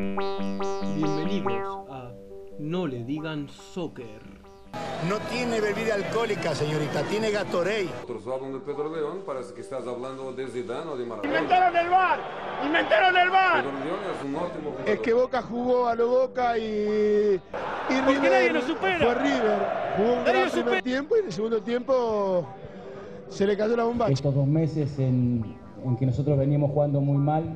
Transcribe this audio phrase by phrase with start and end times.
[0.00, 2.10] Bienvenidos a
[2.58, 4.22] No le digan soccer.
[5.06, 7.90] No tiene bebida alcohólica, señorita, tiene Gatorade.
[8.04, 11.28] Otros hablan de Pedro León, parece que estás hablando de Zidane o de Maradona.
[11.28, 12.20] ¡Inventaron el bar!
[12.64, 13.62] ¡Inventaron el bar!
[13.62, 14.88] Pedro León es un ótimo jugador.
[14.88, 18.98] Es que Boca jugó a lo Boca y, y River nadie lo supera.
[19.04, 19.58] fue River.
[19.98, 22.46] Jugó un Nadie gran primer tiempo y en el segundo tiempo
[23.28, 24.08] se le cayó la bomba.
[24.08, 27.54] Estos dos meses en, en que nosotros veníamos jugando muy mal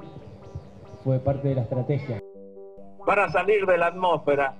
[1.05, 2.24] fue parte de la estrategia.
[3.07, 4.55] Van a salir de la atmósfera,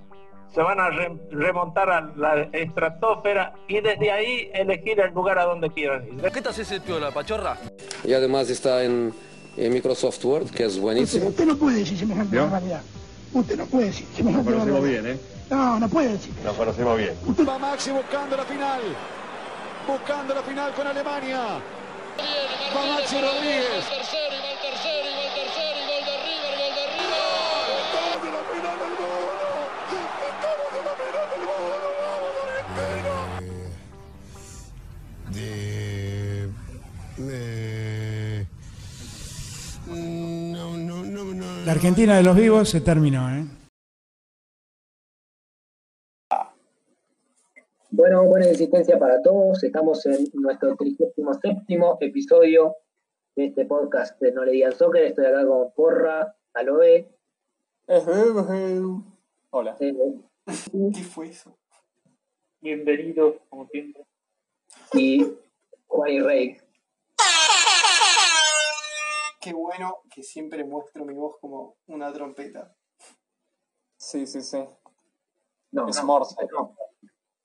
[0.53, 5.45] se van a re- remontar a la estratosfera y desde ahí elegir el lugar a
[5.45, 6.31] donde quieran ir.
[6.31, 7.57] ¿Qué te haces el piola, pachorra?
[8.03, 9.13] Y además está en,
[9.57, 11.27] en Microsoft Word, que es buenísimo.
[11.29, 12.81] Usted no puede decir semejante barbaridad.
[13.33, 14.81] Usted no puede decir semejante barbaridad.
[14.81, 15.19] bien, ¿eh?
[15.49, 16.33] No, no puede decir.
[16.45, 18.81] Va Maxi buscando la final.
[19.87, 21.39] Buscando la final con Alemania.
[22.75, 23.85] Va Maxi Rodríguez.
[23.91, 25.74] Estamos
[37.17, 37.31] mundo.
[37.31, 38.47] De...
[41.65, 43.45] La Argentina de los vivos se terminó, ¿eh?
[47.91, 49.63] Bueno, buena existencia para todos.
[49.63, 51.23] Estamos en nuestro 37
[52.01, 52.75] episodio
[53.35, 55.03] de este podcast de No le digan soccer.
[55.03, 57.07] Estoy acá con Porra, Aloe,
[59.51, 59.77] Hola.
[59.79, 59.93] eh,
[60.93, 61.55] ¿Qué fue eso?
[62.59, 64.03] Bienvenidos, como siempre.
[64.93, 65.25] y
[65.87, 66.57] Juan y Rey.
[69.45, 72.75] Qué bueno que siempre muestro mi voz como una trompeta.
[73.95, 74.65] Sí, sí, sí.
[75.69, 76.35] No, Es no, Morse.
[76.51, 76.75] no.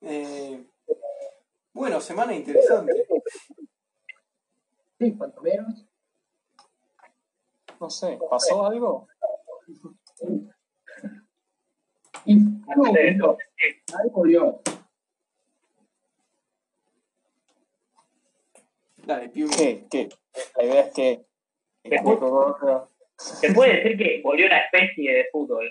[0.00, 0.66] Eh,
[1.74, 3.06] bueno, semana interesante.
[4.98, 5.86] Sí, cuanto menos.
[7.78, 9.06] No sé, ¿pasó algo?
[12.24, 12.38] Y.
[12.66, 14.62] Algo volvió.
[18.96, 19.30] Dale.
[19.30, 19.86] ¿Qué?
[19.90, 20.08] ¿Qué?
[20.56, 21.29] La idea es que...
[23.16, 25.70] Se puede decir que volvió una especie de fútbol.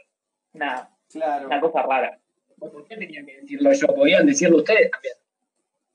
[0.53, 1.47] Una, Claro.
[1.47, 2.20] una cosa rara.
[2.59, 3.88] ¿Por qué tenía que decirlo yo?
[3.88, 5.16] Podían decirlo ustedes también.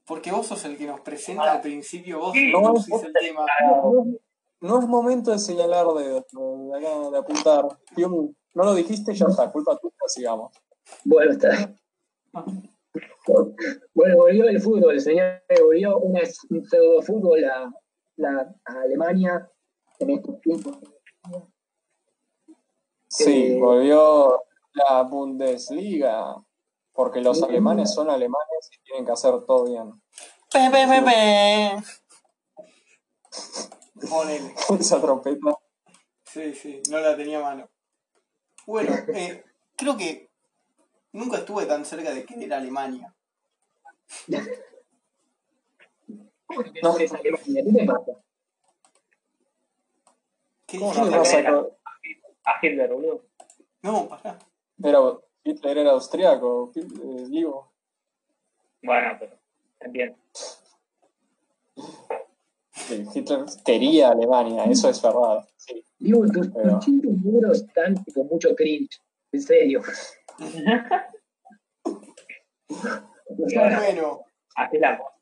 [0.06, 3.46] Porque vos sos el que nos presenta al principio, vos Sí, no, el tema.
[4.60, 7.64] No es momento de señalar dedos, de, acá, de apuntar.
[7.96, 10.52] No lo dijiste, ya está, culpa tuya, sigamos.
[11.04, 11.74] Bueno, está.
[13.94, 15.42] Bueno, volvió el fútbol, señor.
[15.60, 16.20] Volvió una,
[16.50, 17.72] un pseudo fútbol a,
[18.16, 19.48] la, a Alemania
[19.98, 20.78] en estos tiempos.
[23.08, 26.34] Sí, Eh, volvió la Bundesliga,
[26.92, 30.02] porque los alemanes son alemanes y tienen que hacer todo bien.
[34.08, 34.54] Ponele.
[34.80, 35.56] Esa trompeta.
[36.24, 37.70] Sí, sí, no la tenía a mano.
[38.66, 39.44] Bueno, eh,
[39.76, 40.30] creo que
[41.12, 43.14] nunca estuve tan cerca de querer Alemania.
[46.82, 47.64] No, es Alemania.
[47.64, 48.12] ¿Qué te pasa?
[50.74, 53.24] ¿Qué ¿Cómo no vas a Hitler, boludo.
[53.82, 54.36] No, pará.
[54.82, 54.98] Era,
[55.44, 57.72] Hitler era austriaco, eh, digo.
[58.82, 59.36] Bueno, pero.
[62.72, 65.46] Sí, Hitler quería Alemania, eso es verdad.
[65.56, 65.84] Sí.
[65.98, 69.00] Digo, tus, Pero- tus duros están con mucho cringe.
[69.32, 69.80] En serio.
[73.28, 74.24] Bueno,
[74.56, 75.14] Así la cosa.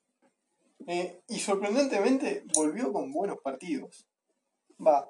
[0.87, 4.07] eh, y sorprendentemente volvió con buenos partidos.
[4.85, 5.09] Va,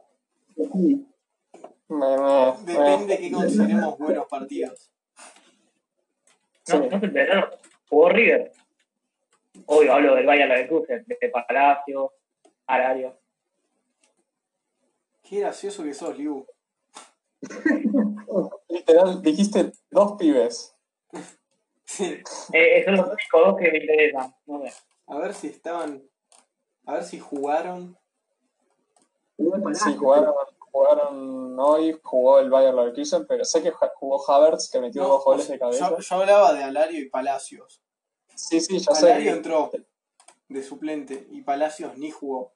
[2.64, 4.90] depende me- de qué consideremos buenos partidos.
[6.68, 7.50] No, no se enteraron.
[7.88, 8.52] Jugó River.
[9.66, 12.12] Hoy hablo del Bayern Leverkusen, de Palacio,
[12.66, 13.18] Arario.
[15.22, 16.46] Qué gracioso que sos, Liu.
[18.68, 20.74] Literal, dijiste dos pibes.
[21.84, 22.22] Sí.
[22.52, 24.34] Eh, son los únicos dos que me interesan.
[24.46, 24.72] No sé.
[25.06, 26.02] A ver si estaban.
[26.86, 27.98] A ver si jugaron.
[29.36, 29.92] Palacio.
[29.92, 35.02] Sí, jugaron, jugaron hoy, jugó el Bayern Leverkusen, pero sé que jugó Havertz, que metió
[35.02, 35.96] No, dos goles de cabeza.
[35.98, 37.82] yo hablaba de Alario y Palacios.
[38.34, 39.36] Sí, sí, ya Alario sé.
[39.36, 39.70] entró
[40.48, 42.52] de suplente y Palacios ni jugó.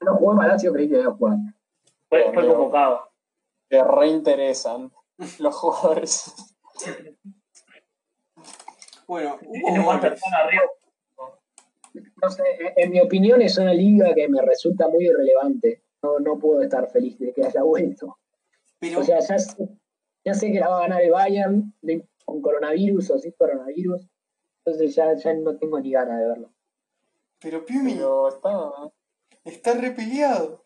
[0.00, 1.36] No jugó en Palacio, creí que iba a jugar.
[2.08, 3.10] Fue, fue convocado.
[3.68, 4.92] Te reinteresan
[5.38, 6.32] los jugadores.
[9.06, 10.20] Bueno, Tiene hubo más goles.
[10.20, 10.60] cercano a Río.
[12.22, 12.42] No sé,
[12.76, 15.82] en mi opinión es una liga que me resulta muy irrelevante.
[16.02, 18.18] No, no puedo estar feliz de que haya vuelto.
[18.78, 19.68] Pero O sea, ya sé,
[20.24, 24.08] ya sé que la va a ganar el Bayern de- con coronavirus o sin coronavirus.
[24.64, 26.50] Entonces ya, ya no tengo ni ganas de verlo.
[27.40, 28.70] Pero Piumi Pero está.
[29.44, 30.62] está repeleado.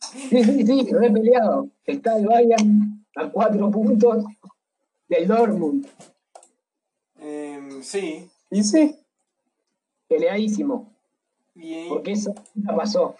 [0.00, 1.68] Sí, sí, sí, re peleado.
[1.84, 4.24] Está el Bayern a cuatro puntos
[5.08, 5.86] del Dortmund.
[7.18, 8.28] Em, sí.
[8.50, 8.96] Y sí,
[10.08, 10.92] Peleadísimo.
[11.54, 11.88] Bien.
[11.88, 13.16] Porque eso nunca pasó.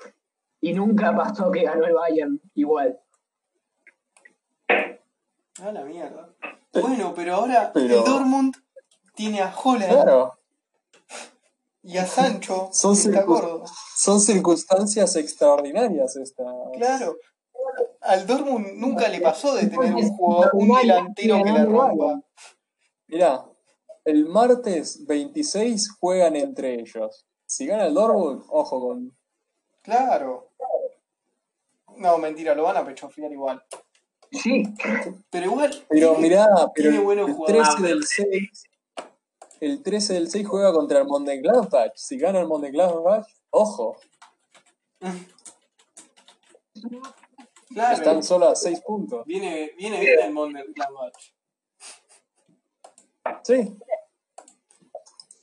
[0.60, 3.00] Y nunca pasó que ganó el Bayern igual.
[5.62, 6.28] A la mierda.
[6.72, 8.54] Bueno, pero ahora Pero- el Dortmund
[9.14, 10.32] tiene a Holland claro.
[11.82, 12.68] y a Sancho.
[12.72, 13.64] Son que está circun- gordo.
[13.96, 16.46] Son circunstancias extraordinarias estas.
[16.74, 17.16] Claro.
[18.02, 22.20] Al Dortmund nunca le pasó de tener un jugador, un delantero que la rompa.
[23.08, 23.45] Mirá,
[24.06, 27.26] el martes 26 juegan entre ellos.
[27.44, 29.16] Si gana el Dortmund, ojo con.
[29.82, 30.50] Claro.
[31.96, 33.62] No, mentira, lo van a pechofriar igual.
[34.32, 34.64] Sí,
[35.30, 35.84] Pero igual.
[35.88, 37.68] Pero tiene- mirá, pero tiene el, buenos el jugadores.
[37.76, 38.64] 13 del 6.
[39.60, 41.92] El 13 del 6 juega contra el Mönchengladbach.
[41.94, 43.96] Si gana el Mönchengladbach, ojo,
[47.68, 47.94] Claro.
[47.96, 49.24] están solo a 6 puntos.
[49.26, 51.14] Viene, viene bien el Mönchengladbach.
[53.42, 53.76] Sí,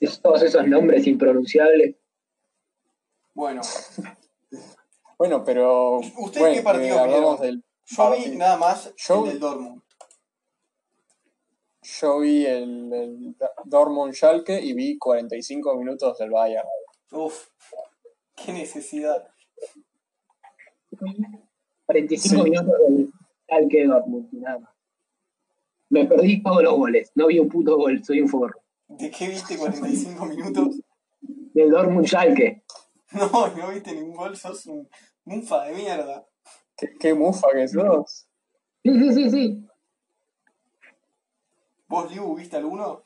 [0.22, 1.96] todos esos nombres impronunciables.
[3.34, 3.62] Bueno,
[5.18, 5.98] bueno, pero.
[5.98, 7.40] ¿Usted bueno, qué partido eh, vieron?
[7.40, 7.64] del.
[7.86, 9.82] yo vi nada más Yo- el del Dortmund.
[12.00, 13.36] Yo vi el, el
[13.66, 16.66] Dortmund Schalke y vi 45 minutos del Bayern.
[17.12, 17.48] Uf,
[18.38, 19.28] qué necesidad.
[21.86, 22.50] 45 Sí.
[22.50, 23.12] minutos del
[23.48, 24.74] Schalke Dortmund, nada más.
[25.90, 27.12] Me perdí todos los goles.
[27.16, 28.63] No vi un puto gol, soy un forro.
[28.98, 30.80] ¿De qué viste 45 minutos?
[31.22, 32.64] Del Dortmund Schalke.
[33.14, 34.90] No, no viste ningún gol, sos un
[35.26, 36.26] mufa de mierda.
[36.76, 38.28] ¿Qué, qué mufa que sos?
[38.84, 39.68] Sí, sí, sí, sí.
[41.88, 43.04] ¿Vos, Liu, viste alguno?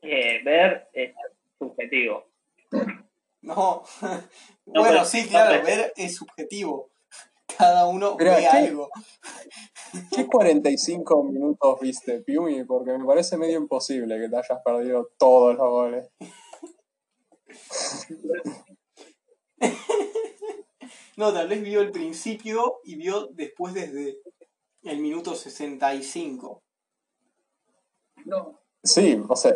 [0.00, 1.12] Eh, ver es
[1.58, 2.24] subjetivo.
[3.40, 3.82] No.
[4.64, 6.91] No, bueno, pero- sí, no, claro, pero- ver es subjetivo.
[7.58, 8.46] Cada uno Pero, ve ¿qué?
[8.48, 8.88] algo.
[10.14, 12.64] ¿Qué 45 minutos viste, Piumi?
[12.64, 16.08] Porque me parece medio imposible que te hayas perdido todos los goles.
[21.16, 24.16] No, tal vez vio el principio y vio después desde
[24.82, 26.62] el minuto 65.
[28.24, 29.54] No, Sí, o sea,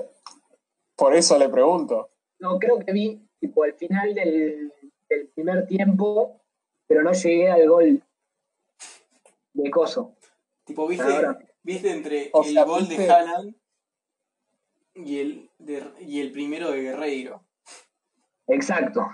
[0.95, 2.11] por eso le pregunto.
[2.39, 4.73] no, creo que vi tipo al final del,
[5.09, 6.43] del primer tiempo,
[6.87, 8.03] pero no llegué al gol
[9.55, 10.15] de Coso.
[10.65, 11.39] Tipo, viste, Ahora.
[11.63, 13.55] viste entre O el gol de Haaland
[14.95, 17.43] y el, de- y el primero de Guerreiro.
[18.49, 19.07] Exacto.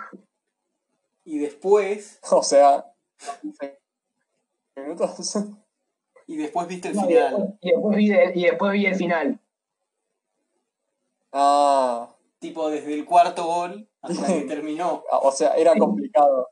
[1.24, 2.84] Y después, O sea,
[4.76, 5.36] minutos.
[6.26, 7.58] y después viste el No, y, final.
[7.60, 9.40] después, y después vi y después vi el final.
[11.32, 12.08] Ah,
[12.38, 15.04] Tipo, desde el cuarto gol hasta que terminó.
[15.10, 16.50] o sea, era complicado.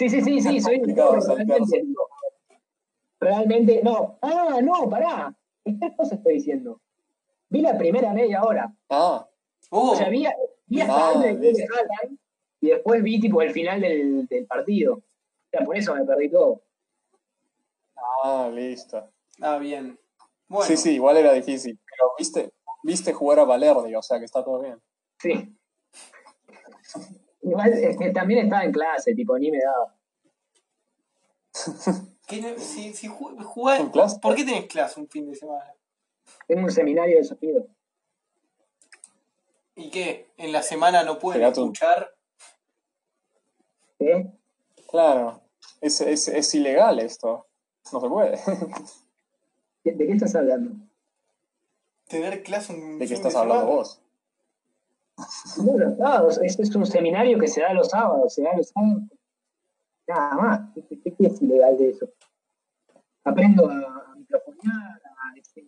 [0.00, 1.84] Sí, sí, sí, sí, soy realmente.
[3.20, 4.18] Realmente, no.
[4.22, 5.36] Ah, no, pará.
[5.62, 6.80] ¿Qué cosa estoy diciendo?
[7.50, 8.74] Vi la primera media hora.
[8.88, 9.26] Ah,
[9.72, 10.26] Oh, O sea, vi,
[10.66, 11.64] vi hasta Ah, antes de.
[11.64, 12.18] Haaland
[12.62, 14.94] y después vi tipo el final del, del partido.
[14.94, 15.02] O
[15.50, 16.62] sea, por eso me perdí todo.
[18.24, 19.12] ah, listo.
[19.42, 19.98] ah, bien.
[20.48, 21.78] Bueno, Sí, sí, igual era difícil.
[21.88, 24.80] Pero viste, viste jugar a Valerdi, o sea que está todo bien.
[25.18, 25.54] Sí.
[27.42, 29.96] Igual es que también estaba en clase, tipo, ni me daba.
[32.26, 33.08] ¿qué ne- si, si.
[33.08, 35.72] ¿por qué tenés clase un fin de semana?
[36.46, 37.66] Tengo un seminario de sonido.
[39.74, 40.28] ¿Y qué?
[40.36, 42.14] ¿En la semana no pueden escuchar?
[43.98, 44.30] ¿Eh?
[44.88, 45.40] Claro,
[45.80, 47.46] es, es, es ilegal esto.
[47.92, 48.36] No se puede.
[49.84, 50.72] ¿De de qué estás hablando?
[52.08, 53.76] ¿Tener clase un ¿De qué estás de hablando semana?
[53.76, 54.02] vos?
[55.64, 56.38] No, los sábados.
[56.42, 58.34] Este es un seminario que se da los sábados.
[58.34, 59.02] Se da los sábados.
[60.06, 60.60] Nada más.
[60.74, 62.08] ¿Qué, qué- qué es ilegal de eso?
[63.24, 65.66] Aprendo a, a microfonear, a este.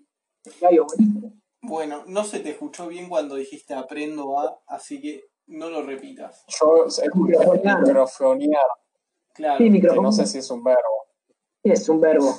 [1.61, 6.44] Bueno, no se te escuchó bien cuando dijiste aprendo a, así que no lo repitas.
[6.49, 7.80] Yo sé Microfonear.
[7.82, 8.61] microfonear,
[9.35, 9.59] Claro.
[9.59, 10.02] Sí, micrófono.
[10.02, 11.06] no sé si es un verbo.
[11.62, 12.35] Es un verbo.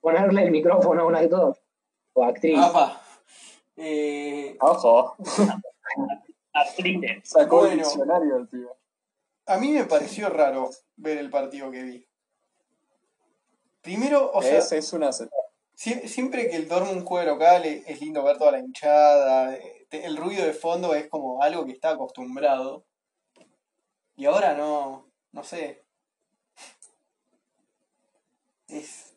[0.00, 1.56] Ponerle el micrófono a un actor.
[2.12, 2.58] O actriz.
[2.58, 3.00] Apa.
[3.76, 5.16] Eh, Ojo,
[7.24, 7.82] Sacó el Bueno.
[7.84, 8.68] diccionario el pibe.
[9.46, 12.08] a mí me pareció raro ver el partido que vi.
[13.82, 15.10] Primero, o sea, es, una...
[15.10, 19.56] Sie- Siempre que el Dortmund juega local es lindo ver toda la hinchada,
[19.90, 22.84] el ruido de fondo es como algo que está acostumbrado.
[24.16, 25.84] Y ahora no, no sé.
[28.68, 29.12] Es,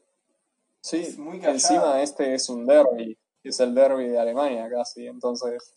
[0.81, 1.53] Sí, es muy callado.
[1.55, 3.17] encima este es un derby.
[3.43, 5.73] Es el derby de Alemania casi, entonces...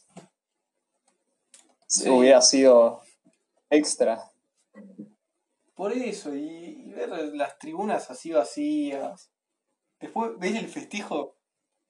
[1.92, 2.08] Sí.
[2.08, 3.02] Hubiera sido
[3.68, 4.30] extra.
[5.74, 9.30] Por eso, y, y ver las tribunas así vacías.
[10.00, 11.36] Después ves el festejo,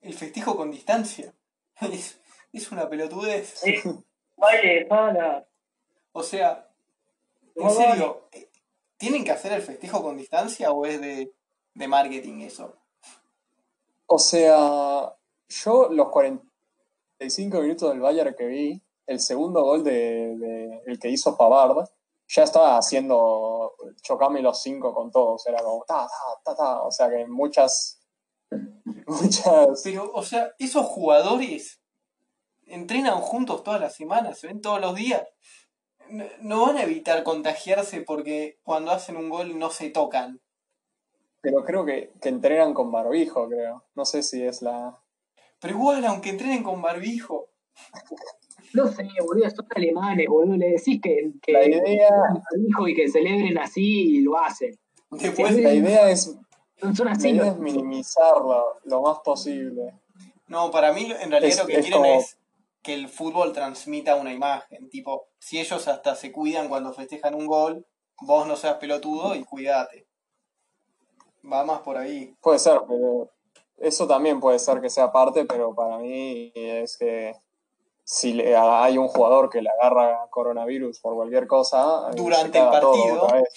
[0.00, 1.32] el festejo con distancia.
[1.80, 2.20] Es,
[2.52, 3.62] es una pelotudez.
[3.62, 5.46] De sala.
[6.12, 6.68] O sea,
[7.54, 8.48] en serio, eh,
[8.96, 11.32] ¿tienen que hacer el festejo con distancia o es de,
[11.74, 12.76] de marketing eso?
[14.06, 15.16] O sea,
[15.48, 21.08] yo los 45 minutos del Bayern que vi, el segundo gol de, de- el que
[21.10, 21.88] hizo Pavard,
[22.28, 25.46] ya estaba haciendo chocarme los cinco con todos.
[25.46, 26.82] Era como ta, ta, ta, ta.
[26.82, 28.00] O sea que muchas.
[29.06, 29.80] Muchas.
[29.82, 31.80] Pero, o sea, esos jugadores
[32.66, 35.26] entrenan juntos todas las semanas, se ven todos los días.
[36.08, 40.40] No, no van a evitar contagiarse porque cuando hacen un gol no se tocan.
[41.40, 43.84] Pero creo que, que entrenan con barbijo, creo.
[43.94, 44.98] No sé si es la.
[45.58, 47.48] Pero igual, aunque entrenen con barbijo,
[48.74, 50.56] No sé, boludo, son alemanes, boludo.
[50.56, 52.08] Le decís que, que La idea-
[52.66, 54.78] hijo y que celebren así y lo hacen.
[55.10, 55.56] después...
[55.60, 56.36] La idea es,
[56.94, 59.92] Son, la idea es minimizarlo lo más posible.
[60.48, 62.38] No, para mí en realidad Es- lo que es quieren como- es
[62.82, 64.88] que el fútbol transmita una imagen.
[64.90, 67.86] Tipo, si ellos hasta se cuidan cuando festejan un gol,
[68.22, 70.06] vos no seas pelotudo y cuídate.
[71.50, 72.34] Va más por ahí.
[72.40, 73.28] Puede ser, pero
[73.78, 77.34] eso también puede ser que sea parte, pero para mí es que
[78.04, 82.68] si le- hay un jugador que le agarra coronavirus por cualquier cosa, eh, Durante el
[82.68, 83.22] partido.
[83.22, 83.48] otra vez.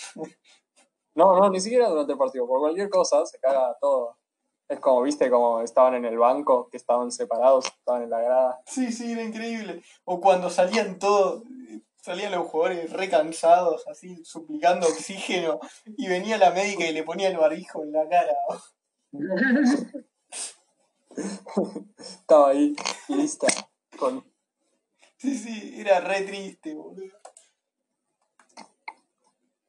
[1.16, 4.18] No, no, ni siquiera durante el partido, por cualquier cosa se caga todo.
[4.68, 8.62] Es como, viste, como estaban en el banco, que estaban separados, estaban en la grada.
[8.66, 9.82] Sí, sí, era increíble.
[10.06, 11.44] O cuando salían todos,
[12.02, 17.30] salían los jugadores re cansados, así, suplicando oxígeno, y venía la médica y le ponía
[17.30, 18.36] el barbijo en la cara.
[21.98, 22.76] Estaba ahí,
[23.08, 23.48] lista,
[23.98, 24.24] con
[25.26, 27.16] Sí, sí, era re triste, boludo.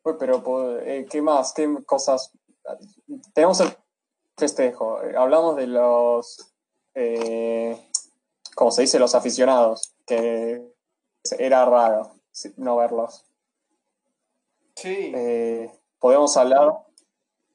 [0.04, 1.52] Uy, pero, eh, ¿qué más?
[1.52, 2.30] ¿Qué cosas?
[3.34, 3.75] Tenemos el
[4.36, 5.02] festejo.
[5.02, 6.52] eh, Hablamos de los,
[6.94, 7.90] eh,
[8.54, 8.98] ¿cómo se dice?
[8.98, 10.62] Los aficionados, que
[11.38, 12.12] era raro
[12.56, 13.25] no verlos.
[14.76, 15.12] Sí.
[15.14, 16.75] Eh, podemos hablar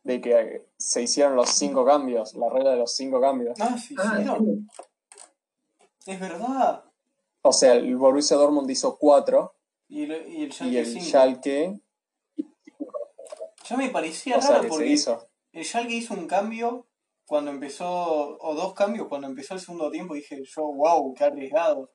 [0.04, 3.60] de que se hicieron los cinco cambios, la regla de los cinco cambios.
[3.62, 4.68] Ah, sí, Ah, hicieron.
[6.00, 6.12] sí.
[6.12, 6.84] Es verdad.
[7.44, 9.56] O sea, el Borussia Dortmund hizo cuatro
[9.88, 11.06] Y el, y el y Schalke el cinco.
[11.06, 11.82] Schalke,
[13.68, 15.28] Ya me parecía o sea, raro porque hizo.
[15.52, 16.88] el Schalke hizo un cambio
[17.26, 21.24] cuando empezó, o dos cambios cuando empezó el segundo tiempo, y dije yo, wow, qué
[21.24, 21.90] arriesgado.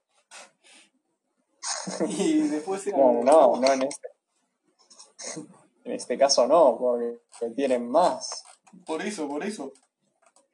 [2.09, 4.09] y después era No, no, no en este.
[5.85, 7.19] En este caso no, porque
[7.55, 8.45] tienen más.
[8.85, 9.73] Por eso, por eso.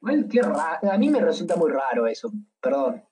[0.01, 0.91] Igual, qué raro.
[0.91, 3.03] A mí me resulta muy raro eso, perdón.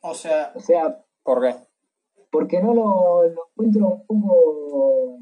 [0.00, 1.56] O sea, O sea, ¿Por qué?
[2.30, 5.18] porque no lo, lo encuentro un poco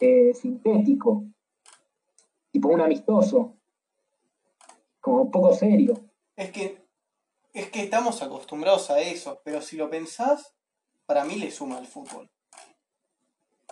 [0.00, 1.24] eh, sintético,
[2.50, 3.56] tipo un amistoso,
[5.00, 5.94] como un poco serio.
[6.36, 6.84] es que,
[7.52, 10.54] es que estamos acostumbrados a eso, pero si lo pensás,
[11.06, 12.28] para mí le suma al fútbol.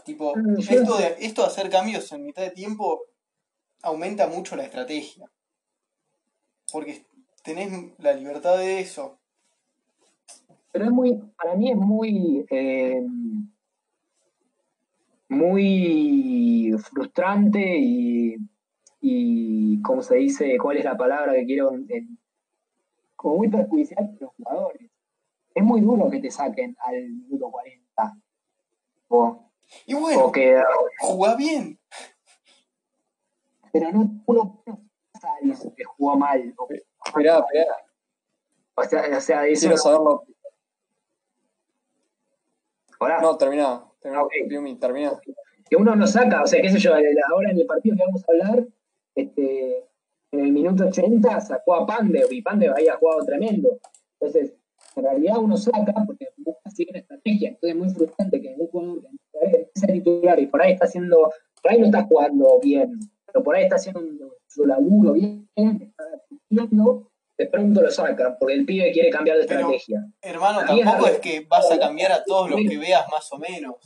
[0.04, 3.02] Tipo, yo- esto de, esto de hacer cambios en mitad de tiempo
[3.82, 5.30] aumenta mucho la estrategia.
[6.72, 7.04] Porque
[7.42, 9.18] tenés la libertad de eso.
[10.72, 13.04] Pero es muy, para mí es muy, eh,
[15.28, 18.36] muy frustrante y,
[19.00, 20.56] y, ¿cómo se dice?
[20.58, 21.74] ¿Cuál es la palabra que quiero?
[21.88, 22.06] Eh,
[23.16, 24.90] como muy perjudicial para los jugadores.
[25.54, 28.16] Es muy duro que te saquen al minuto 40.
[29.08, 29.50] O,
[29.86, 30.62] Y bueno, o que,
[31.00, 31.78] jugá bien.
[33.72, 36.54] pero no, uno no pasa a alguien que jugó mal.
[36.56, 36.68] O,
[37.10, 37.76] Esperá, esperá.
[38.76, 40.24] o sea, o sea, Quiero no- saberlo.
[42.98, 43.20] Hola.
[43.20, 43.84] No, termina.
[44.00, 44.20] termina.
[44.20, 44.32] Ah, ok.
[44.48, 45.12] Piumi, termina.
[45.68, 48.22] que uno no saca, o sea, qué sé yo, ahora en el partido que vamos
[48.28, 48.66] a hablar,
[49.14, 49.86] este,
[50.32, 53.78] en el minuto 80 sacó a Pandev y Pandev había jugado tremendo.
[54.18, 54.54] Entonces,
[54.96, 57.48] en realidad uno saca porque busca seguir una estrategia.
[57.50, 59.00] Entonces es muy frustrante que un jugador
[59.32, 61.30] que a titular y por ahí está haciendo,
[61.62, 65.48] por ahí no está jugando bien, pero por ahí está haciendo un- su laburo bien,
[65.54, 66.04] está
[66.60, 70.04] cumpliendo, de pronto lo sacan porque el pibe quiere cambiar de Pero- estrategia.
[70.20, 73.38] Hermano, Ahí tampoco es que vas a cambiar a todos los que veas más o
[73.38, 73.76] menos.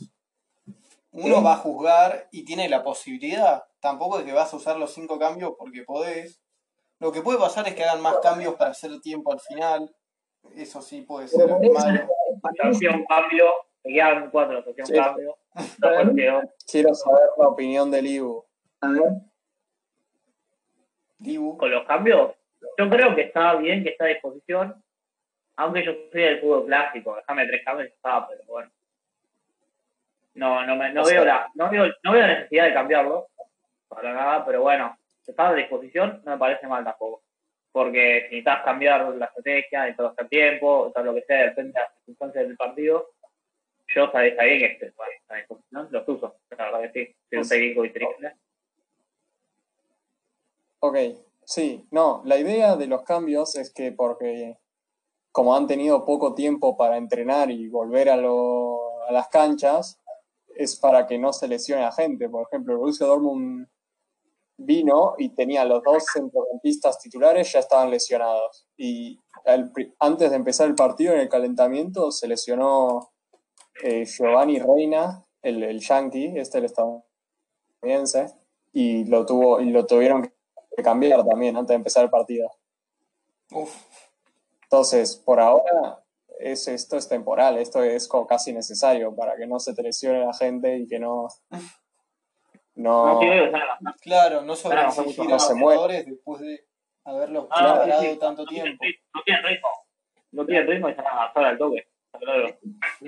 [1.11, 1.43] Uno Sí.
[1.43, 3.63] va a juzgar y tiene la posibilidad.
[3.79, 6.41] Tampoco es que vas a usar los cinco cambios porque podés.
[6.99, 9.95] Lo que puede pasar es que hagan más cambios para hacer tiempo al final.
[10.55, 11.61] Eso sí puede ser malo.
[11.61, 13.45] un cambio,
[14.31, 14.93] cuatro, un Sí.
[14.93, 15.37] cambio.
[16.69, 18.43] Quiero saber la opinión del Ibu.
[18.81, 19.01] a ver,
[21.17, 21.57] Dibu.
[21.57, 22.31] con los cambios,
[22.77, 24.83] yo creo que está bien, que está a disposición,
[25.57, 28.71] aunque yo soy del fútbol clásico, déjame tres cambios y está, pero bueno.
[30.35, 32.73] No, no, me, no, O sea- veo la, no, veo, no veo la necesidad de
[32.73, 33.27] cambiarlo,
[33.87, 37.21] para nada, pero bueno, estás a disposición, no me parece mal tampoco.
[37.71, 41.79] Porque si necesitas cambiar la estrategia, necesitas hacer tiempo, todo lo que sea, depende de
[41.79, 43.09] las circunstancias del partido,
[43.87, 44.91] yo sabía está bien que
[45.29, 46.35] a disposición, los uso.
[46.57, 48.31] La verdad que sí, soy un técnico inteligente.
[50.79, 50.95] Ok,
[51.45, 54.57] sí, no, la idea de los cambios es que porque
[55.31, 59.99] como han tenido poco tiempo para entrenar y volver a, lo, a las canchas,
[60.55, 62.29] es para que no se lesione a gente.
[62.29, 63.67] Por ejemplo, el Borussia Dortmund
[64.57, 68.67] vino y tenía los dos centrocampistas titulares ya estaban lesionados.
[68.77, 69.19] Y
[69.99, 73.11] antes de empezar el partido, en el calentamiento, se lesionó
[73.83, 78.33] eh, Giovanni Reina, el, el yankee, este el estadounidense,
[78.71, 80.34] y lo, tuvo, y lo tuvieron que
[80.83, 82.51] cambiar también antes de empezar el partido.
[84.63, 85.99] Entonces, por ahora,
[86.39, 90.25] es, esto es temporal, esto es como casi necesario para que no se te lesione
[90.25, 91.27] la gente y que no.
[92.75, 93.19] No,
[94.01, 96.65] claro, no sobreexigir a los jugadores después de
[97.05, 98.19] haberlos Ah, preparado sí, sí.
[98.19, 98.83] tanto No tiempo.
[99.13, 99.67] No tienen ritmo.
[100.31, 101.87] No tienen ritmo y se van a al toque.
[102.19, 102.57] Claro.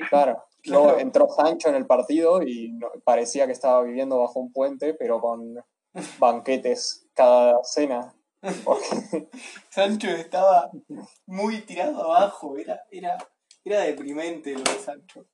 [0.10, 0.44] Claro.
[0.66, 4.94] Luego entró Sancho en el partido y no- parecía que estaba viviendo bajo un puente,
[4.94, 5.62] pero con
[6.20, 8.14] banquetes cada cena.
[8.64, 9.30] Porque-
[9.70, 10.72] Sancho estaba
[11.26, 13.18] muy tirado abajo, era, era,
[13.64, 15.26] era deprimente lo de Sancho.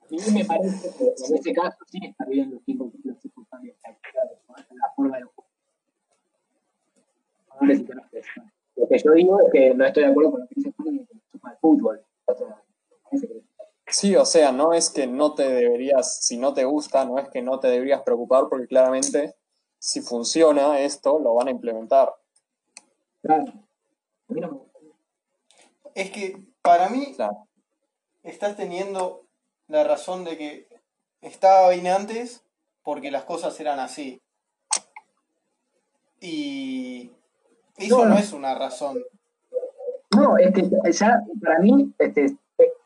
[0.00, 3.46] A mí me parece que en ese caso sí está bien los tipos los tipos.
[3.62, 5.42] En la forma de eso.
[8.76, 11.06] Lo que yo digo es que no estoy de acuerdo con lo que dice Julio,
[11.12, 12.04] el fútbol.
[13.86, 17.28] Sí, o sea, no es que no te deberías, si no te gusta, no es
[17.28, 19.34] que no te deberías preocupar, porque claramente
[19.82, 22.14] si funciona esto, lo van a implementar.
[23.20, 23.52] Claro.
[25.92, 27.48] Es que para mí Claro.
[28.22, 29.26] estás teniendo
[29.66, 30.68] la razón de que
[31.20, 32.44] estaba bien antes
[32.84, 34.22] porque las cosas eran así.
[36.20, 37.10] Y
[37.76, 39.02] eso No, es una razón.
[40.14, 42.36] No, es que ya para mí este,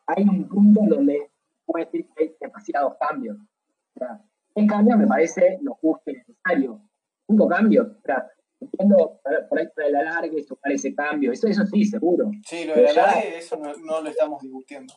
[0.06, 1.30] hay un punto en donde
[1.66, 3.36] puede decir que hay demasiados cambios.
[3.36, 4.24] O sea,
[4.56, 6.80] en cambio me parece lo justo y necesario.
[7.28, 8.26] Cinco cambios, o sea,
[8.60, 12.30] entiendo por ahí para el alargue, sumar ese cambio, eso, eso sí, seguro.
[12.44, 14.94] Sí, lo Pero de ya- la ley, eso no, no lo estamos discutiendo.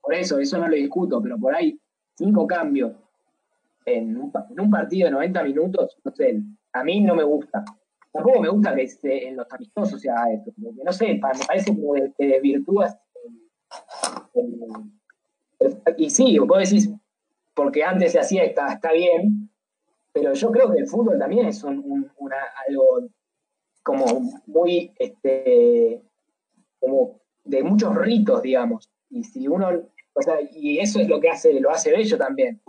[0.00, 1.78] Por eso, eso no lo discuto, pero por ahí
[2.16, 2.92] cinco cambios
[3.84, 6.40] en un, pa- en un partido de 90 minutos, no sé,
[6.72, 7.64] a mí no me gusta.
[8.12, 11.20] Tampoco me gusta que se- en los amistosos se haga esto, porque no sé, me
[11.20, 12.98] parece como que que desvirtúa
[14.34, 14.90] el-
[15.60, 16.90] el- el- y sí, vos decís,
[17.56, 19.50] porque antes se hacía está, está bien,
[20.12, 22.06] pero yo creo que el fútbol también es un,
[22.68, 23.08] algo
[23.82, 24.04] como
[24.46, 26.02] muy, este,
[26.78, 28.90] como de muchos ritos, digamos.
[29.08, 29.70] Y si uno,
[30.12, 32.60] o sea, y eso es lo que hace, lo hace bello también.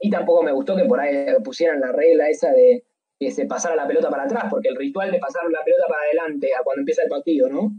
[0.00, 2.84] Mí tampoco me gustó que por ahí pusieran la regla esa de
[3.18, 6.02] que se pasara la pelota para atrás, porque el ritual de pasar la pelota para
[6.02, 7.72] adelante a cuando empieza el partido, ¿no?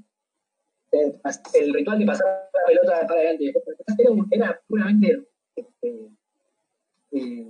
[0.92, 5.24] El, ritual de pasar la pelota para adelante y era puramente
[5.56, 6.10] este,
[7.12, 7.48] eh,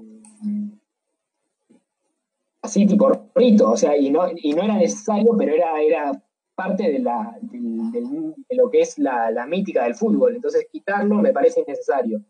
[2.61, 6.11] así tipo rito, o sea, y no, y no era necesario, pero era, era
[6.55, 10.35] parte de, la, de lo que es la, la mítica del fútbol.
[10.35, 12.21] Entonces, quitarlo me parece innecesario.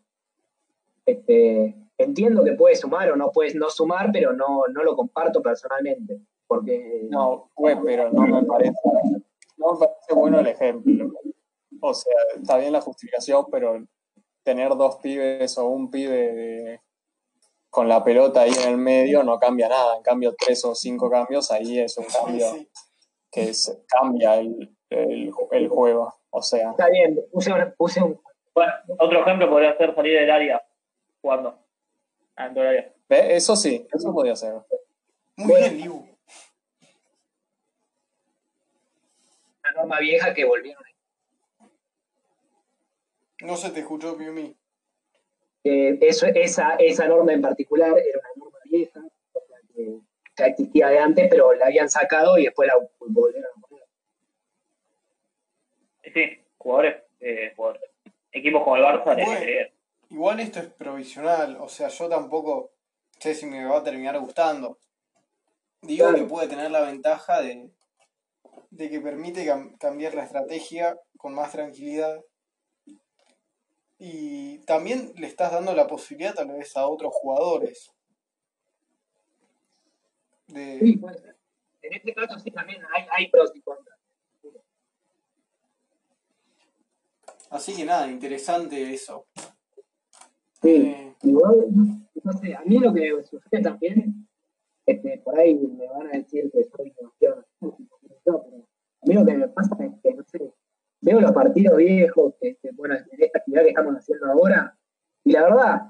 [1.04, 5.42] Este, entiendo que puedes sumar o no puedes no sumar, pero no, no lo comparto
[5.42, 6.20] personalmente.
[6.46, 8.74] Porque No, güey, pero no me parece,
[9.56, 11.10] no me parece bueno el ejemplo.
[11.80, 13.84] O sea, está bien la justificación, pero
[14.44, 16.80] tener dos pibes o un pibe de-
[17.70, 19.96] con la pelota ahí en el medio no cambia nada.
[19.96, 22.68] En cambio, tres o cinco cambios, ahí es un cambio Sí.
[23.30, 26.12] que se cambia el, el, el juego.
[26.30, 28.20] O sea, está bien, puse un, puse un
[28.54, 30.62] Bueno, otro ejemplo podría ser salir del área
[31.22, 31.58] jugando.
[32.36, 32.94] Adentro del área.
[33.08, 33.36] ¿ve?
[33.36, 34.54] eso sí, eso podría ser.
[35.36, 36.06] Muy bien, Libu.
[39.62, 40.82] una norma vieja que volvieron.
[43.42, 44.54] No se te escuchó, Piumi.
[45.64, 49.00] Eh, eso, esa, esa norma en particular era una norma vieja,
[49.74, 49.98] que
[50.36, 53.84] ya existía de antes, pero la habían sacado y después la volvieron a poner.
[56.14, 57.82] Sí, jugadores, eh, jugadores.
[58.32, 59.40] Equipos como el Barça, les Bueno.
[59.42, 59.72] eh,
[60.10, 62.72] Igual esto es provisional, o sea, yo tampoco
[63.20, 64.78] sé si me va a terminar gustando.
[65.82, 66.18] Digo Claro.
[66.24, 67.70] que puede tener la ventaja de,
[68.70, 72.20] de que permite cam- cambiar la estrategia con más tranquilidad.
[74.00, 77.92] Y también le estás dando la posibilidad tal vez a otros jugadores.
[80.48, 81.36] De, Sí, puede ser.
[81.82, 83.98] En este caso sí también hay, hay pros y contras.
[87.50, 89.26] Así que nada, interesante eso.
[90.62, 91.66] Sí, Eh, igual,
[92.22, 94.28] no sé, a mí lo que sucede también
[94.86, 97.46] este, por ahí me van a decir que soy demasiado
[98.24, 98.44] pero
[99.02, 100.52] a mí lo que me pasa es que, no sé,
[101.00, 104.76] veo los partidos viejos, este, bueno, en esta actividad que estamos haciendo ahora,
[105.24, 105.82] y la verdad,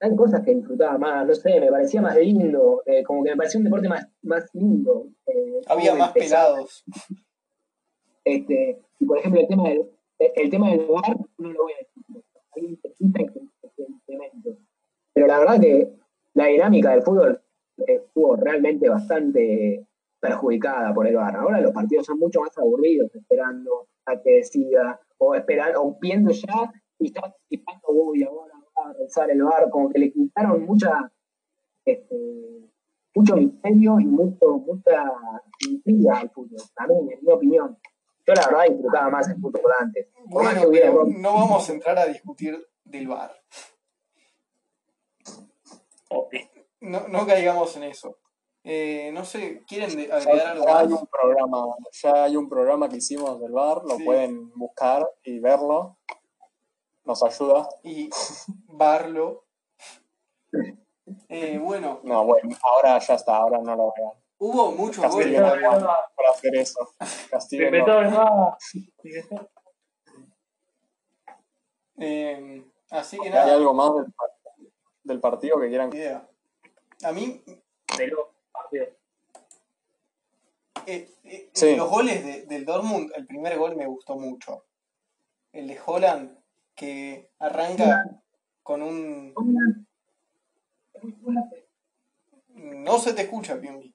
[0.00, 3.36] hay cosas que disfrutaba más, no sé, me parecía más lindo, eh, como que me
[3.36, 5.08] parecía un deporte más, más lindo.
[5.26, 6.84] eh, Había más pelados.
[8.24, 11.78] Este, y por ejemplo, el tema del, el tema del lugar no lo voy a
[11.78, 12.24] decir.
[12.56, 13.12] Hay un
[14.06, 14.58] tremendo.
[15.12, 15.92] Pero la verdad que
[16.34, 17.40] la dinámica del fútbol
[17.78, 19.86] estuvo realmente bastante
[20.20, 21.36] perjudicada por el VAR.
[21.36, 26.30] Ahora los partidos son mucho más aburridos, esperando a que decida, o esperando, o viendo
[26.32, 30.64] ya y está anticipando, uy, ahora va a rezar el VAR, como que le quitaron
[30.64, 31.12] mucha,
[31.84, 32.16] este,
[33.14, 35.04] mucho misterio y mucho, mucha
[35.68, 36.60] intriga al fútbol.
[36.76, 37.78] A mí, en mi opinión.
[38.26, 40.08] Yo la verdad disfrutaba más el fútbol antes.
[40.24, 43.30] Bueno, que hubiera no vamos a entrar a discutir del bar.
[46.80, 48.18] No, no caigamos en eso.
[48.68, 51.66] Eh, no sé, ¿quieren agregar algo Ya hay un programa,
[52.02, 54.02] ya hay un programa que hicimos del bar, lo Sí.
[54.04, 55.98] pueden buscar y verlo.
[57.04, 57.68] Nos ayuda.
[57.84, 58.10] Y
[58.66, 59.44] barlo.
[61.28, 64.10] Eh, bueno, No, bueno, ahora ya está, ahora no lo vean.
[64.38, 65.38] hubo muchos goles.
[65.40, 66.80] A Juan por hacer eso.
[67.30, 68.58] VAR.
[71.98, 74.30] Eh, así que ¿Hay nada, algo más del, par-
[75.04, 75.92] del partido que quieran?
[75.94, 76.28] idea.
[77.04, 77.40] A mí.
[80.86, 81.76] Eh, eh, Sí.
[81.76, 84.64] los goles de- del Dortmund, el primer gol me gustó mucho.
[85.52, 86.38] El de Holland,
[86.74, 88.04] que arranca
[88.62, 89.32] con un...
[92.54, 93.92] No se te escucha, Piumi.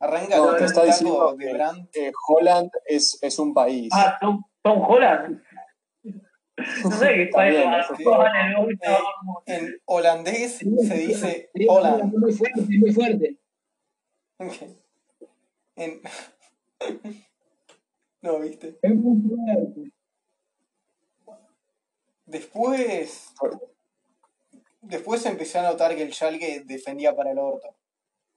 [0.00, 1.96] Arranca No, con te un está diciendo de que Brandt.
[1.96, 3.90] eh, Holland es, es un país.
[3.92, 5.42] Ah, Tom, Tom Holland.
[6.84, 8.04] No sé qué está También, eso sí.
[8.04, 8.96] Eh,
[9.46, 12.12] en holandés se dice Es Holland.
[12.16, 13.38] muy fuerte, es muy fuerte.
[15.78, 16.00] En...
[18.20, 18.76] No, viste.
[18.82, 19.92] Es muy fuerte.
[22.26, 23.32] Después.
[24.80, 27.76] Después empecé a notar que el Schalke defendía para el orto.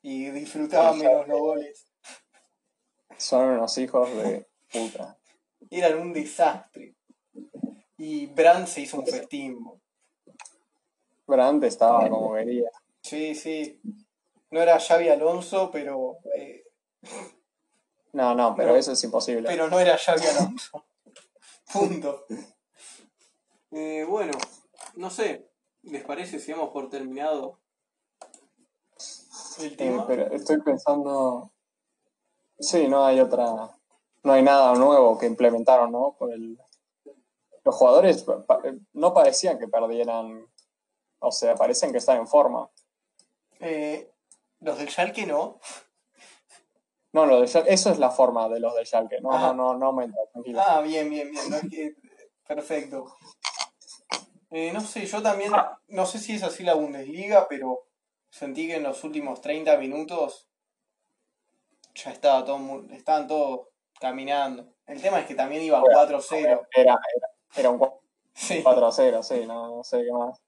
[0.04, 1.88] Y disfrutaba menos los goles.
[3.18, 5.18] Son unos hijos de puta.
[5.72, 6.94] Eran un desastre.
[7.98, 9.64] Y Brandt se hizo un festín.
[9.64, 9.82] bo.
[11.26, 12.70] Brandt estaba como quería.
[13.02, 13.82] Sí, sí.
[14.52, 16.18] No era Xavi Alonso, pero.
[16.36, 16.61] eh,
[18.14, 18.76] No, no, pero No.
[18.76, 19.48] eso es imposible.
[19.48, 20.86] pero no era Xavi Alonso.
[21.74, 22.26] Punto.
[23.72, 24.34] Eh, bueno,
[24.96, 25.50] no sé.
[25.84, 27.60] ¿Les parece si damos por terminado
[29.60, 30.06] el Eh, tema?
[30.06, 31.52] pero estoy pensando.
[32.60, 33.76] Sí, no hay otra.
[34.24, 36.16] No hay nada nuevo que implementaron, ¿no?
[36.20, 36.60] Por el...
[37.64, 38.62] Los jugadores pa-
[38.94, 40.48] no parecían que perdieran.
[41.20, 42.70] O sea, parecen que están en forma.
[43.60, 44.12] Eh,
[44.60, 45.60] los del Schalke no.
[47.14, 49.20] No, lo de Schalke- eso es la forma de los de Schalke.
[49.22, 49.48] No, Ajá.
[49.54, 50.62] no, no, no aumenta, tranquilo.
[50.66, 51.50] Ah, bien, bien, bien.
[51.50, 51.96] No es que...
[52.48, 53.06] Perfecto.
[54.50, 55.52] Eh, no sé, yo también,
[55.88, 57.86] no sé si es así la Bundesliga, pero
[58.30, 60.50] sentí que en los últimos 30 minutos
[61.96, 63.68] ya estaba todo, estaban todos
[64.00, 64.68] caminando.
[64.88, 66.38] El tema es que también iban 4-0.
[66.38, 67.00] Era, era,
[67.56, 67.90] era un
[68.34, 68.62] Sí.
[68.64, 70.42] 4-0, sí, no, no sé qué más.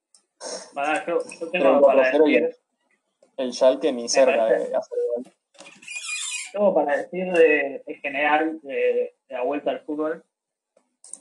[0.73, 2.57] Pará, yo, yo tengo para 4-0 y decir,
[3.37, 4.97] el, el Schalke ni cerca de, de hacer
[6.53, 8.73] tengo para decir de, en general de,
[9.27, 10.23] de la vuelta al fútbol.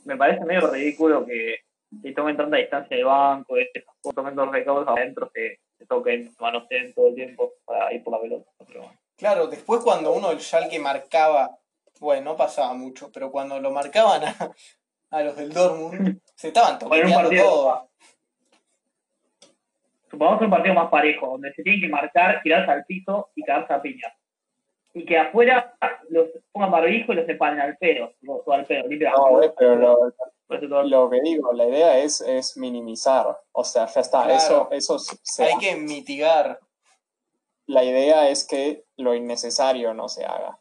[0.05, 1.55] Me parece medio ridículo que,
[2.01, 3.83] que tomen tanta distancia del banco, este,
[4.15, 8.21] tomen los recaudos adentro, se, se toquen, manoseen todo el tiempo para ir por la
[8.21, 8.49] pelota.
[8.65, 8.91] Pero.
[9.17, 11.57] Claro, después cuando uno del Schalke marcaba,
[11.99, 14.51] bueno, no pasaba mucho, pero cuando lo marcaban a,
[15.11, 17.89] a los del Dortmund, se estaban partido- todo.
[20.09, 23.43] Supongamos que un partido más parejo, donde se tienen que marcar, tirarse al piso y
[23.43, 24.13] cagarse a piña.
[24.93, 25.75] Y que afuera
[26.09, 29.31] los pongan barbijo y los separen al pelo, o al pelo, literalmente.
[29.31, 29.75] No, eh, pero
[30.69, 33.25] lo, lo que digo, la idea es, es minimizar.
[33.53, 34.23] O sea, ya está.
[34.23, 34.37] Claro.
[34.37, 36.59] Eso, eso se- Hay que mitigar.
[37.65, 40.59] La idea es que lo innecesario no se haga.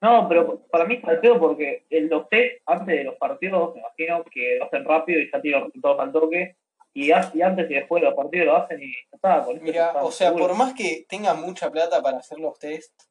[0.00, 3.74] No, pero para mí es al pedo porque el, los test antes de los partidos,
[3.74, 6.56] me imagino que lo hacen rápido y ya tienen los resultados al toque.
[6.96, 9.44] Y, y antes y después de los partidos lo hacen y ya está.
[9.44, 13.02] con Mira, o sea, por más que tengas mucha plata para hacer los test,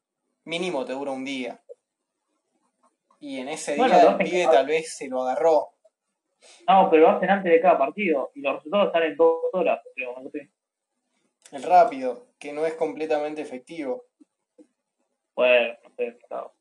[0.43, 1.62] mínimo te dura un día.
[3.19, 5.69] Y en ese Bueno, día el pibe tal vez se lo agarró.
[6.67, 9.80] No, pero lo hacen antes de cada partido y los resultados salen en dos horas.
[9.93, 10.50] creo, no sé.
[11.52, 14.06] El rápido, que no es completamente efectivo.
[15.36, 16.17] Bueno, no sé.
[16.28, 16.56] claro.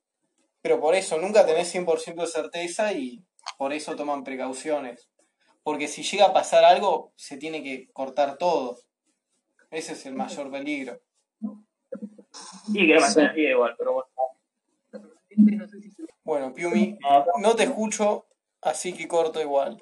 [0.60, 3.24] Pero por eso nunca tenés 100% de certeza y
[3.56, 5.08] por eso toman precauciones.
[5.64, 8.78] Porque si llega a pasar algo, se tiene que cortar todo.
[9.70, 11.00] Ese es el mayor peligro.
[12.68, 14.08] Y que mantener el igual, pero bueno.
[16.22, 16.98] Bueno, Piumi,
[17.42, 18.26] no te escucho,
[18.62, 19.78] así que corto igual.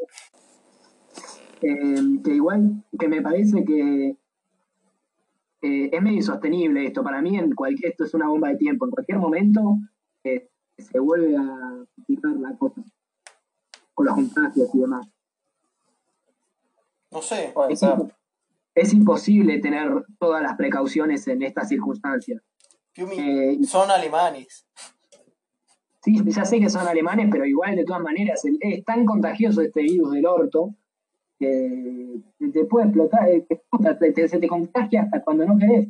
[1.61, 4.17] eh, que igual que me parece que
[5.63, 7.03] eh, es medio insostenible esto.
[7.03, 8.85] Para mí, en cualquier, esto es una bomba de tiempo.
[8.87, 9.77] En cualquier momento
[10.25, 12.83] eh, se vuelve a complicar la cosa
[13.95, 15.07] con los contagios y demás.
[17.13, 17.51] No sé.
[17.55, 17.91] Puede Es, ser.
[17.91, 18.13] impo-
[18.75, 22.43] es imposible tener todas las precauciones en estas circunstancias.
[22.97, 24.67] Eh, son alemanes.
[26.03, 29.83] Sí, ya sé que son alemanes, pero igual de todas maneras es tan contagioso este
[29.83, 30.75] virus del orto
[31.39, 32.21] que
[32.53, 35.89] te puede explotar, eh, te explota, te- te- se te contagia hasta cuando no querés.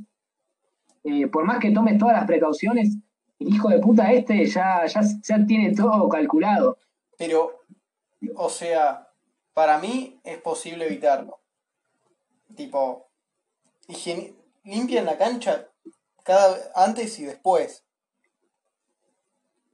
[1.04, 2.96] Eh, por más que tomes todas las precauciones,
[3.38, 6.76] el hijo de puta este ya, ya, ya tiene todo calculado.
[7.18, 7.60] Pero,
[8.36, 9.08] o sea,
[9.54, 11.40] para mí es posible evitarlo.
[12.56, 13.10] Tipo,
[14.64, 15.68] limpian la cancha
[16.22, 17.84] cada antes y después.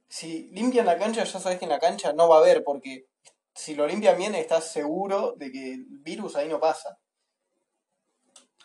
[0.07, 3.07] Si limpian la cancha, ya sabes que en la cancha no va a haber, porque
[3.53, 6.97] si lo limpian bien, estás seguro de que el virus ahí no pasa.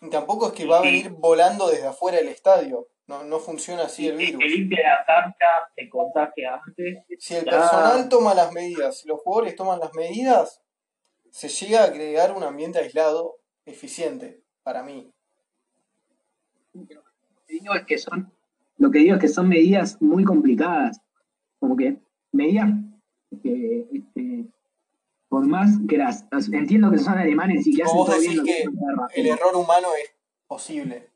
[0.00, 2.88] Y tampoco es que va a venir volando desde afuera del estadio.
[3.06, 4.42] No, no funciona así el Si virus.
[4.42, 5.46] se limpia la cancha,
[5.76, 7.04] se contagia antes.
[7.18, 10.62] Si el personal toma las medidas, si los jugadores toman las medidas,
[11.34, 13.34] se llega a crear un ambiente aislado
[13.66, 15.10] eficiente, para mí.
[16.72, 16.86] Lo
[17.46, 18.30] que digo es que son,
[18.78, 21.00] lo que digo es que son medidas muy complicadas.
[21.58, 21.96] Como que
[22.30, 22.70] medidas
[23.42, 24.44] que, este,
[25.28, 28.64] por más que las, entiendo que son alemanes y que hacen Vos todo bien decís
[28.66, 30.12] lo que el error humano es
[30.46, 31.08] posible.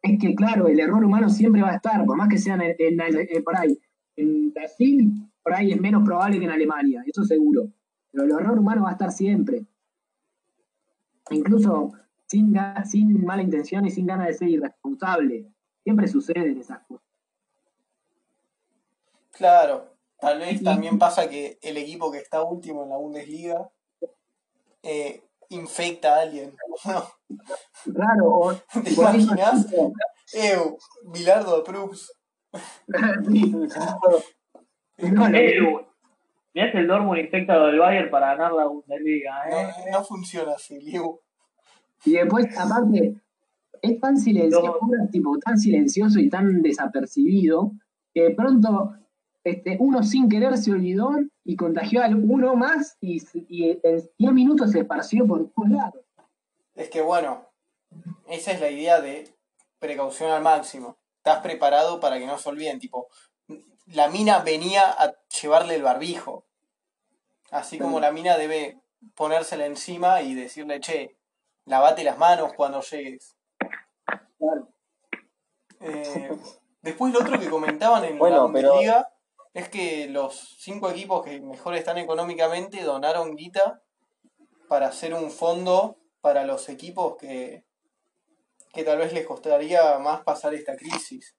[0.00, 2.74] es que claro, el error humano siempre va a estar, por más que sean en,
[2.78, 3.78] en- en- por ahí.
[4.16, 7.68] En Brasil, por ahí es menos probable que en Alemania, eso seguro.
[8.14, 9.66] Pero el error humano va a estar siempre.
[11.30, 11.90] Incluso
[12.26, 15.50] sin, sin mala intención y sin ganas de ser irresponsable.
[15.82, 17.04] Siempre suceden esas cosas.
[19.32, 23.68] Claro, tal vez también pasa que el equipo que está último en la Bundesliga
[24.84, 26.56] eh, infecta a alguien.
[26.84, 27.04] No,
[27.92, 29.66] Claro, o ¿Te imaginas?
[30.32, 32.10] Eu, Bilardo Proust.
[33.28, 33.50] Sí.
[33.50, 35.58] No, Eh,
[36.54, 39.72] mirá si el Dortmund infecta lo del Bayern para ganar la Bundesliga, ¿eh?
[39.90, 41.20] No, no funciona así, Liu.
[42.04, 43.14] Y después, aparte,
[43.82, 44.78] es tan silencioso,
[45.10, 47.72] tipo, tan silencioso y tan desapercibido,
[48.12, 48.94] que de pronto
[49.42, 51.10] este, uno sin querer se olvidó
[51.44, 56.04] y contagió a uno más y, y en 10 minutos se esparció por todos lados.
[56.74, 57.46] Es que bueno,
[58.28, 59.28] esa es la idea de
[59.78, 60.96] precaución al máximo.
[61.18, 63.08] Estás preparado para que no se olviden, tipo,
[63.86, 66.44] la mina venía a llevarle el barbijo.
[67.50, 68.80] Así como la mina debe
[69.14, 71.16] ponérsela encima y decirle, che,
[71.66, 73.36] lavate las manos cuando llegues.
[75.80, 76.30] Eh,
[76.82, 79.08] después lo otro que comentaban en la Bueno, pero- Bundesliga
[79.52, 83.82] es que los cinco equipos que mejor están económicamente donaron guita
[84.68, 87.64] para hacer un fondo para los equipos que,
[88.72, 91.36] que tal vez les costaría más pasar esta crisis.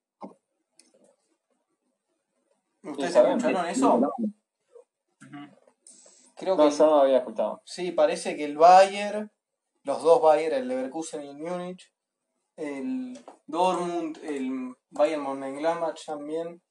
[2.86, 4.14] ¿Ustedes escucharon eso?
[6.36, 7.62] Creo No, que yo no lo había escuchado.
[7.66, 9.32] Sí, parece que el Bayern,
[9.84, 11.92] los dos Bayern, el Leverkusen y el Múnich,
[12.58, 16.62] el Dortmund, el Bayern Mönchengladbach también,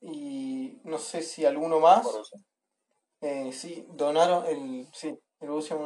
[0.00, 2.06] y no sé si alguno más,
[3.20, 5.08] eh, sí, donaron, el, sí,
[5.40, 5.76] el Borussia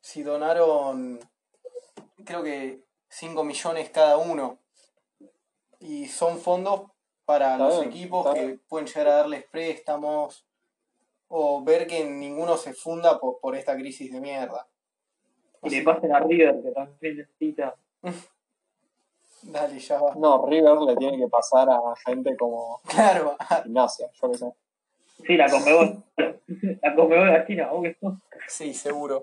[0.00, 1.20] sí, donaron,
[2.24, 4.58] creo que 5 millones cada uno,
[5.78, 6.90] y son fondos
[7.28, 8.62] para Está los bien, equipos que bien.
[8.70, 10.46] pueden llegar a darles préstamos,
[11.28, 14.66] o ver que ninguno se funda por, por esta crisis de mierda.
[15.62, 17.74] Y le pasen a River, que también necesita.
[19.42, 20.14] Dale, ya va.
[20.14, 24.52] No, River le tiene que pasar a gente como Claro, gimnasia, yo qué sé.
[25.26, 26.02] Sí, la Conmebol.
[26.82, 27.94] la Conmebol de la China, obvio.
[28.48, 29.22] sí, seguro.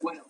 [0.00, 0.22] Bueno,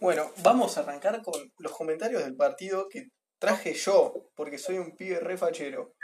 [0.00, 3.10] Bueno, vamos a arrancar con los comentarios del partido que
[3.44, 5.94] traje yo, porque soy un pibe re fachero.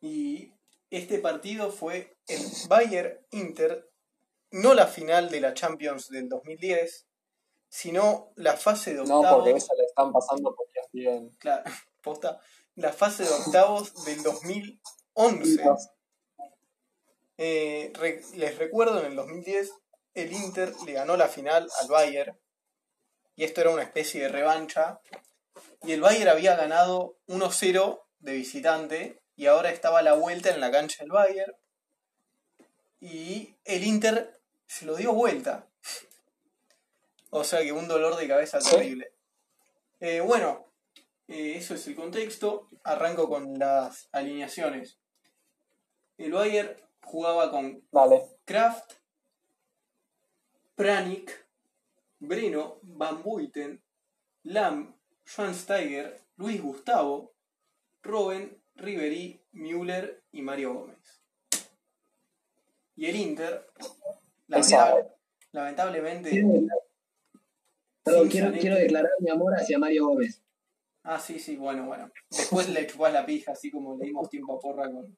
[0.00, 0.52] Y
[0.90, 3.90] este partido fue el Bayern Inter,
[4.50, 7.06] no la final de la Champions del 2010,
[7.68, 9.44] sino la fase de No, octavos.
[9.44, 11.30] porque esa le están pasando porque bien.
[11.38, 11.64] Claro,
[12.02, 12.40] posta,
[12.76, 15.62] la fase de octavos del 2011.
[17.36, 19.72] Eh, re- les recuerdo, en el 2010
[20.14, 22.38] el Inter le ganó la final al Bayern
[23.34, 25.00] y esto era una especie de revancha
[25.86, 30.60] y el Bayern había ganado 1-0 de visitante y ahora estaba a la vuelta en
[30.60, 31.54] la cancha del Bayern
[33.00, 35.68] y el Inter se lo dio vuelta.
[37.30, 38.70] O sea que un dolor de cabeza Sí.
[38.76, 39.12] terrible.
[40.00, 40.62] Eh, bueno,
[41.26, 42.68] Eh, eso es el contexto.
[42.82, 44.98] Arranco con las alineaciones.
[46.18, 48.22] El Bayern jugaba con Dale.
[48.44, 48.92] Kraft,
[50.74, 51.46] Pranik,
[52.18, 53.82] Breno, Van Buiten,
[54.42, 57.32] Lam, Schwansteiger, Luis Gustavo,
[58.02, 61.20] Robben, Ribery, Müller y Mario Gómez.
[62.96, 63.66] Y el Inter,
[64.48, 65.08] lamentable-
[65.52, 66.30] lamentablemente,
[68.28, 70.42] quiero, quiero declarar mi amor hacia Mario Gómez.
[71.02, 72.10] Ah, sí, sí, bueno, bueno.
[72.30, 75.16] Después le chupás la pija, así como le dimos tiempo a porra con,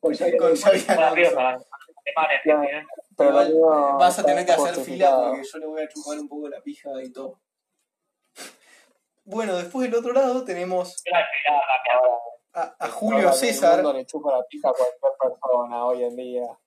[0.00, 1.66] Pues con Xavi Alonso.
[3.16, 3.60] Pero Igual, eh,
[3.98, 6.60] vas a tener que hacer fila porque yo le voy a chupar un poco la
[6.60, 7.40] pija y todo.
[9.24, 11.02] Bueno, después del otro lado tenemos
[12.52, 13.76] a, a Julio el César.
[13.76, 16.58] mundo le chupa la pija a cualquier persona hoy en día.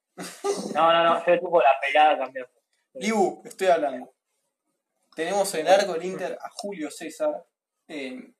[0.74, 2.48] No, no, no, yo tuvo la pelada cambió.
[2.94, 4.12] Liu, estoy hablando.
[5.16, 7.46] Tenemos en el arco del Inter a Julio César.
[7.88, 8.34] eh,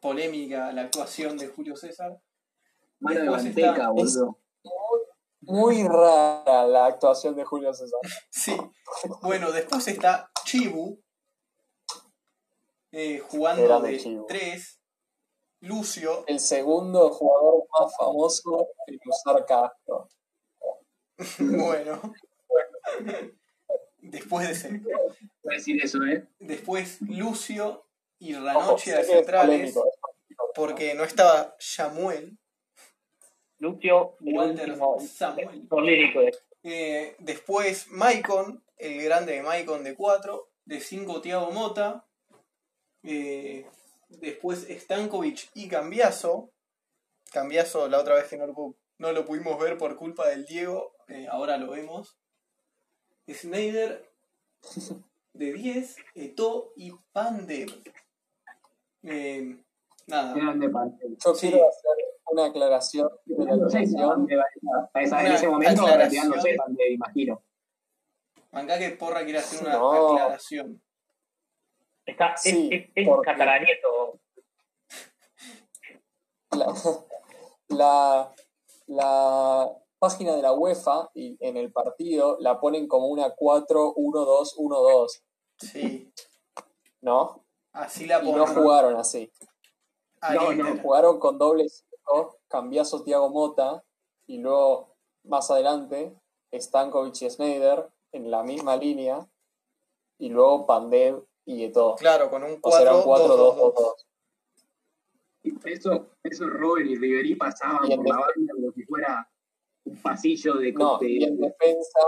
[0.00, 2.18] polémica la actuación de Julio César.
[3.00, 4.38] Mano de Después manteca, está- boludo.
[5.42, 8.00] Muy rara la actuación de Julio César.
[8.30, 8.56] Sí.
[9.22, 10.98] Bueno, después está Chibu.
[12.98, 14.24] Eh, jugando de.
[14.26, 14.80] 3.
[15.60, 16.24] Lucio.
[16.26, 20.08] El segundo jugador más famoso en usar casco.
[21.38, 22.14] Bueno.
[23.98, 24.80] Después de ser.
[24.80, 26.26] Voy a decir eso, ¿eh?
[26.38, 27.86] Después Lucio
[28.18, 29.72] y Ranoche de centrales.
[29.72, 29.84] polémico.
[30.54, 32.38] Porque no estaba Samuel.
[33.58, 35.68] Lucio, Walter último Samuel.
[36.62, 40.50] Eh, después Maicon, el grande de Maicon de 4.
[40.64, 42.05] De 5 Thiago Mota.
[43.06, 43.66] Eh,
[44.08, 46.50] después Stankovic y Cambiaso.
[47.32, 50.44] Cambiaso la otra vez que no lo, pu- no lo pudimos ver por culpa del
[50.44, 50.92] Diego.
[51.08, 52.18] eh, ahora lo vemos.
[53.28, 54.10] Snyder
[55.32, 55.96] de 10.
[56.14, 57.68] Eto y Pandev.
[59.02, 59.62] Eh,
[60.06, 60.34] nada.
[60.34, 60.68] Grande.
[61.24, 61.48] Yo Sí.
[61.50, 61.90] quiero hacer
[62.30, 67.42] una aclaración de la No sé, esa- en ese momento retirándose, Pantel, imagino.
[68.52, 70.12] Acá que Porra quiere hacer una No.
[70.12, 70.82] aclaración.
[72.06, 74.20] Está, Sí, es, es, es porque- catalanieto.
[76.52, 76.66] La,
[77.68, 78.34] la,
[78.86, 85.22] la página de la UEFA y en el partido la ponen como una 4-1-2-1-2,
[85.58, 86.12] Sí.
[87.00, 87.44] ¿no?
[87.72, 88.36] Así la Y ponen.
[88.38, 89.30] no jugaron así.
[90.20, 90.82] al No, no.
[90.82, 93.82] Jugaron con doble 5, Cambiaso Thiago Mota
[94.26, 96.14] y luego más adelante
[96.52, 99.26] Stankovic y Snyder en la misma línea
[100.18, 101.94] y luego Pandev y Eto'o.
[101.96, 103.74] Claro, con un O sea, eran 4-2-2-2.
[103.74, 103.94] 4-2-2-2.
[105.64, 109.30] Eso, eso Robert y Riverí pasaban Y en por la banda como si fuera
[109.84, 110.72] un pasillo de...
[110.72, 112.00] No, de- y en defensa,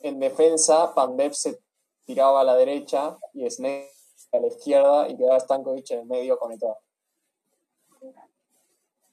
[0.00, 1.60] en defensa, Pandev se
[2.06, 3.90] tiraba a la derecha y Snake
[4.32, 6.78] a la izquierda y quedaba Stankovic en el medio con Eto'o.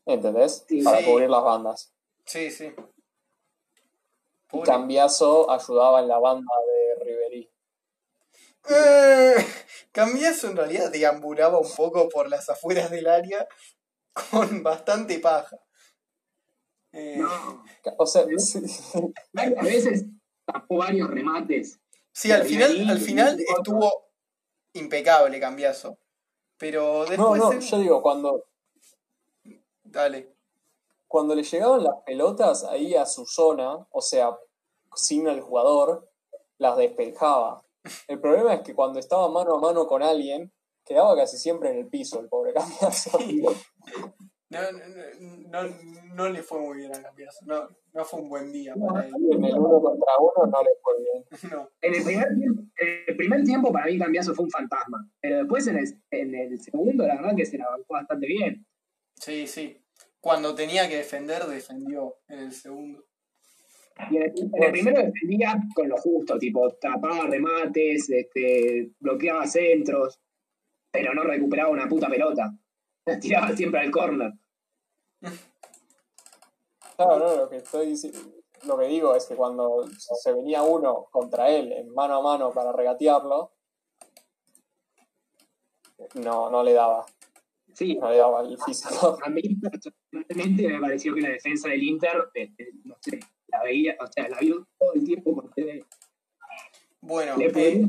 [0.06, 0.64] ¿Entendés?
[0.70, 0.82] Sí.
[0.84, 1.06] Para Sí.
[1.06, 1.94] cubrir las bandas.
[2.24, 2.74] Sí, sí.
[4.64, 7.50] Cambiaso ayudaba en la banda de Riverí.
[8.70, 9.36] Eh,
[9.92, 13.48] Cambiaso en realidad deambulaba un poco por las afueras del área
[14.32, 15.58] con bastante paja.
[16.92, 17.64] Eh, No,
[17.98, 18.60] O sea, sí,
[19.36, 20.06] a veces
[20.46, 21.80] tapó varios remates.
[22.12, 23.92] sí, al final, al final estuvo
[24.74, 25.98] impecable Cambiaso.
[26.58, 27.40] Pero no, después.
[27.42, 28.46] no, en- yo digo, cuando,
[29.84, 30.34] Dale.
[31.08, 34.36] cuando le llegaban las pelotas ahí a su zona, o sea,
[34.96, 36.10] sin el jugador,
[36.58, 37.64] las despejaba.
[38.08, 40.52] El problema es que cuando estaba mano a mano con alguien,
[40.86, 43.19] quedaba casi siempre en el piso el pobre Cambiaso.
[44.50, 45.76] No, no, no,
[46.13, 47.45] no le fue muy bien a Cambiaso.
[47.45, 49.13] No, no fue un buen día para él.
[49.32, 51.26] En el uno contra uno no le fue bien.
[51.52, 51.69] No.
[51.82, 55.10] En el primer tiempo, en el primer tiempo para mí Cambiaso fue un fantasma.
[55.19, 58.65] Pero después en el, en el segundo, la verdad que se la bancó bastante bien.
[59.15, 59.84] Sí, sí.
[60.21, 63.07] Cuando tenía que defender, defendió en el segundo.
[64.10, 69.46] Y en el, en el primero defendía con lo justo, tipo, tapaba remates, este, bloqueaba
[69.46, 70.19] centros,
[70.92, 72.54] pero no recuperaba una puta pelota.
[73.06, 74.34] La tiraba siempre al córner.
[76.96, 77.96] Claro, no, lo que estoy
[78.65, 82.52] lo que digo es que cuando se venía uno contra él en mano a mano
[82.52, 83.54] para regatearlo,
[86.15, 87.06] no, no le daba,
[87.78, 89.19] Sí, no le daba el físico.
[89.24, 93.95] a mí personalmente me pareció que la defensa del Inter, este, no sé, la veía,
[94.00, 95.85] o sea, la vio todo el tiempo por TV.
[97.02, 97.87] Bueno, Le eh,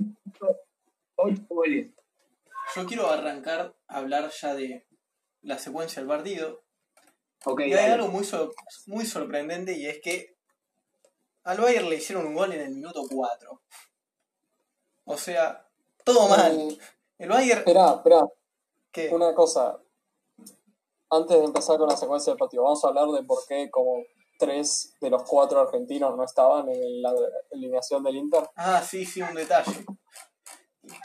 [1.17, 1.91] ocho goles.
[2.77, 4.87] yo quiero arrancar a hablar ya de
[5.43, 6.63] la secuencia del partido.
[7.45, 7.93] Ok, Y hay dale.
[7.95, 8.55] algo muy, sor-
[8.87, 10.37] muy sorprendente y es que
[11.45, 13.61] al Bayern le hicieron un gol en el minuto 4.
[15.05, 15.67] O sea,
[16.05, 16.77] todo mal.
[17.19, 17.59] El Bayern.
[17.61, 18.21] Espera, espera.
[18.93, 19.09] ¿Qué?
[19.15, 19.79] Una cosa.
[21.11, 24.03] Antes de empezar con la secuencia del partido, vamos a hablar de por qué como
[24.39, 27.13] tres de los cuatro argentinos no estaban en la
[27.53, 28.49] alineación del Inter.
[28.57, 29.85] Ah, sí, sí, un detalle.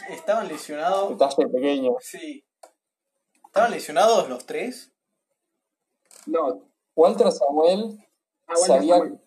[0.09, 1.09] Estaban lesionados.
[1.09, 1.95] Detalle pequeño.
[1.99, 2.45] Sí.
[3.45, 4.93] ¿Estaban lesionados los tres?
[6.25, 6.69] No.
[6.95, 7.99] Walter Samuel
[8.47, 9.21] Ah, se, había, Samuel.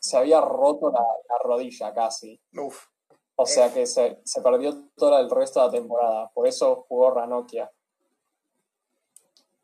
[0.00, 2.40] se había roto la, la rodilla casi.
[2.56, 2.86] Uf.
[3.36, 6.30] O sea que se, se perdió todo el resto de la temporada.
[6.34, 7.70] Por eso jugó Ranocchia.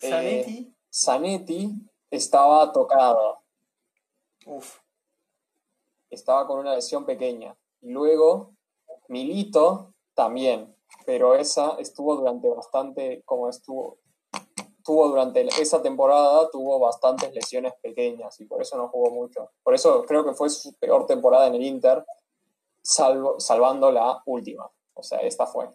[0.00, 0.76] Eh, Zanetti.
[0.92, 1.72] Zanetti
[2.10, 3.42] estaba tocado.
[4.48, 4.80] Uf.
[6.08, 7.54] Estaba con una lesión pequeña.
[7.82, 8.54] Y luego
[9.08, 10.74] Milito también.
[11.04, 13.98] Pero esa estuvo durante bastante, como estuvo,
[14.82, 19.50] tuvo durante esa temporada, tuvo bastantes lesiones pequeñas y por eso no jugó mucho.
[19.62, 22.04] Por eso creo que fue su peor temporada en el Inter,
[22.82, 24.70] salvo, salvando la última.
[24.94, 25.68] O sea, esta fue.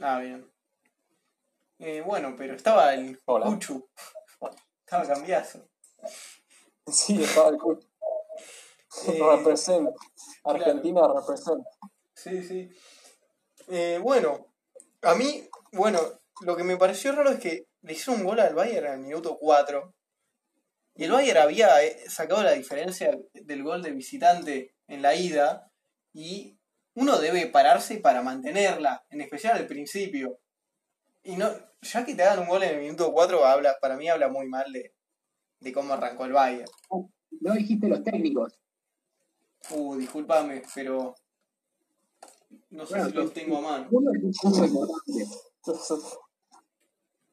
[0.00, 0.50] Ah, bien.
[1.80, 3.46] Eh, bueno, pero estaba el Hola.
[3.46, 3.86] Cuchu.
[4.84, 5.60] Estaba cambiazo.
[6.92, 7.80] Sí, estaba el culo.
[9.06, 9.90] Eh, Represent.
[10.44, 11.64] Argentina represent.
[12.14, 12.70] Sí, sí.
[13.68, 14.46] Eh, bueno,
[15.02, 16.00] a mí, bueno,
[16.40, 19.38] lo que me pareció raro es que le hizo un gol al Bayern al minuto
[19.38, 19.94] 4.
[20.94, 25.70] Y el Bayern había eh, sacado la diferencia del gol de visitante en la ida.
[26.12, 26.58] Y
[26.94, 30.40] uno debe pararse para mantenerla, en especial al principio.
[31.22, 31.50] Y no,
[31.82, 34.48] ya que te hagan un gol en el minuto 4, habla, para mí habla muy
[34.48, 34.94] mal de,
[35.60, 36.70] de cómo arrancó el Bayern.
[37.40, 38.58] No dijiste los técnicos.
[39.70, 41.14] Uh, discúlpame, pero
[42.70, 43.88] no sé Bueno, si los tengo a mano.
[43.90, 45.24] Uno es un punto importante.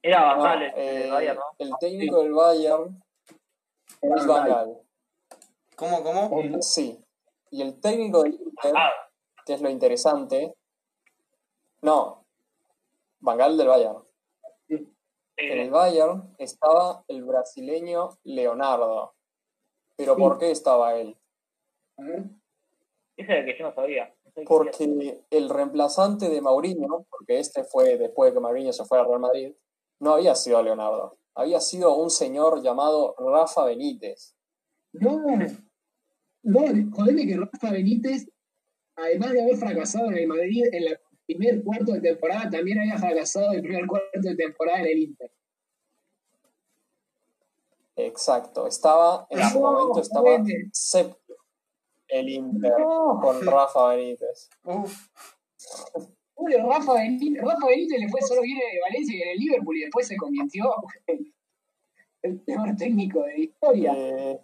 [0.02, 1.44] Era No, eh, el Bayern, ¿no?
[1.58, 3.04] el técnico del Bayern
[4.02, 4.82] es Van Gaal.
[5.76, 6.62] ¿Cómo, cómo?
[6.62, 7.00] Sí.
[7.52, 8.92] Y el técnico del Inter, Ah,
[9.46, 10.54] que es lo interesante,
[11.82, 12.26] no,
[13.20, 14.04] Van Gaal del Bayern.
[15.38, 15.72] En el sí.
[15.72, 19.14] Bayern estaba el brasileño Leonardo.
[19.98, 20.22] ¿Pero Sí.
[20.22, 21.18] por qué estaba él?
[21.98, 22.04] A.
[23.18, 24.14] Ese es el que yo no sabía.
[24.36, 24.44] No.
[24.46, 29.06] Porque el reemplazante de Mourinho, porque este fue después de que Mourinho se fue al
[29.06, 29.56] Real Madrid,
[30.02, 31.18] no había sido Leonardo.
[31.36, 34.36] Había sido un señor llamado Rafa Benítez.
[34.94, 35.22] No,
[36.44, 38.30] no, jodeme que Rafa Benítez,
[38.98, 42.98] además de haber fracasado en el Madrid en el primer cuarto de temporada, también había
[42.98, 45.32] fracasado el primer cuarto de temporada en el Inter.
[47.96, 48.68] Exacto.
[48.68, 51.38] Estaba, en ese No, momento estaba séptimo
[52.08, 53.20] el Inter No.
[53.22, 54.50] con Rafa Benítez.
[54.64, 55.08] Uf,
[56.34, 59.38] Pobre Rafa Benítez, Rafa Benítez le fue solo bien en el Valencia y en el
[59.38, 60.66] Liverpool y después se convirtió
[61.08, 61.34] en
[62.22, 63.94] el peor técnico de la historia.
[63.96, 64.40] Eh,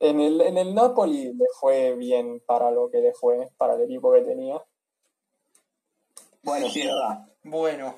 [0.00, 3.82] en, el, en el Napoli le fue bien para lo que le fue, para el
[3.82, 4.62] equipo que tenía.
[6.42, 7.28] Bueno, sí, es verdad.
[7.44, 7.94] bueno.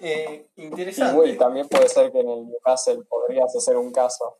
[0.00, 1.16] Eh, Y, interesante.
[1.16, 4.36] bueno, y también puede ser que en el Newcastle podrías hacer un caso.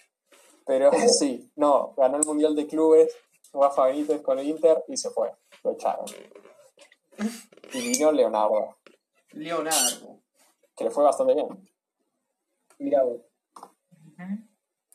[0.66, 3.12] Pero sí, no, ganó el Mundial de Clubes,
[3.52, 5.32] Rafa Benítez con el Inter y se fue.
[5.64, 6.04] Lo echaron.
[7.72, 8.76] Y vino Leonardo,
[9.30, 10.20] Leonardo.
[10.76, 11.48] que le fue bastante bien.
[12.78, 13.22] Mirá vos.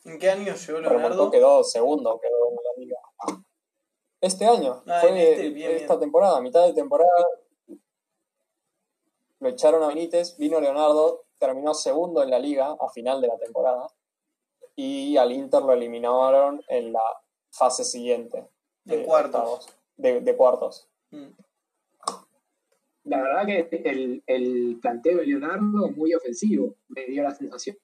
[0.04, 1.30] ¿En qué año llegó Remontó, Leonardo?
[1.30, 2.98] quedó segundo, quedó en la liga.
[4.22, 6.00] Este año, Ah, fue este, bien, esta bien.
[6.00, 7.10] temporada, mitad de temporada,
[9.40, 13.36] lo echaron a Benítez, vino Leonardo, terminó segundo en la liga a final de la
[13.36, 13.88] temporada
[14.76, 17.02] y al Inter lo eliminaron en la
[17.50, 18.48] fase siguiente.
[18.86, 19.40] En cuartos.
[19.40, 20.88] octavos, de, de cuartos.
[21.10, 21.26] Mm.
[23.04, 27.76] La verdad que el, el planteo de Leonardo es muy ofensivo, me dio la sensación.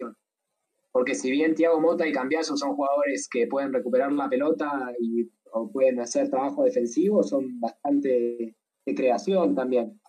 [0.92, 5.24] Porque si bien Thiago Mota y Cambiaso son jugadores que pueden recuperar la pelota y
[5.52, 8.54] o pueden hacer trabajo defensivo, son bastante
[8.86, 10.00] de creación también.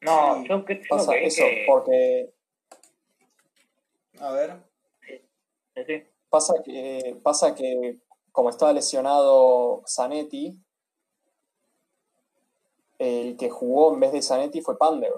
[0.00, 0.48] No, Sí.
[0.48, 1.64] yo, cre- yo Pasa creí eso, que...
[1.66, 2.34] porque
[4.18, 4.56] A ver.
[5.06, 6.02] sí, sí.
[6.28, 7.98] pasa que, pasa que
[8.32, 10.58] como estaba lesionado Zanetti,
[12.98, 15.12] el que jugó en vez de Zanetti fue Pander.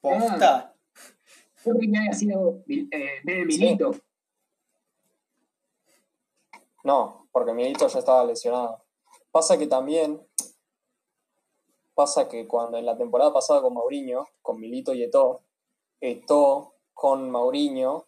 [0.00, 0.74] Posta.
[1.64, 3.90] Yo creí que había sido eh, en vez de Milito.
[6.84, 8.82] No, porque Milito ya estaba lesionado.
[9.30, 10.26] Pasa que también,
[11.94, 15.42] pasa que cuando en la temporada pasada con Mauriño, con Milito y Eto'o,
[16.00, 18.06] Eto'o con Mauriño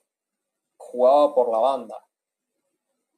[0.77, 1.97] jugaba por la banda.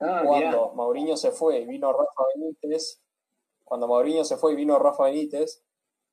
[0.00, 0.24] Ah, mirá.
[0.24, 3.00] Cuando Mauriño se fue y vino Rafa Benítez,
[3.64, 5.62] cuando Mauriño se fue y vino Rafa Benítez,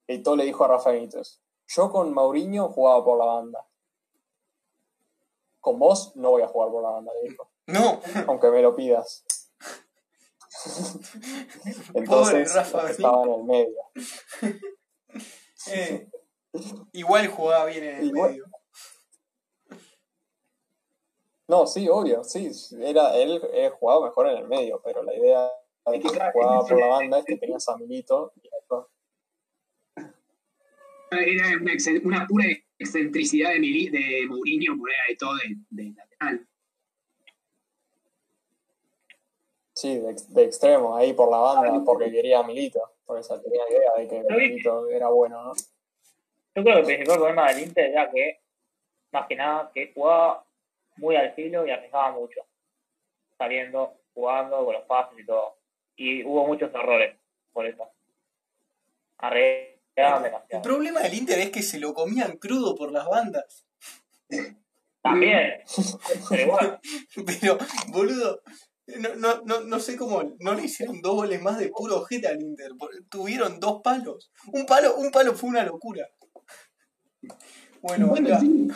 [0.08, 3.68] Eto'o le dijo a Rafa Benítez, yo con Mauriño jugaba por la banda.
[5.60, 7.50] Con vos no voy a jugar por la banda, le dijo.
[7.68, 8.00] No.
[8.28, 9.24] Aunque me lo pidas.
[11.94, 13.78] Entonces Rafa estaba en el medio.
[15.68, 16.10] Eh,
[16.92, 18.32] igual jugaba bien en el Igual.
[18.32, 18.46] medio.
[21.48, 22.50] No, sí, obvio, sí.
[22.80, 25.52] Era, él eh, jugaba mejor en el medio, pero la idea
[25.86, 28.86] de que jugaba por la banda es que tenías a Milito y después
[31.12, 31.72] Era una,
[32.04, 32.46] una pura
[32.80, 36.48] excentricidad de, Mili, de Mourinho poner ahí todo de, de lateral.
[39.82, 42.80] Sí, de, de extremo, ahí por la banda, porque quería a Milito.
[43.04, 45.54] Porque esa tenía idea de que Milito era bueno, ¿no?
[46.54, 48.42] Yo creo que el principal problema del Inter era que,
[49.12, 50.46] más que nada, que jugaba
[50.98, 52.42] muy al filo y arriesgaba mucho.
[53.40, 55.56] Saliendo, jugando, con los pases y todo.
[55.96, 57.16] Y hubo muchos errores
[57.52, 57.90] por eso.
[59.18, 60.62] Arriesgaban El demasiado.
[60.62, 63.66] problema del Inter es que se lo comían crudo por las bandas.
[65.02, 65.64] También,
[66.30, 66.80] pero igual.
[67.26, 67.58] Pero,
[67.88, 68.42] boludo,
[69.00, 72.28] no, no, no, no sé cómo no le hicieron dos goles más de puro ojete
[72.28, 72.72] al Inter.
[73.10, 74.32] Tuvieron dos palos.
[74.52, 76.08] Un palo, un palo fue una locura.
[77.82, 78.40] Bueno, Bueno, acá.
[78.40, 78.68] sí.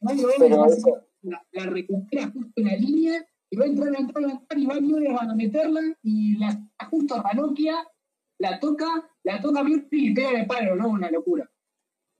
[0.00, 3.96] Mario Mario hacer- la, la recupera justo en la línea y va a entrar, va
[3.96, 7.22] a entrar, va a entrar y va Müller van a meterla y la justo a
[7.22, 7.76] Ranocchia,
[8.38, 8.86] la toca,
[9.24, 10.88] la toca y pega en el palo, ¿no?
[10.90, 11.50] Una locura.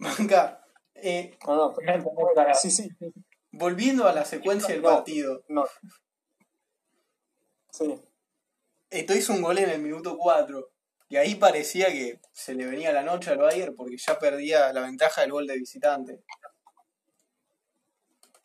[0.00, 0.64] Acá.
[0.94, 1.74] Eh, No, no,
[2.60, 2.88] sí, sí.
[3.52, 4.88] volviendo a la secuencia del No.
[4.88, 5.44] partido.
[5.48, 5.64] No.
[7.78, 8.00] Sí.
[8.90, 10.70] Esto hizo un gol en el minuto 4.
[11.10, 14.82] Y ahí parecía que se le venía la noche al Bayern porque ya perdía la
[14.82, 16.20] ventaja del gol de visitante.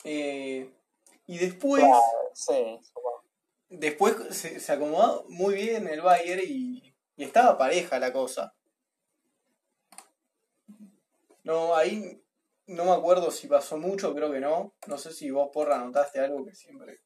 [0.04, 0.70] Eh,
[1.26, 2.00] y después, Claro,
[2.34, 2.78] sí.
[2.82, 3.24] supongo.
[3.70, 8.54] después se, se acomodó muy bien el Bayern y, y estaba pareja la cosa.
[11.42, 12.22] No, ahí
[12.66, 14.74] no me acuerdo si pasó mucho, creo que no.
[14.86, 17.00] No sé si vos, porra, notaste algo que siempre.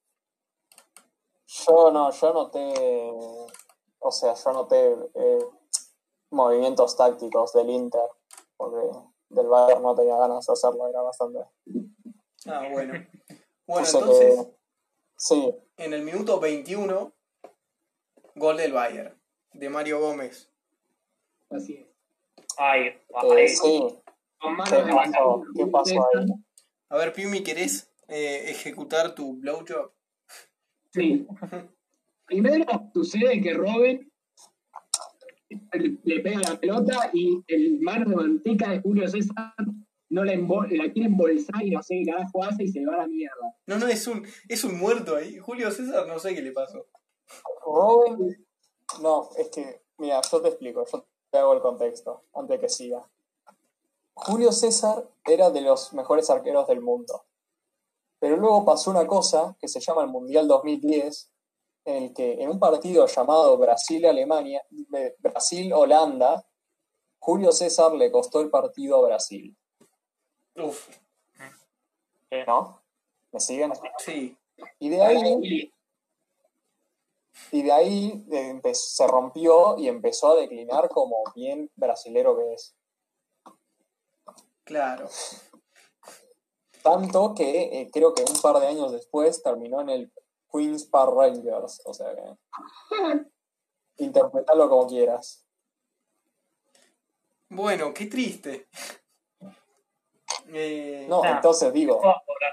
[1.48, 3.10] Yo no, yo noté,
[4.00, 5.46] o sea, yo noté eh,
[6.30, 8.02] movimientos tácticos del Inter,
[8.58, 8.86] porque
[9.30, 11.40] del Bayern no tenía ganas de hacerlo, era bastante.
[12.46, 12.94] Ah, bueno.
[13.66, 14.46] Bueno, entonces.
[14.46, 14.54] que,
[15.14, 17.12] sí, En el minuto 21,
[18.34, 19.14] gol del Bayern,
[19.52, 20.50] de Mario Gómez.
[21.50, 21.86] Así es.
[22.56, 24.02] Ay, eh, ay, sí.
[25.54, 26.26] ¿Qué pasó ahí?
[26.88, 29.92] A ver, Piumi, ¿querés eh, ejecutar tu blowjob?
[30.98, 31.26] Sí.
[32.26, 34.12] Primero sucede que Robin
[35.48, 39.54] le le pega la pelota y el mano de manteca de Julio César
[40.10, 42.98] no la, la quiere embolsar y no sé qué carajo hace y se va a
[42.98, 43.56] la mierda.
[43.66, 45.38] No, no, es un, es un muerto ahí.
[45.38, 46.86] Julio César, no sé qué le pasó.
[47.64, 48.46] Robin,
[49.02, 52.68] no, es que, mira, yo te explico, yo te hago el contexto, antes de que
[52.68, 53.06] siga.
[54.14, 57.24] Julio César era de los mejores arqueros del mundo.
[58.18, 61.30] Pero luego pasó una cosa que se llama el Mundial 2010,
[61.84, 64.62] en el que en un partido llamado Brasil-Alemania,
[64.94, 66.44] eh, Brasil-Holanda,
[67.18, 69.56] Julio César le costó el partido a Brasil.
[70.56, 70.88] Uf,
[72.46, 72.82] ¿No?
[73.32, 73.72] ¿Me siguen?
[73.98, 74.36] sí.
[74.80, 75.72] Y de ahí,
[77.52, 82.74] y de ahí eh, se rompió y empezó a declinar como bien brasilero que es.
[84.64, 85.08] Claro.
[86.90, 90.12] Tanto que eh, creo que un par de años después terminó en el
[90.52, 91.82] Queens Park Rangers.
[91.84, 92.36] O sea que.
[93.98, 95.44] Interpretalo como quieras.
[97.50, 98.68] Bueno, qué triste.
[100.50, 101.36] Eh, No, Nah.
[101.36, 102.00] entonces digo,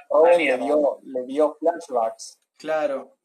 [0.10, 3.16] Owen le dio, le dio flashbacks Claro.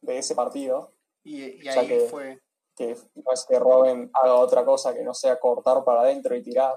[0.00, 0.92] de ese partido.
[1.24, 2.40] Y, ahí que- fue.
[2.76, 6.42] Que no es que Robin haga otra cosa que no sea cortar para adentro y
[6.42, 6.74] tirar.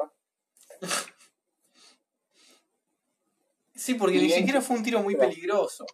[3.79, 5.85] Sí, porque ni siquiera fue un tiro muy peligroso.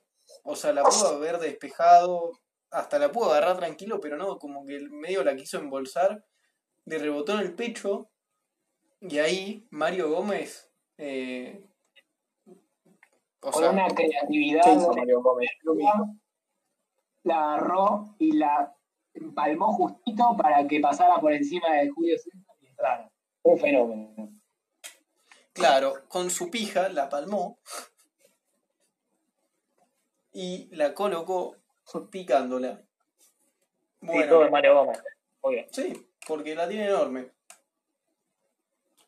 [0.44, 2.32] O sea, la pudo haber despejado,
[2.72, 6.26] hasta la pudo agarrar tranquilo, pero no, como que el medio la quiso embolsar,
[6.86, 8.10] le rebotó en el pecho,
[9.02, 11.64] y ahí Mario Gómez, eh,
[13.40, 15.52] o Con sea, una ¿Qué creatividad hizo Mario Gómez?
[17.22, 18.76] la agarró y la
[19.14, 23.12] empalmó justito para que pasara por encima de Julio César y entrara.
[23.44, 24.32] Un fenómeno.
[25.56, 27.58] Claro, con su pija la palmó
[30.32, 31.56] y la colocó
[32.12, 32.84] picándola.
[34.01, 35.01] Sí, todo Bueno, de Mario Gómez.
[35.41, 35.66] Obvio.
[35.72, 37.32] sí, porque la tiene enorme.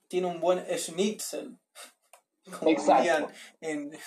[0.07, 1.57] Tiene un buen schnitzel.
[2.59, 3.01] Como Exacto.
[3.01, 3.27] dirían
[3.59, 3.99] en,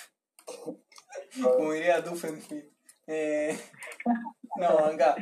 [1.43, 2.71] como diría Duffenfield.
[3.05, 3.57] Eh,
[4.55, 5.15] no, acá.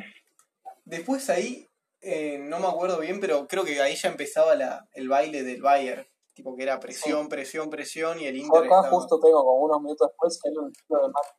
[0.86, 1.68] Después ahí,
[2.02, 5.62] eh, no me acuerdo bien, pero creo que ahí ya empezaba la, el baile del
[5.62, 6.08] Bayern.
[6.40, 8.90] Tipo que era presión, presión, presión y el Yo Inter acá estaba...
[8.92, 11.36] justo tengo como unos minutos después que hay un tiro de Mar-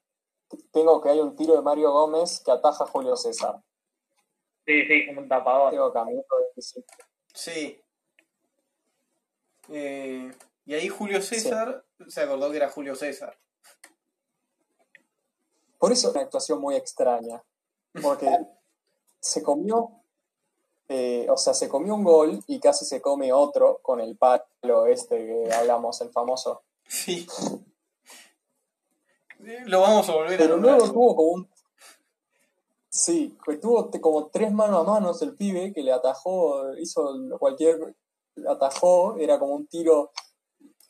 [0.70, 3.62] tengo que hay un tiro de Mario Gómez que ataja a Julio César.
[4.66, 5.92] Sí, sí, como un tapador.
[5.94, 6.22] Camino.
[7.32, 7.82] Sí.
[9.70, 10.30] Eh,
[10.66, 13.38] y ahí Julio César se acordó que era Julio César.
[15.78, 17.42] Por eso es una actuación muy extraña.
[18.02, 18.28] Porque
[19.20, 19.99] se comió,
[20.92, 24.86] eh, o sea, se comió un gol y casi se come otro con el palo
[24.88, 26.62] este que hablamos, el famoso.
[26.88, 27.28] Sí.
[29.66, 31.48] Lo vamos a volver a Pero luego tuvo como un.
[32.88, 37.94] Sí, tuvo como tres mano a manos el pibe que le atajó, hizo cualquier.
[38.48, 40.10] Atajó, era como un tiro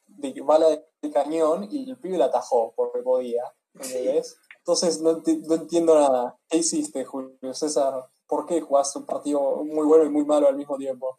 [0.07, 3.43] de bala de cañón y el pibe le atajó porque podía.
[3.75, 4.39] ¿entendés?
[4.57, 6.39] Entonces no, enti- no entiendo nada.
[6.49, 8.09] ¿Qué hiciste, Julio César?
[8.31, 11.17] ¿Por qué jugaste un partido muy bueno y muy malo al mismo tiempo?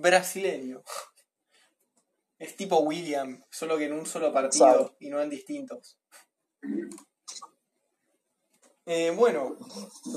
[0.00, 0.82] Brasileño.
[2.40, 4.96] Es tipo William, solo que en un solo partido Sabe.
[4.98, 5.96] y no en distintos.
[8.86, 9.56] Eh, bueno,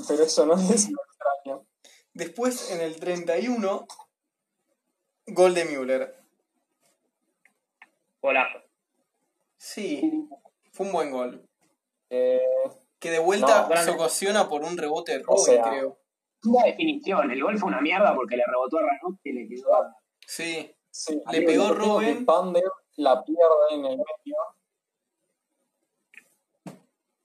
[0.08, 1.66] Pero eso no es extraño.
[2.14, 3.86] después en el 31,
[5.28, 6.16] gol de Müller.
[8.20, 8.58] Golazo.
[9.56, 10.28] Sí,
[10.72, 11.48] fue un buen gol.
[12.10, 12.40] Eh,
[13.02, 15.98] Que de vuelta No, se ocasiona por un rebote de O Robin, sea, creo.
[16.44, 17.32] Una definición.
[17.32, 19.96] El gol fue una mierda porque le rebotó a Ramos y le quedó a...
[20.24, 22.24] Sí, sí, Le pegó Robben.
[22.24, 22.62] Pandev
[22.96, 24.36] la pierde en el medio.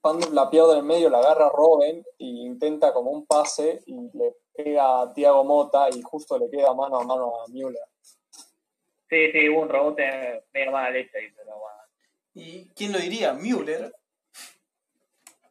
[0.00, 4.10] Pandev la pierde en el medio, la agarra Robin e intenta como un pase y
[4.18, 7.86] le pega a Thiago Mota y justo le queda mano a mano a Müller.
[9.08, 11.78] Sí, sí, hubo un rebote medio mala leche ahí, pero bueno.
[12.34, 13.32] ¿Y quién lo diría?
[13.32, 13.94] Müller.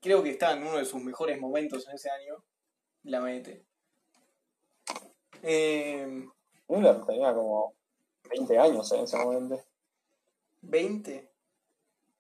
[0.02, 2.44] Creo que está en uno de sus mejores momentos en ese año.
[3.04, 3.66] La mete.
[5.44, 6.26] Eh,
[6.68, 7.74] Müller tenía como
[8.30, 9.64] 20 años en ese momento.
[10.62, 11.30] 20.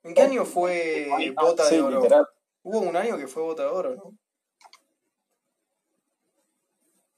[0.04, 1.98] ¿En qué año fue bota de Sí, oro?
[2.02, 2.28] literal.
[2.64, 4.14] Hubo un año que fue bota de oro, ¿no?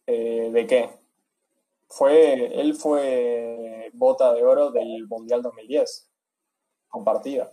[0.07, 0.89] Eh, ¿De qué?
[1.87, 6.09] Fue, él fue bota de oro del Mundial 2010.
[6.87, 7.51] Compartida.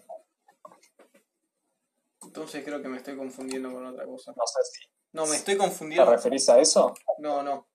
[2.36, 4.30] Entonces creo que me estoy confundiendo con otra cosa.
[4.36, 6.10] No sé si No, me estoy te confundiendo.
[6.10, 6.92] referís a eso.
[7.16, 7.66] No, no.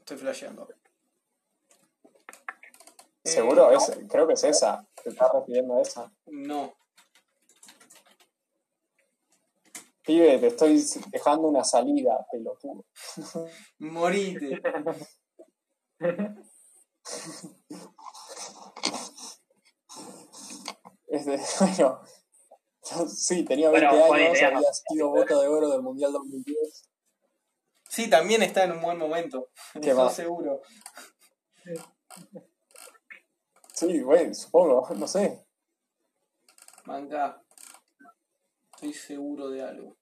[0.00, 0.66] Estoy flasheando.
[3.22, 4.84] Eh, Seguro, es, creo que es esa.
[5.00, 6.12] Te estás refiriendo a esa.
[6.26, 6.74] No.
[10.02, 12.84] Pibe, te estoy dejando una salida, pelotudo.
[13.78, 14.60] Morite.
[21.08, 22.00] Este, bueno,
[23.08, 26.88] sí, tenía 20 Bueno, Juan, años, te había sido bota de oro del Mundial 2010.
[27.88, 29.50] Sí, también está en un buen momento.
[29.82, 30.10] ¿Qué Eso va?
[30.10, 30.60] seguro.
[33.72, 35.46] Sí, güey, supongo, no sé.
[36.84, 37.42] Manca.
[38.74, 39.96] Estoy seguro de algo.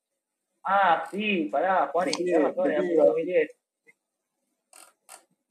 [0.65, 3.51] Ah, sí, pará, Juan, y era sí, 2010.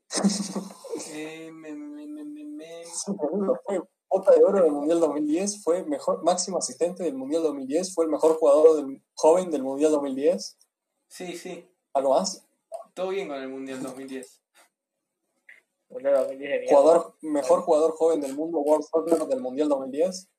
[1.15, 2.83] Eh, me, me, me, me,
[4.13, 8.11] bota de oro del Mundial 2010, fue mejor máximo asistente del Mundial 2010, fue el
[8.11, 10.57] mejor jugador del, joven del Mundial 2010.
[11.07, 11.67] Sí, sí.
[11.93, 12.45] ¿Algo más?
[12.93, 14.41] Todo bien con el Mundial 2010.
[15.89, 16.77] Mundial 2010 de mierda.
[16.77, 20.29] Jugador, mejor jugador joven del mundo, World Soccer del Mundial 2010.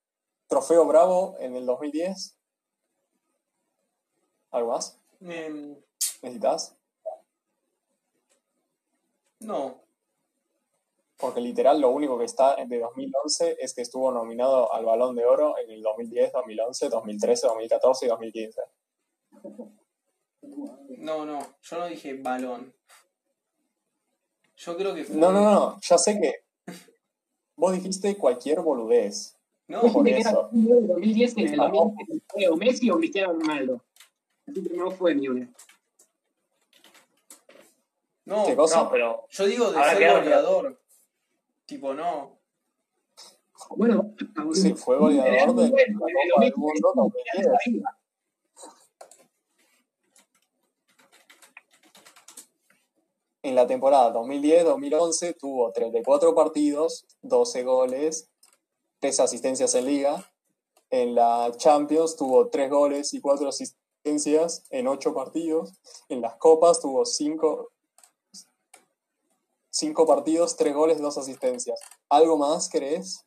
[0.47, 2.39] Trofeo Bravo en el 2010.
[4.53, 5.01] ¿Algo más?
[5.21, 5.77] Em,
[6.23, 6.77] ¿Necesitas?
[9.41, 9.84] no.
[11.17, 15.25] Porque literal lo único que está de 2011 es que estuvo nominado al Balón de
[15.25, 18.61] Oro en el 2010, 2011, 2013, 2014 y 2015.
[20.99, 21.39] No, no.
[21.63, 22.75] Yo no dije balón.
[24.57, 25.17] Yo creo que fue.
[25.17, 26.45] No, no, no, ya sé que
[27.57, 29.37] vos dijiste cualquier boludez.
[29.69, 30.51] No, Por Dijiste que era eso.
[30.53, 33.85] el 2010 en el 2010 fue o Messi o Cristiano Ronaldo.
[34.47, 35.49] Así que no fue Müller.
[38.27, 38.47] no.
[38.47, 38.83] ¿Qué cosa?
[38.83, 40.84] No, pero Yo digo de ser goleador.
[41.67, 42.39] Tipo, no.
[43.71, 44.15] Bueno,
[44.53, 47.47] Sí, fue goleador de la en el del Mundo 2010.
[47.47, 47.85] 2010.
[53.43, 58.31] En la temporada 2010-2011 tuvo 34 partidos, 12 goles,
[59.01, 60.31] 3 asistencias en liga.
[60.89, 65.75] En la Champions tuvo 3 goles y 4 asistencias en 8 partidos.
[66.09, 67.71] En las Copas tuvo 5
[69.75, 71.81] cinco partidos, 3 goles, 2 asistencias.
[72.09, 73.27] ¿Algo más crees?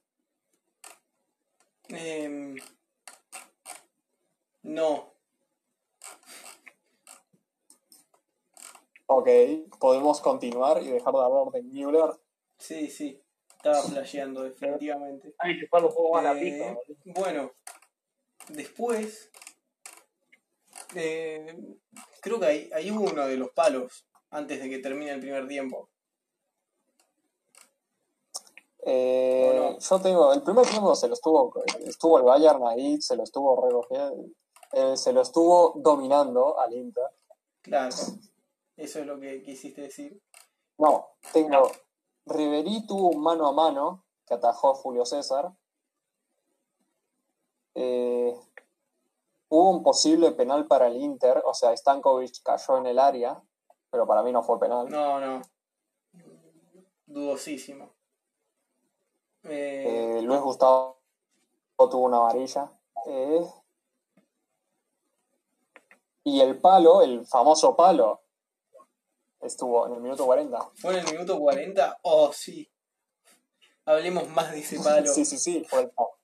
[1.90, 2.56] Em,
[4.64, 5.14] no.
[9.08, 9.30] Ok,
[9.80, 12.20] podemos continuar y dejar de hablar de Müller.
[12.58, 13.22] Sí, sí.
[13.56, 15.34] Estaba flasheando, definitivamente.
[15.40, 16.82] hay que un poco más la boludo.
[17.06, 17.52] bueno,
[18.50, 19.32] después
[20.96, 21.54] Eh,
[22.22, 25.46] creo que ahí, ahí hubo uno de los palos antes de que termine el primer
[25.46, 25.90] tiempo.
[28.90, 29.80] Eh, ¿O no?
[29.80, 31.54] Yo tengo, el primer tiempo se lo estuvo,
[31.86, 34.30] estuvo el Bayern ahí, se lo estuvo recogiendo,
[34.72, 37.04] eh, se lo estuvo dominando al Inter.
[37.62, 37.94] Claro.
[38.78, 40.22] Eso es lo que quisiste decir.
[40.78, 41.70] No, tengo,
[42.26, 45.52] Riverí tuvo un mano a mano que atajó a Julio César.
[47.76, 48.34] Eh,
[49.50, 53.44] hubo un posible penal para el Inter, o sea, Stankovic cayó en el área,
[53.92, 54.88] pero para mí no fue penal.
[54.90, 55.42] No, no.
[57.06, 57.97] Dudosísimo.
[59.44, 61.00] Eh, Luis Gustavo
[61.78, 62.72] tuvo una varilla.
[63.08, 63.46] Eh,
[66.24, 68.22] y el palo, el famoso palo,
[69.42, 70.72] estuvo en el minuto 40.
[70.76, 72.00] ¿Fue en el minuto 40?
[72.02, 72.70] Oh, sí.
[73.86, 75.08] Hablemos más de ese palo.
[75.14, 76.18] Sí, sí, sí, fue el palo.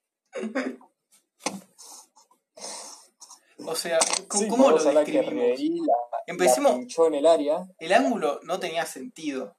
[3.65, 3.97] O sea,
[4.27, 5.87] ¿cómo, Sí, cómo lo que describimos?
[5.87, 6.97] La, Empecemos.
[6.97, 7.67] la en el área.
[7.79, 9.55] El ángulo no tenía sentido.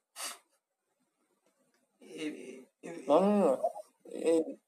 [2.01, 2.54] Eh,
[3.07, 3.61] No, no, no.
[4.07, 4.59] Eh,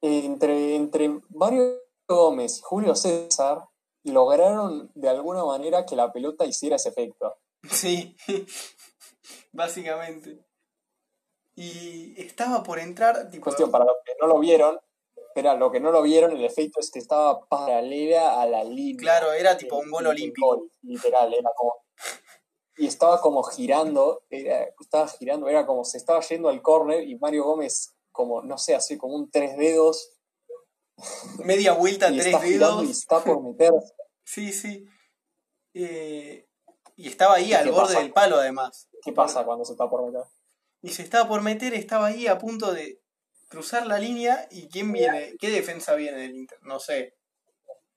[0.00, 3.64] entre, entre Mario Gómez y Julio César
[4.04, 7.36] lograron de alguna manera que la pelota hiciera ese efecto.
[7.70, 8.16] Sí,
[9.52, 10.44] básicamente.
[11.54, 14.80] Y estaba por entrar, tipo, Cuestión, para los que no lo vieron,
[15.34, 18.98] era lo que no lo vieron, el efecto es que estaba paralela a la línea.
[18.98, 20.46] claro, era tipo un gol olímpico.
[20.46, 21.74] gol, literal, era como.
[22.82, 27.16] Y estaba como girando, era, estaba girando, era como se estaba yendo al córner y
[27.16, 30.18] Mario Gómez, como, no sé, así como un tres dedos,
[31.44, 32.98] Media vuelta, y tres está girando y dedos.
[32.98, 33.94] está por meterse.
[34.24, 34.84] Sí, sí.
[35.74, 36.48] Eh,
[36.96, 38.00] y estaba ahí ¿Y al borde pasa?
[38.00, 38.88] del palo, además.
[39.04, 40.26] ¿Qué pasa cuando se está por meter?
[40.80, 43.00] Y se estaba por meter, estaba ahí a punto de
[43.48, 44.48] cruzar la línea.
[44.50, 45.36] ¿Y quién viene?
[45.38, 46.58] ¿Qué defensa viene del Inter?
[46.62, 47.14] No sé.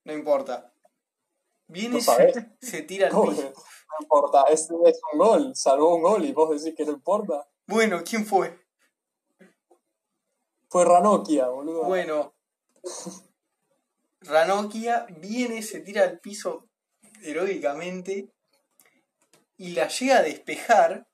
[0.04, 0.75] No importa.
[1.68, 3.54] Viene, se, se tira al ¿Cómo piso.
[3.54, 7.48] No importa, es, es un gol, salvó un gol y vos decís que no importa.
[7.68, 8.60] Bueno, ¿quién fue?
[10.70, 11.84] Fue Ranocchia, boludo.
[11.86, 12.36] Bueno,
[14.22, 16.68] Ranocchia viene, se tira al piso
[17.22, 18.30] heroicamente
[19.58, 21.08] y la llega a despejar,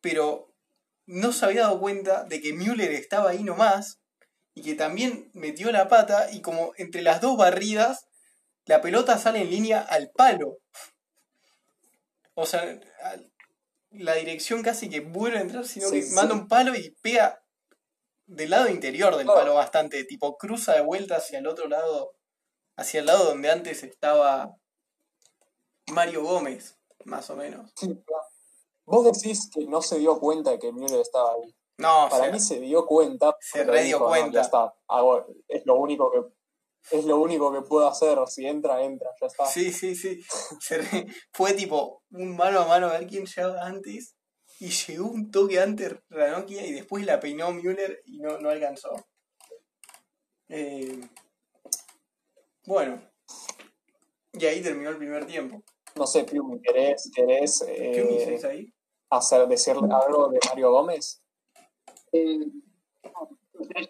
[0.00, 0.52] pero
[1.06, 4.00] no se había dado cuenta de que Müller estaba ahí nomás
[4.54, 8.06] y que también metió la pata y como entre las dos barridas
[8.66, 10.58] la pelota sale en línea al palo.
[12.34, 12.80] O sea,
[13.90, 16.14] la dirección casi que vuelve a entrar, sino Sí, que sí.
[16.14, 17.44] manda un palo y pega
[18.26, 19.34] del lado interior del Oh.
[19.34, 22.14] palo bastante, tipo cruza de vuelta hacia el otro lado,
[22.76, 24.56] hacia el lado donde antes estaba
[25.92, 27.70] Mario Gómez, más o menos.
[27.76, 28.02] Sí.
[28.84, 31.54] Vos decís que no se dio cuenta de que Müller estaba ahí.
[31.78, 33.36] No, Para mí se dio cuenta.
[33.40, 34.30] se pero re dio dijo, "No, cuenta".
[34.32, 36.20] ya está, hago- es lo único que
[36.90, 38.18] es lo único que puedo hacer.
[38.28, 39.46] Si entra, entra, ya está.
[39.46, 40.20] sí, sí, sí.
[40.70, 44.16] Re- fue tipo un mano a mano a ver quién llegaba antes
[44.58, 48.90] y llegó un toque antes Ranocchia y después la peinó Müller y no, no alcanzó.
[50.48, 51.00] Eh,
[52.66, 53.00] bueno,
[54.32, 55.62] y ahí terminó el primer tiempo.
[55.96, 58.72] No sé, Piumi, ¿querés, querés ¿Qué eh, dices ahí?
[59.10, 61.22] hacer, decirle algo de Mario Gómez?
[62.12, 62.38] Eh,
[63.04, 63.82] no, o sea,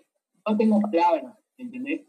[0.46, 2.02] no tengo palabras, ¿entendés?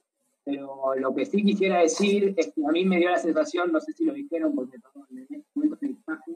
[0.45, 3.79] Pero lo que sí quisiera decir es que a mí me dio la sensación, no
[3.79, 6.31] sé si lo dijeron porque todo en este momento del mensaje,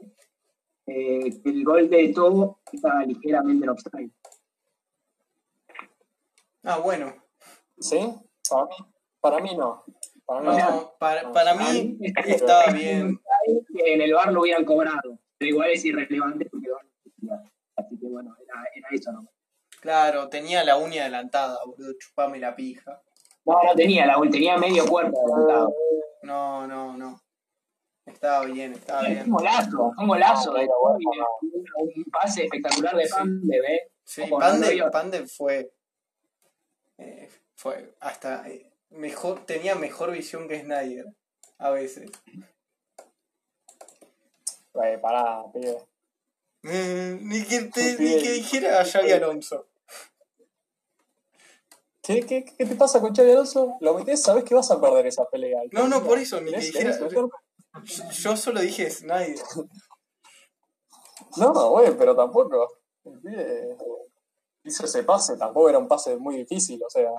[0.86, 4.10] eh, que el gol de todo estaba ligeramente en offside.
[6.62, 7.14] Ah, bueno.
[7.78, 7.98] ¿Sí?
[8.50, 8.76] Para mí,
[9.20, 9.84] para mí no.
[10.24, 10.92] Para mí No, no.
[10.98, 13.20] para, para Para mí mí estaba bien.
[13.74, 17.42] Que en el bar lo hubieran cobrado, pero igual es irrelevante porque el no existía.
[17.76, 19.32] Así que bueno, era, era eso nomás.
[19.80, 21.92] Claro, tenía la uña adelantada, boludo.
[21.98, 23.00] Chupame la pija.
[23.48, 25.74] No, no tenía la tenía medio cuerpo adelantado.
[26.22, 27.20] No, no, no.
[28.04, 29.24] Estaba bien, estaba bien.
[29.24, 30.52] un golazo, un golazo.
[30.54, 33.12] De- un, un pase espectacular de Sí.
[33.14, 33.80] Pan de B.
[34.04, 34.82] Sí, Pande.
[34.90, 35.70] Pande fue.
[36.98, 38.48] eh, fue hasta.
[38.48, 41.06] eh, mejor Tenía mejor visión que Snyder.
[41.58, 42.10] A veces.
[44.82, 45.76] Eh, pará, pibe.
[46.64, 49.66] Eh, ni, que te- ni que dijera a Xavi Alonso.
[52.08, 53.76] ¿Qué, qué, ¿Qué te pasa con Xavi Alonso?
[53.80, 55.60] Lo metés, sabés que vas a perder esa pelea.
[55.72, 56.84] No, no, por eso, ni que ¿Querés- dijera.
[56.84, 57.28] querés meterme?
[58.12, 59.38] Yo solo dije Snyder.
[61.36, 62.80] No, no, güey, pero tampoco.
[64.64, 67.10] Hizo ese pase, tampoco era un pase muy difícil, o sea.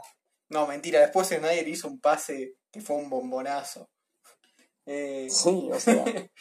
[0.50, 3.88] No, mentira, después Snyder hizo un pase que fue un bombonazo.
[4.86, 6.04] Eh, Sí, o sea.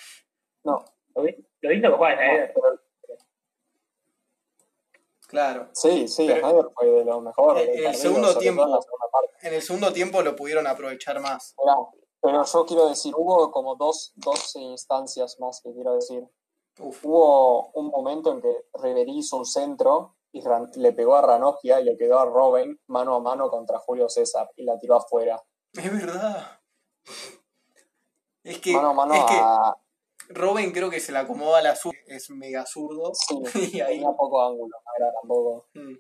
[0.64, 0.84] No,
[1.14, 2.55] ¿Lo vi- lo viste que juega Snyder?
[5.28, 5.68] Claro.
[5.72, 7.56] sí, sí, Snyder fue de lo mejor.
[7.58, 8.80] El Carrillo, segundo tiempo.
[9.42, 11.54] en el segundo tiempo lo pudieron aprovechar más.
[12.20, 16.28] Pero yo quiero decir, hubo como dos, dos instancias más que quiero decir.
[16.80, 17.04] Uf.
[17.04, 21.80] Hubo un momento en que Ribery hizo un centro y Ran- le pegó a Ranocchia
[21.80, 25.40] y le quedó a Robin mano a mano contra Julio César y la tiró afuera.
[25.72, 26.60] Es verdad.
[28.42, 29.76] Es que, mano a mano es que a...
[30.28, 33.12] Robin creo que se la acomoda a la sur, es mega zurdo.
[33.14, 33.34] Sí,
[33.76, 33.94] Y ahí.
[33.94, 35.66] tenía poco ángulo, era tampoco.
[35.74, 35.94] Mm.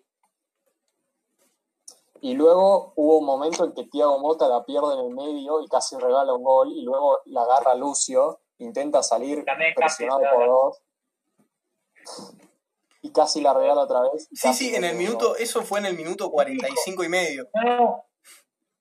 [2.20, 5.68] Y luego hubo un momento en que Thiago Mota la pierde en el medio y
[5.68, 10.82] casi regala un gol y luego la agarra Lucio, intenta salir También presionado por dos
[13.02, 14.28] y casi la regala otra vez.
[14.32, 15.36] Sí, sí, en el minuto, gol.
[15.38, 17.48] eso fue en el minuto 45 y medio.
[17.54, 18.04] No, no.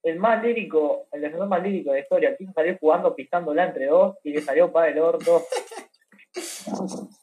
[0.04, 3.88] El más lírico, el defensor más lírico de la historia, quiso salir jugando pisándola entre
[3.88, 5.44] dos y le salió para el orto.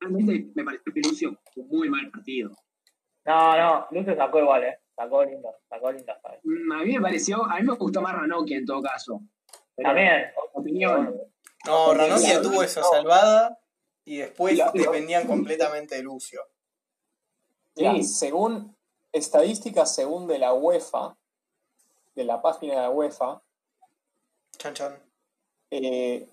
[0.00, 2.50] Realmente me pareció que Lucio jugó un muy mal partido.
[3.24, 4.78] No, no, Lucio sacó igual, eh.
[4.94, 6.40] Sacó lindo, sacó lindo, ¿sabes?
[6.44, 9.20] Mm, A mí me pareció, a mí me gustó más Ranocchia en todo caso.
[9.74, 10.26] Pero, También.
[10.52, 11.16] Opinión.
[11.66, 13.58] No, Ranocchia la- tuvo esa salvada
[14.04, 16.42] y después La- dependían completamente de Lucio.
[17.74, 18.02] Sí.
[18.04, 18.76] según
[19.12, 21.16] estadísticas según de la UEFA,
[22.14, 23.42] de la página de la UEFA,
[24.58, 25.02] Chan chan.
[25.70, 26.28] eh,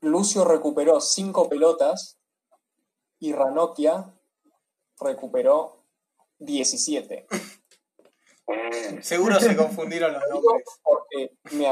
[0.00, 2.18] Lucio recuperó cinco pelotas
[3.18, 4.14] y Ranocchia
[4.98, 5.84] recuperó
[6.38, 7.26] 17.
[9.02, 10.64] Seguro se confundieron los nombres.
[10.82, 11.66] Porque me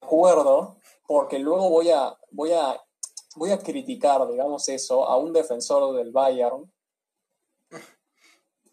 [0.00, 0.76] acuerdo,
[1.06, 2.80] porque luego voy a, voy a,
[3.36, 6.70] voy a criticar, digamos eso, a un defensor del Bayern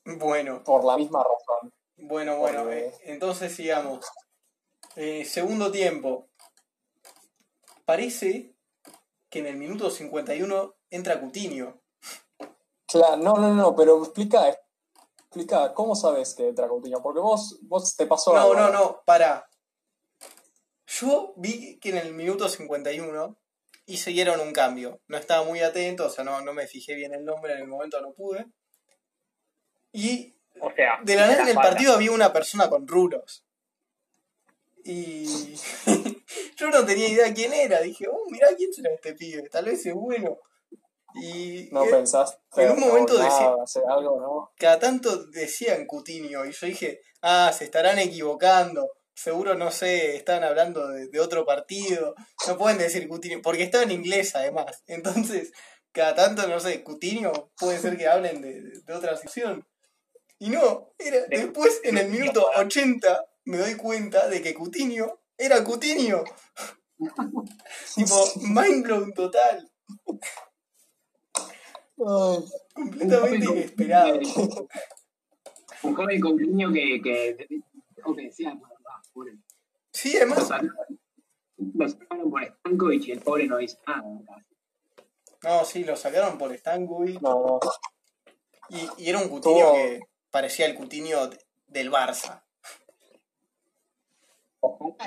[0.06, 1.74] Bueno, por la misma razón.
[1.98, 2.64] bueno, bueno.
[2.64, 4.06] Porque- eh, entonces sigamos.
[4.96, 6.30] Eh, segundo tiempo.
[7.86, 8.56] Parece
[9.30, 11.82] que en el minuto 51 entra Coutinho.
[12.88, 14.58] Claro, no, no, no, pero explica,
[15.18, 17.02] explica, ¿cómo sabes que entra Coutinho?
[17.02, 19.48] Porque vos, vos te pasó No, algo, no, no, para.
[20.88, 23.38] Yo vi que en el minuto 51
[23.86, 25.02] hicieron un cambio.
[25.08, 27.68] No estaba muy atento, o sea, no, no me fijé bien el nombre, en el
[27.68, 28.46] momento no pude.
[29.92, 31.70] Y O sea, de la nada en el falta.
[31.72, 33.44] partido había una persona con rulos.
[34.84, 35.26] Y
[36.58, 37.82] yo no tenía idea quién era.
[37.82, 40.38] Dije, oh, mirá quién será este pibe, tal vez es bueno.
[41.16, 44.52] Y No eh, pensaste en un momento decía- hacer algo, ¿no?
[44.58, 48.92] cada tanto decían Coutinho y yo dije, ah, se estarán equivocando.
[49.16, 52.14] Seguro, no sé, están hablando de, de otro partido.
[52.48, 54.84] No pueden decir Coutinho, porque estaba en inglés además.
[54.88, 55.52] Entonces,
[55.92, 59.68] cada tanto, no sé, Coutinho puede ser que hablen de, de- de otra sección.
[60.40, 65.64] Y no, era, después en el minuto 80 me doy cuenta de que Coutinho era
[65.64, 66.24] Coutinho.
[67.96, 69.70] tipo, mind blown total.
[72.74, 74.20] Completamente inesperado.
[75.84, 77.48] Un joven con un niño que, que,
[78.04, 79.34] o que decía, va, pobre.
[79.92, 80.76] Sí, Lo además, sacaron,
[81.58, 84.04] lo sacaron por Stankovic y el pobre no hizo nada.
[85.44, 87.22] no, sí, lo sacaron por Stankovic.
[87.22, 87.60] no.
[88.70, 90.00] Y, y era un Coutinho Tuvo- que
[90.32, 92.44] parecía el Coutinho de- del Barça.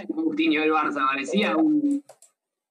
[0.01, 2.05] El Coutinho del Barça parecía un,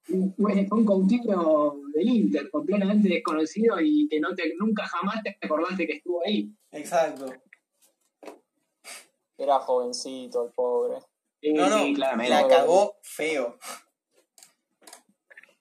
[0.10, 0.36] un,
[0.72, 5.93] un Coutinho del Inter, completamente desconocido y que no te, nunca jamás te acordaste que
[5.93, 6.52] estuvo ahí.
[6.72, 7.28] Exacto.
[9.38, 10.99] Era jovencito el pobre.
[11.41, 13.58] Sí, No, no, sí, la cagó feo.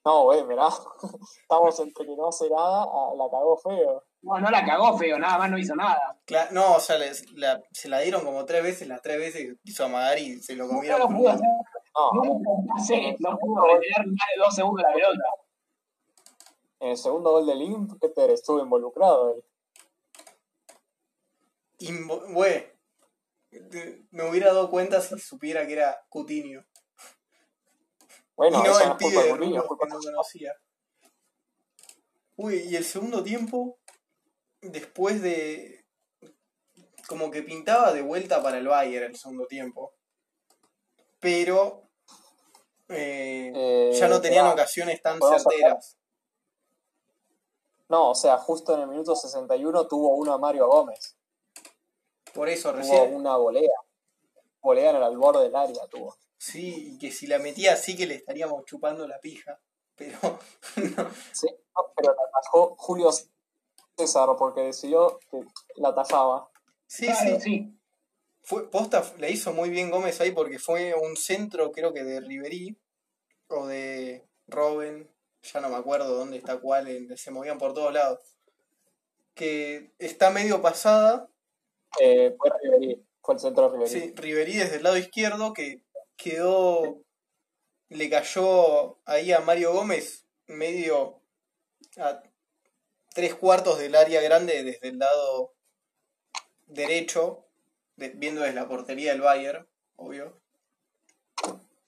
[0.05, 0.69] No, güey, mirá.
[1.43, 4.05] Estamos entre que no hace nada a la cagó feo.
[4.23, 6.19] No, no la cagó feo, nada más no hizo nada.
[6.27, 9.57] Cla- no, o sea, les- la- se la dieron como tres veces, las tres veces
[9.65, 11.01] quiso amagar y se lo No comieron.
[11.01, 11.47] lo pudo hacer,
[11.95, 12.65] No, no, no,
[13.19, 15.25] no pudo retener más de dos segundos la pelota.
[16.81, 19.45] en el segundo gol del Inter estuvo involucrado él.
[21.81, 22.67] Invo- Güey,
[24.11, 26.63] me hubiera dado cuenta si supiera que era Coutinho.
[28.37, 29.39] Bueno, y no el no es pibe culpa de de
[29.79, 30.55] que no conocía.
[32.37, 33.79] Uy, y el segundo tiempo,
[34.63, 35.85] después de.
[37.09, 39.95] Como que pintaba de vuelta para el Bayern el segundo tiempo.
[41.19, 41.83] Pero.
[42.89, 45.97] eh, Eh, ya no tenían mirá, ocasiones tan certeras.
[47.89, 51.17] No, o sea, justo en el minuto 61 tuvo uno a Mario Gómez.
[52.33, 53.15] Por eso, Tuvo recién.
[53.15, 53.73] una volea.
[54.61, 56.17] Volea en el borde del área tuvo.
[56.39, 59.59] Sí, y que si la metía así que le estaríamos chupando la pija.
[59.97, 60.19] Pero.
[60.97, 61.11] no.
[61.33, 63.11] Sí, no, pero la atajó Julio
[64.07, 65.45] César porque decidió que
[65.77, 66.49] la atajaba.
[66.87, 67.41] Sí, Claro, sí.
[67.41, 67.77] sí.
[68.43, 72.21] Fue, posta le hizo muy bien Gómez ahí porque fue un centro, creo que de
[72.21, 72.77] Riverí
[73.49, 75.09] o de Robben,
[75.43, 78.19] ya no me acuerdo dónde está cuál, en- se movían por todos lados.
[79.35, 81.29] Que está medio pasada,
[82.01, 83.91] Eh, fue Ribery, fue el centro de Ribery.
[83.91, 85.83] sí, Riverí desde el lado izquierdo, que,
[86.17, 86.99] quedó.
[87.89, 91.21] Le cayó ahí a Mario Gómez medio
[91.97, 92.23] a
[93.15, 95.55] tres cuartos del área grande desde el lado
[96.67, 97.47] derecho,
[97.97, 100.41] de- viendo desde la portería del Bayern, obvio.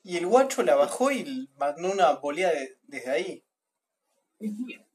[0.03, 3.45] Y el guacho la bajó y mandó una volea de- desde ahí.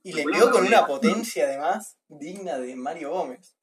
[0.03, 3.55] Y le pegó con una potencia además digna de Mario Gómez.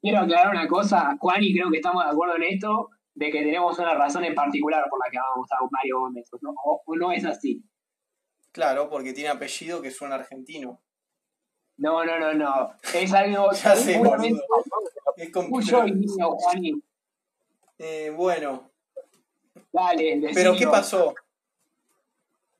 [0.00, 3.38] Quiero aclarar una cosa, Juan, y creo que estamos de acuerdo en esto, de que
[3.40, 6.82] tenemos una razón en particular por la que vamos a Mario Gómez, ¿o no, o-
[6.86, 7.62] o no es así?
[8.58, 10.82] Claro, porque tiene apellido que suena argentino.
[11.76, 12.72] No, no, no, no.
[12.92, 14.42] Es algo Ya sé, puramente
[15.16, 16.82] Es Juani.
[17.78, 18.72] Eh, bueno,
[19.72, 20.56] Dale, pero.
[20.56, 21.14] ¿qué pasó?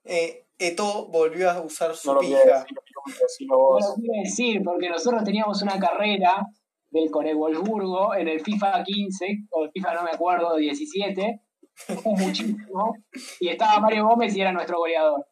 [0.04, 2.38] Eh, Eto volvió a usar su No pija.
[2.38, 3.84] decir, quiero decirlo No vos.
[3.88, 6.46] lo quiero decir, porque nosotros teníamos una carrera
[6.90, 11.42] del con el Wolfsburgo en el FIFA 15, o el FIFA no me acuerdo, 17,
[11.74, 12.94] fue muchísimo,
[13.40, 15.26] y estaba Mario Gómez y era nuestro goleador.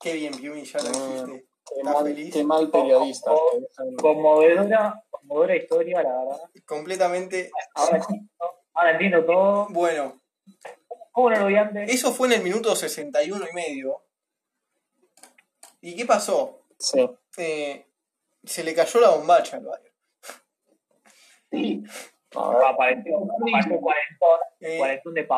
[0.00, 1.46] Qué bien, Piumi, ya lo dijiste.
[1.66, 2.32] Qué ¿Estás mal, feliz?
[2.34, 3.30] qué mal periodista.
[4.00, 6.40] Conmovedora, conmovedora historia, la verdad.
[6.66, 7.50] Completamente.
[7.74, 8.28] Ahora, entiendo-
[8.74, 9.66] ahora entiendo todo.
[9.70, 10.20] Bueno,
[11.12, 11.90] ¿Cómo no lo vi antes?
[11.92, 14.02] eso fue en el minuto 61 y medio.
[15.82, 16.66] ¿Y qué pasó?
[16.78, 17.08] Sí.
[17.36, 17.86] Eh,
[18.44, 19.94] se le cayó la bombacha al Bayern.
[21.52, 21.82] Sí.
[22.32, 25.28] Apareció, apareció cuarentón, Eh, cuarentón de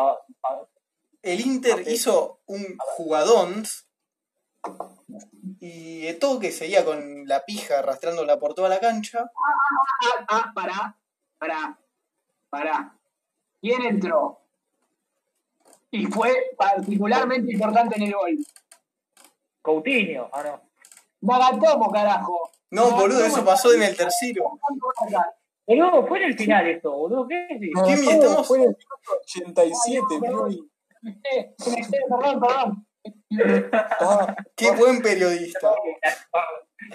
[1.23, 3.65] el Inter hizo un jugadón
[5.61, 9.21] y Eto que seguía con la pija arrastrándola por toda la cancha.
[9.21, 10.99] Ah, ah, pará,
[11.39, 11.79] pará,
[12.51, 12.99] pará.
[13.61, 14.41] ¿Quién entró?
[15.91, 18.39] Y fue particularmente importante en el gol.
[19.61, 21.93] Coutinho, ah no.
[21.93, 22.51] Carajo.
[22.71, 24.59] No, boludo, eso pasó en el tercero.
[25.67, 27.71] Boludo, fue en el final esto, boludo, ¿qué decís?
[27.75, 30.71] no, Kimi, no, estamos- Fue en el minuto 87, Piumi.
[31.05, 31.55] Eh,
[32.09, 32.87] Perdón, perdón.
[34.01, 35.75] Ah, Qué buen periodista.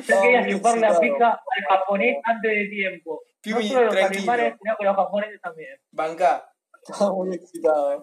[0.08, 3.22] Yo quería chupar la pica al japonés antes de tiempo.
[3.26, 4.32] No Piumi, solo los tranquilo.
[4.32, 5.80] alemanes, sino que los japoneses también.
[5.92, 6.52] Banca.
[6.88, 7.94] Estaba muy excitado.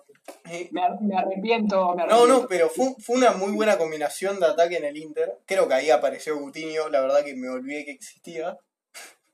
[0.47, 0.69] eh.
[0.73, 2.27] Me, ar- me arrepiento, me No, arrepiento.
[2.43, 5.39] no, pero fue, fue una muy buena combinación de ataque en el Inter.
[5.47, 8.59] Creo que ahí apareció Coutinho, la verdad que me olvidé que existía.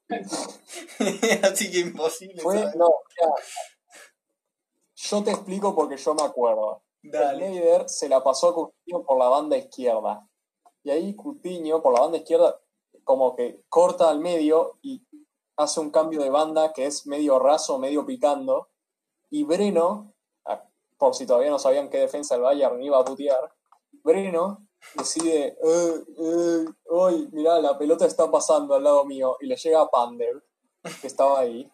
[1.43, 2.43] Así que imposible.
[2.43, 2.91] Fue, no.
[4.95, 6.83] Yo te explico porque yo me acuerdo.
[7.03, 7.46] Dale.
[7.46, 10.26] Schneider se la pasó a Coutinho por la banda izquierda.
[10.82, 12.61] Y ahí Coutinho, por la banda izquierda,
[13.05, 15.03] como que corta al medio y
[15.57, 18.68] hace un cambio de banda que es medio raso, medio picando.
[19.30, 20.64] Y Breno, ah,
[20.98, 23.53] por si todavía no sabían qué defensa el Bayern iba a putear,
[24.03, 29.36] Breno decide, eh, eh, uy, mirá, la pelota está pasando al lado mío.
[29.40, 30.42] Y le llega a Pandev,
[31.01, 31.70] que estaba ahí.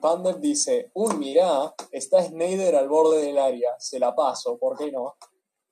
[0.00, 4.90] Pandev dice, uy, mirá, está Schneider al borde del área, se la paso, ¿por qué
[4.90, 5.16] no?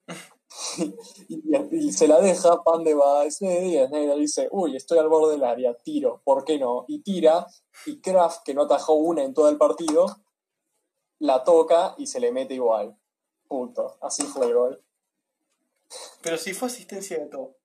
[1.29, 5.33] y, se la deja, Pandev va a Schneider y Schneider dice, uy, estoy al borde
[5.33, 6.85] del área, tiro, ¿por qué no?
[6.89, 7.47] Y tira,
[7.87, 10.07] y Kraft, que no atajó una en todo el partido,
[11.23, 12.99] la toca y se le mete igual.
[13.47, 13.97] Punto.
[14.01, 14.85] Así fue el gol.
[16.21, 17.57] Pero si fue asistencia de todo.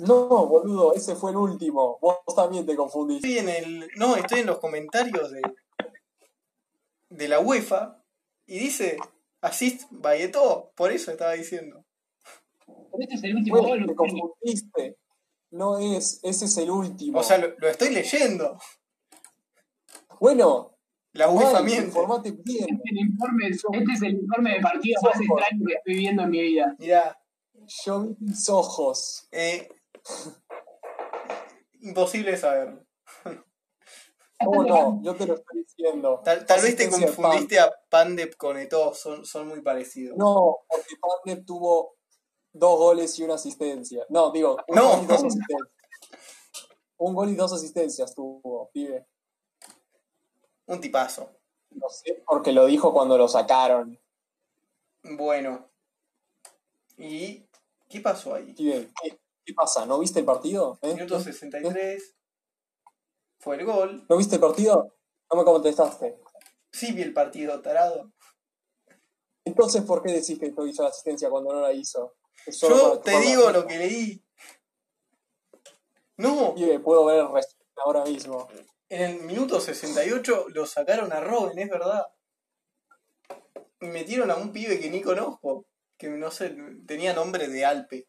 [0.00, 1.98] No, boludo, ese fue el último.
[2.00, 3.28] Vos también te confundiste.
[3.38, 3.88] Estoy en el.
[3.96, 5.42] No, estoy en los comentarios de.
[7.10, 8.02] de la UEFA.
[8.46, 8.96] Y dice.
[9.42, 10.72] Assist Eto'o.
[10.74, 11.84] Por eso estaba diciendo.
[12.66, 13.86] Pero este es el último Bueno, gol.
[13.86, 14.96] te confundiste.
[15.52, 17.18] No es, ese es el último.
[17.18, 18.58] O sea, lo, lo estoy leyendo.
[20.20, 20.76] bueno,
[21.12, 21.86] La UEFA Juan, miente.
[21.86, 22.66] informate bien.
[22.70, 26.22] Este es el informe, este es el informe de partido más extraño que estoy viendo
[26.22, 26.76] en mi vida.
[26.78, 27.20] Mirá.
[27.84, 29.26] Yo vi mis ojos.
[29.32, 29.68] Eh,
[31.80, 32.84] imposible saberlo.
[34.42, 35.00] ¿Cómo no?
[35.02, 36.22] Yo te lo estoy diciendo.
[36.24, 38.94] Tal, tal vez te confundiste a Pandep con Eto'o.
[38.94, 40.16] Son, son muy parecidos.
[40.16, 41.96] No, porque Pandep tuvo
[42.52, 44.06] dos goles y una asistencia.
[44.08, 44.88] No, digo, un No.
[44.96, 45.68] gol y dos asistencias.
[46.96, 49.06] Un gol y dos asistencias tuvo, pibe.
[50.66, 51.30] Un tipazo.
[51.70, 53.98] No sé, porque lo dijo cuando lo sacaron.
[55.02, 55.70] Bueno.
[56.96, 57.46] ¿Y
[57.88, 58.52] qué pasó ahí?
[58.54, 59.18] Pibe, ¿qué,
[59.50, 59.84] qué pasa?
[59.86, 60.78] ¿No viste el partido?
[60.82, 60.94] ¿Eh?
[60.94, 62.16] Minuto 63.
[63.40, 64.06] Fue el gol.
[64.08, 64.94] ¿No viste el partido?
[65.30, 66.20] No me contestaste.
[66.72, 68.12] Sí, vi el partido, tarado.
[69.44, 72.14] Entonces, ¿por qué decís que no hizo la asistencia cuando no la hizo?
[72.46, 74.24] Yo te digo lo que leí.
[76.16, 78.48] No, Pibe, puedo ver el resumen ahora mismo.
[78.88, 82.06] en el minuto 68 lo sacaron a Robin, es verdad.
[83.80, 85.66] Y metieron a un pibe que ni conozco.
[85.96, 86.54] Que no sé,
[86.86, 88.06] tenía nombre de Alpe.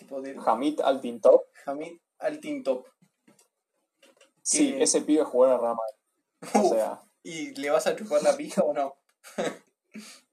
[0.00, 1.42] Tipo de Hamid Altintop.
[1.66, 2.86] Hamid Altintop.
[4.42, 6.66] Sí, Que- ese pibe jugó Real Madrid.
[6.66, 8.96] O sea, ¿Y le vas a chupar la pija o no?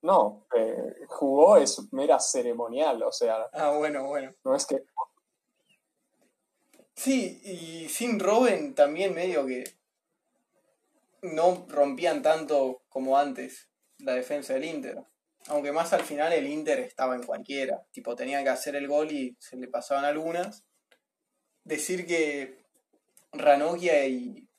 [0.01, 4.31] no, eh, jugó es mera ceremonial, o sea, Ah, bueno, bueno.
[4.45, 4.83] no es que
[6.95, 9.65] Sí, y sin Robin también medio que
[11.23, 13.67] no rompían tanto como antes
[13.99, 15.03] la defensa del Inter.
[15.47, 17.85] Aunque más al final el Inter estaba en cualquiera.
[17.91, 20.65] Tipo, tenía que hacer el gol y se le pasaban algunas.
[21.63, 22.65] Decir que
[23.31, 24.49] Ranocchia y,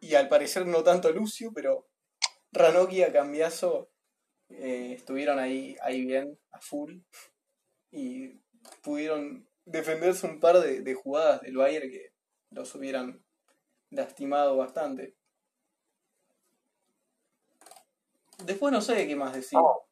[0.00, 1.88] y al parecer no tanto Lucio, pero
[2.52, 3.90] Ranocchia, Cambiazo
[4.50, 7.00] eh, estuvieron ahí, ahí bien, a full.
[7.90, 8.40] Y
[8.82, 12.12] pudieron defenderse un par de, de jugadas del Bayern que
[12.50, 13.24] los hubieran
[13.90, 15.17] lastimado bastante.
[18.44, 19.58] Después no sé qué más decir.
[19.58, 19.82] No,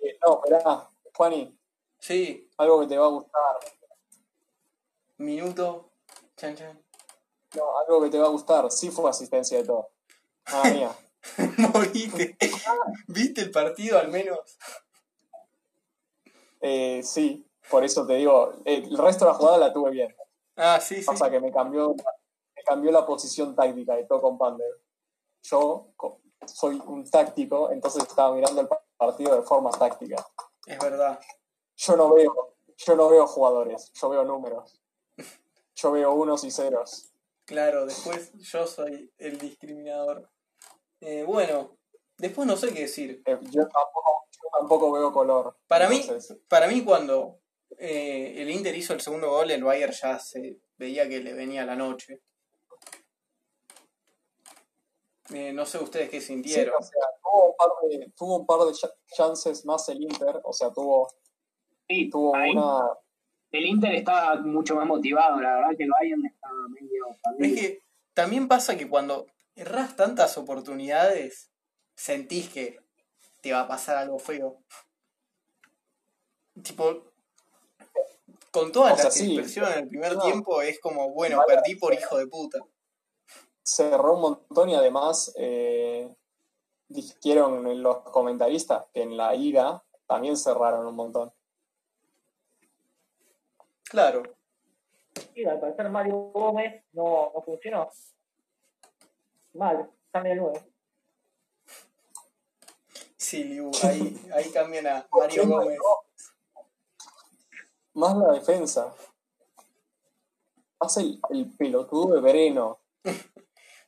[0.00, 1.60] eh, no, esperá, Juani,
[2.00, 3.42] Sí, algo que te va a gustar.
[5.18, 5.92] minuto.
[6.36, 6.82] Chan chan.
[7.54, 8.70] No, algo que te va a gustar.
[8.70, 9.90] Sí fue asistencia de todo.
[10.46, 10.90] Ah, mía.
[11.74, 12.36] Moriste.
[13.06, 14.38] ¿Viste el partido al menos?
[16.62, 20.14] Eh, sí, por eso te digo, eh, el resto de la jugada la tuve bien.
[20.56, 21.04] Ah, sí, sí.
[21.04, 24.80] Pasa que me cambió, me cambió la posición táctica de todo con Pander.
[25.42, 25.92] Yo
[26.46, 30.24] soy un táctico, entonces estaba mirando el pa- partido de forma táctica.
[30.66, 31.18] Es verdad.
[31.76, 34.80] Yo no veo, yo no veo jugadores, yo veo números.
[35.76, 37.12] Yo veo unos y ceros.
[37.46, 40.30] Claro, después yo soy el discriminador.
[41.00, 41.78] Eh, bueno,
[42.18, 43.22] después no sé qué decir.
[43.24, 45.56] Eh, yo, tampoco, yo tampoco veo color.
[45.66, 46.06] Para mí,
[46.48, 47.40] para mí cuando
[47.78, 51.64] eh, el Inter hizo el segundo gol, el Bayern ya se veía que le venía
[51.64, 52.22] la noche.
[55.32, 56.74] Eh, no sé ustedes qué sí, sintieron.
[56.78, 60.40] o sea, tuvo un par de, tuvo un par de ch- chances más el Inter,
[60.44, 61.08] o sea, tuvo,
[61.88, 62.88] Sí, tuvo ahí una...
[63.52, 67.56] el Inter estaba mucho más motivado, la verdad que el Bayern estaba medio Es perdido.
[67.60, 67.82] que
[68.14, 71.50] también pasa que cuando erras tantas oportunidades,
[71.96, 72.78] sentís que
[73.40, 74.58] te va a pasar algo feo.
[76.62, 77.04] Tipo,
[78.50, 79.38] con toda O sea, la sí.
[79.38, 80.22] en el primer No.
[80.22, 82.58] tiempo es como, bueno, perdí por hijo de puta.
[83.74, 86.14] Cerró un montón y además eh,
[86.88, 91.32] dijeron los comentaristas que en la ida también cerraron un montón.
[93.84, 94.22] Claro,
[95.34, 97.90] Sí, al parecer Mario Gómez no, no funcionó.
[99.54, 100.62] Mal, cambia el 9.
[103.16, 105.78] sí, Liu, ahí, ahí cambian a Mario Gómez.
[107.94, 108.94] Más la defensa.
[110.80, 112.78] Más el, el pelotudo de Vereno.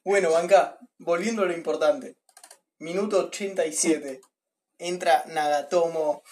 [0.04, 2.16] Bueno, Banca, volviendo a lo importante.
[2.80, 4.20] Minuto 87.
[4.78, 6.24] Entra Nagatomo.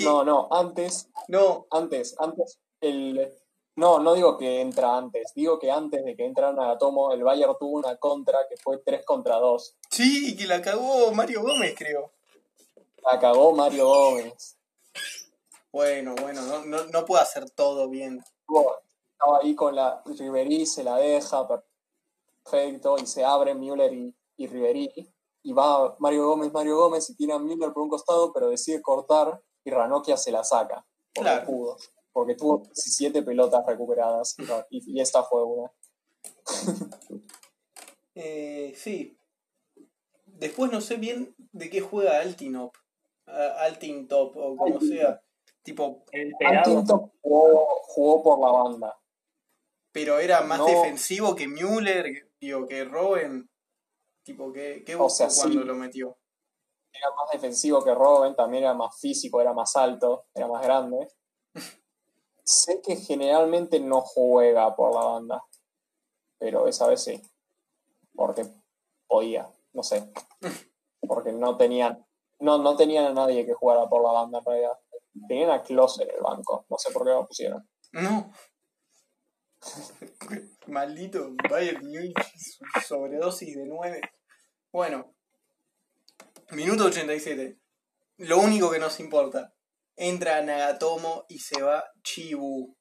[0.00, 3.34] No, no, antes, no, antes, antes, el...
[3.74, 7.56] No, no digo que entra antes, digo que antes de que entrara Nagatomo, el Bayern
[7.58, 9.76] tuvo una contra que fue 3 contra 2.
[9.90, 12.12] sí, que la cagó Mario Gómez, creo.
[13.10, 14.56] La cagó Mario Gómez.
[15.72, 18.22] Bueno, bueno, no, no, no puedo hacer todo bien.
[19.12, 21.46] Estaba ahí con la Riverí, se la deja,
[22.42, 24.90] perfecto, y se abre Müller y, y Riverí.
[25.44, 28.80] Y va Mario Gómez, Mario Gómez, y tira a Müller por un costado, pero decide
[28.80, 30.84] cortar y Ranocchia se la saca.
[31.14, 31.46] Porque Claro.
[31.46, 31.76] pudo.
[32.12, 34.36] Porque tuvo 17 pelotas recuperadas
[34.70, 35.72] y, esta fue una.
[38.14, 39.16] Eh, sí.
[40.26, 42.74] Después no sé bien de qué juega Altinop.
[43.26, 45.22] Ah, Altintop o como sea.
[45.62, 46.72] Tipo, El pelado.
[46.72, 49.01] Antinto jugó, jugó por la banda.
[49.92, 50.66] Pero era más No.
[50.66, 53.48] defensivo que Müller, digo, que Robben.
[54.24, 55.24] Tipo, ¿qué, qué O sí.
[55.36, 56.16] cuando lo metió?
[56.92, 61.08] Era más defensivo que Robben, también era más físico, era más alto, era más grande.
[62.44, 65.44] sé que generalmente no juega por la banda,
[66.38, 67.20] pero esa vez sí.
[68.14, 68.46] Porque
[69.06, 70.12] podía, no sé.
[71.08, 72.06] Porque no tenían,
[72.38, 74.78] no, no tenían a nadie que jugara por la banda en realidad.
[75.26, 77.68] Tenían a Klose en el banco, no sé por qué lo pusieron.
[77.92, 78.30] No.
[80.66, 84.00] Maldito Bayern Múnich, su sobredosis de 9.
[84.72, 85.14] Bueno,
[86.50, 87.58] minuto 87.
[88.18, 89.54] Lo único que nos importa.
[89.96, 92.74] Entra Nagatomo y se va Chibu.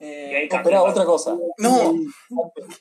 [0.00, 1.36] Y Eh, ahí Espera, otra cosa.
[1.58, 1.92] no,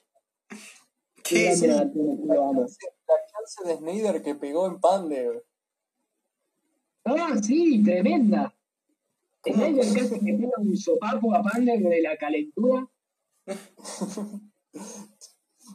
[1.23, 1.67] Qué ¿qué?
[1.67, 5.43] grande la chance de Snyder que pegó en Pandev.
[7.03, 8.53] Ah, sí, tremenda.
[9.53, 12.87] Snyder casi que pega un sopapo a Pander de la calentura.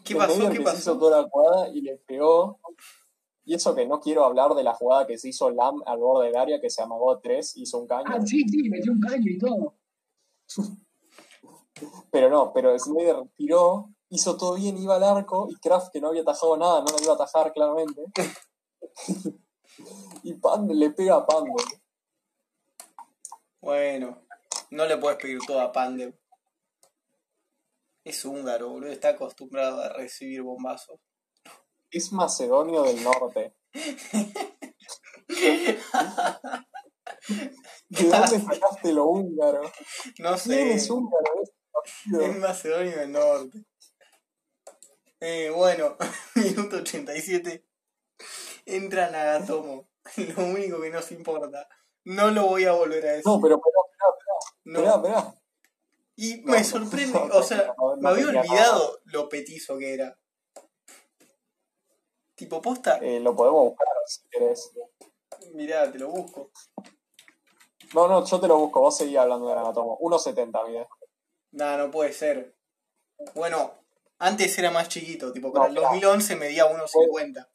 [0.05, 0.49] ¿Qué pasó?
[0.49, 0.99] ¿Qué hizo pasó?
[0.99, 2.61] toda la jugada y le pegó.
[3.45, 6.27] Y eso que no quiero hablar de la jugada que se hizo Lam al borde
[6.27, 8.05] del área, que se amagó a tres, hizo un caño.
[8.07, 9.75] Ah, sí, sí, metió un caño y todo.
[12.13, 16.09] Pero no, pero Snyder tiró hizo todo bien, iba al arco, y Kraft, que no
[16.09, 18.05] había atajado nada, no lo iba a atajar claramente.
[20.23, 21.51] y Pande le pega a Pande.
[23.63, 24.27] Bueno,
[24.71, 26.13] no le puedes pedir todo a Pandev.
[28.05, 28.91] Es húngaro, boludo.
[28.91, 30.99] Está acostumbrado a recibir bombazos.
[31.89, 33.55] Es macedonio del norte.
[37.89, 39.71] ¿De dónde sacaste lo húngaro?
[40.19, 40.57] No sé.
[40.57, 41.43] ¿Quién es húngaro?
[42.21, 43.65] Es Macedonio del Norte.
[45.21, 45.97] Eh, bueno,
[46.35, 47.65] minuto 87.
[48.67, 49.89] Entra Nagatomo.
[50.17, 51.69] Lo único que nos importa.
[52.05, 53.25] No lo voy a volver a decir.
[53.27, 53.77] No, pero espera.
[54.65, 55.35] Espera, espera.
[56.17, 60.19] Y No, me sorprende, no, o sea, no, me había olvidado lo petizo que era.
[62.35, 64.71] Tipo posta, Eh, lo podemos buscar si querés.
[65.55, 66.51] mirá, te lo busco.
[67.95, 69.99] No, no, yo te lo busco, vos seguís hablando de Nagatomo.
[70.01, 70.89] 1.70, mire.
[71.53, 72.57] Nah, no puede ser.
[73.35, 73.75] Bueno,
[74.19, 75.89] antes era más chiquito, tipo, para el claro.
[75.89, 77.49] 2011 medía 1.50.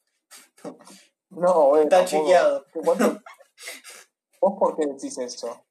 [1.30, 1.84] No, bueno.
[1.84, 2.66] Está chequeado.
[2.84, 3.20] ¿Cuánto-
[4.40, 5.66] ¿Vos por qué decís eso?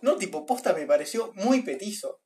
[0.00, 2.20] No, tipo, posta me pareció muy petizo.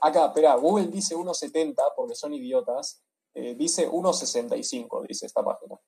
[0.00, 3.02] Acá, espera, Google dice 1.70 porque son idiotas.
[3.34, 5.78] Eh, dice 1.65, dice esta página.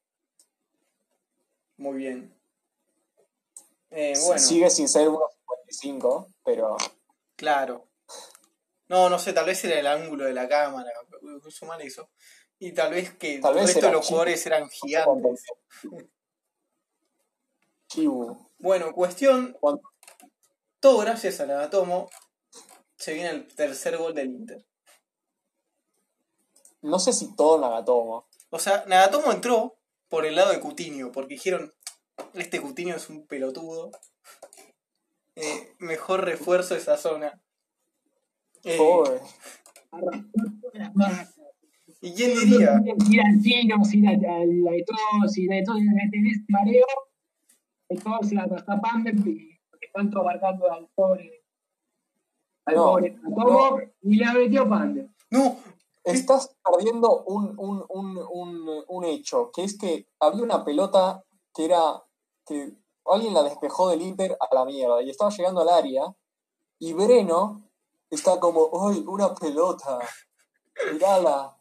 [1.78, 2.36] Muy bien.
[3.90, 6.76] Eh, bueno, Sigue sin ser 1.55, pero
[7.36, 7.88] claro.
[8.88, 10.90] No, no sé, tal vez era el ángulo de la cámara,
[11.42, 12.10] puso mal eso.
[12.58, 14.10] Y tal vez que Tal el vez resto de era los chico.
[14.10, 15.44] jugadores eran gigantes.
[18.58, 19.56] Bueno, cuestión,
[20.78, 22.08] todo gracias a Nagatomo,
[22.96, 24.64] se viene el tercer gol del Inter.
[26.82, 28.26] No sé si todo Nagatomo.
[28.50, 29.76] O sea, Nagatomo entró
[30.08, 31.72] por el lado de Coutinho, porque dijeron,
[32.34, 33.90] este Coutinho es un pelotudo.
[35.36, 37.40] Eh, mejor refuerzo esa zona.
[38.64, 39.20] Eh, Pobre.
[42.02, 42.80] ¿Y quién diría?
[43.10, 46.86] Ir al chino, ir a, a la de todos, ir de todos, de tenés mareo,
[48.22, 51.44] se la está Pander, porque están abarcando al pobre,
[52.66, 52.98] al No,
[53.34, 55.08] pobre y le metió Pander.
[55.30, 55.56] No,
[56.02, 61.22] Estás perdiendo un, un, un, un, un hecho, que es que había una pelota
[61.54, 62.02] que era
[62.46, 62.72] que
[63.04, 66.04] alguien la despejó del Inter a la mierda y estaba llegando al área
[66.78, 67.60] y Breno
[68.08, 69.98] está como, ¡ay, una pelota!
[70.90, 71.56] Mirala.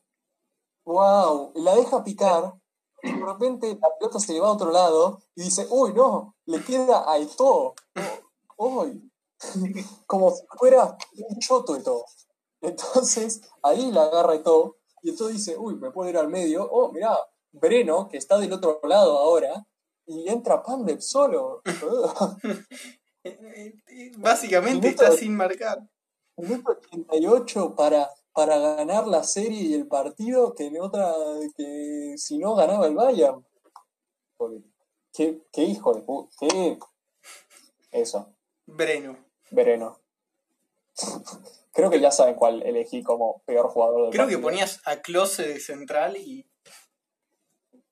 [0.86, 1.52] ¡Wow!
[1.56, 2.59] La deja picar
[3.04, 6.36] y de repente la pelota se le va a otro lado y dice, ¡uy, no!
[6.46, 7.74] Le queda a Eto'o.
[8.58, 9.12] ¡Uy!
[10.08, 12.06] Como si fuera un choto Eto'o.
[12.62, 16.68] Entonces, ahí la agarra Eto'o y Eto'o dice, uy, me puedo ir al medio.
[16.70, 17.18] Oh, mirá,
[17.52, 19.66] Breno, que está del otro lado ahora,
[20.06, 21.62] y entra Pandev solo.
[24.18, 25.80] Básicamente Minuto- está sin marcar.
[26.38, 31.14] Minuto 88 para, para ganar la serie y el partido que en otra,
[31.58, 33.46] que si no ganaba el Bayern.
[34.38, 34.62] Joder,
[35.14, 36.80] ¿Qué, qué hijo de pu- qué
[37.92, 38.34] Eso,
[38.66, 39.18] Breno.
[39.52, 40.00] Breno.
[41.74, 45.48] Creo que ya saben cuál elegí como peor jugador del Creo que ponías a Klose
[45.48, 46.46] de central y.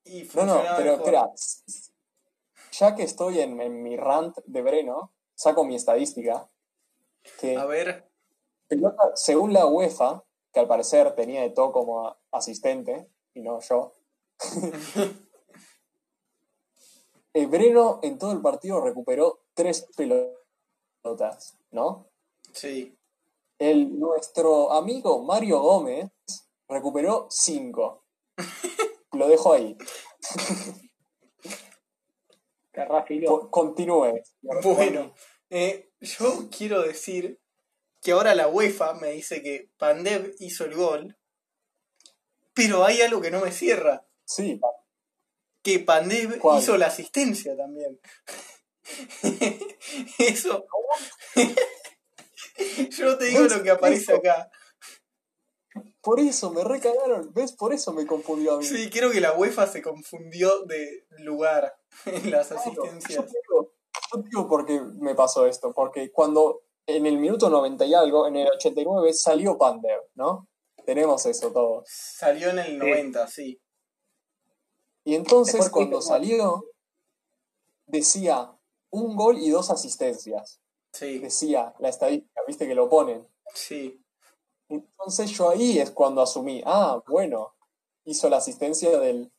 [0.04, 1.14] Y No, no, pero mejor.
[1.14, 1.30] espera.
[2.72, 6.48] Ya que estoy en, en mi rant de Breno, saco mi estadística.
[7.40, 8.10] Que A ver,
[8.68, 10.24] pelota, según la UEFA,
[10.58, 13.92] que al parecer tenía de todo como asistente, y no yo,
[17.32, 22.08] eh, Breno en todo el partido recuperó tres pelotas, ¿no?
[22.52, 22.92] sí.
[23.60, 26.10] El, nuestro amigo Mario Gómez
[26.68, 28.04] recuperó cinco.
[29.12, 29.76] Lo dejo ahí.
[32.70, 33.50] Carrafilo.
[33.50, 34.22] Continúe.
[34.62, 35.12] Bueno,
[35.50, 37.40] eh, yo quiero decir
[38.00, 41.16] que ahora la UEFA me dice que Pandev hizo el gol,
[42.54, 44.06] pero hay algo que no me cierra.
[44.24, 44.60] Sí,
[45.62, 46.60] Que Pandev ¿Cuál?
[46.60, 48.00] hizo la asistencia también.
[50.18, 50.64] Eso.
[52.90, 54.50] yo te digo lo que aparece acá.
[56.00, 57.32] por eso me recagaron.
[57.34, 57.52] ¿Ves?
[57.52, 58.64] Por eso me confundió a mí.
[58.64, 61.76] Sí, creo que la UEFA se confundió de lugar
[62.06, 63.14] en las Claro, asistencias.
[63.14, 63.72] Yo te digo,
[64.12, 65.72] yo te digo por qué me pasó esto.
[65.74, 70.48] Porque cuando en el minuto 90 y algo, en el 89, salió Pandev, ¿no?
[70.86, 71.84] Tenemos eso todo.
[71.86, 73.60] Salió en el 90, sí.
[75.04, 76.64] Y entonces Después cuando salió,
[77.86, 78.50] decía
[78.90, 80.60] un gol y dos asistencias.
[80.92, 83.26] Sí, Decía la estadística, viste que lo ponen.
[83.54, 84.02] sí.
[84.70, 87.54] Entonces yo ahí es cuando asumí, ah, bueno,
[88.04, 89.32] hizo la asistencia del,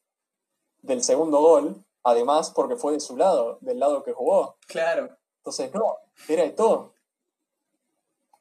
[0.81, 4.57] del segundo gol, además porque fue de su lado, del lado que jugó.
[4.67, 5.15] Claro.
[5.38, 5.97] Entonces no,
[6.27, 6.93] era Eto'o.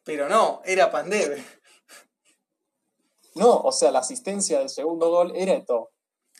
[0.09, 1.36] Pero no, era Pandev.
[3.35, 5.90] No, o sea, la asistencia del segundo gol era Eto.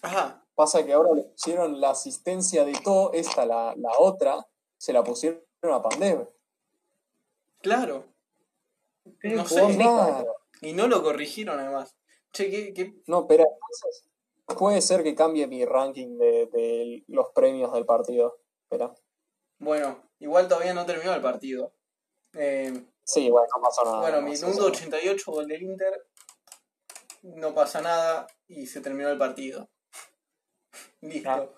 [0.01, 0.43] Ajá.
[0.55, 5.05] Pasa que ahora le pusieron la asistencia de To, esta, la, la otra, se la
[5.05, 6.31] pusieron a Pandev.
[7.61, 8.07] Claro.
[9.23, 9.63] No sé.
[10.63, 11.95] Y no lo corrigieron además.
[12.33, 14.09] Che, ¿qué, qué- No, pero entonces,
[14.59, 18.39] puede ser que cambie mi ranking de, de los premios del partido.
[18.63, 18.95] Espera.
[19.59, 21.75] Bueno, igual todavía no terminó el partido.
[22.33, 22.73] Eh,
[23.09, 24.01] Sí, bueno, no pasó nada.
[24.01, 24.61] bueno, minuto sí.
[24.61, 26.07] 88, gol del Inter.
[27.23, 29.69] No pasa nada y se terminó el partido.
[31.01, 31.55] Listo.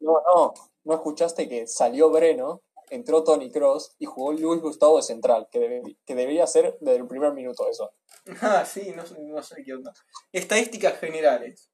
[0.00, 0.54] No, no,
[0.84, 5.60] no escuchaste que salió Breno, entró Tony Cross y jugó Luis Gustavo de central, que,
[5.60, 7.92] debe- que debería ser desde el primer minuto eso.
[8.42, 9.92] Ah, sí, no, sé- no sé qué onda.
[10.32, 11.70] Estadísticas generales.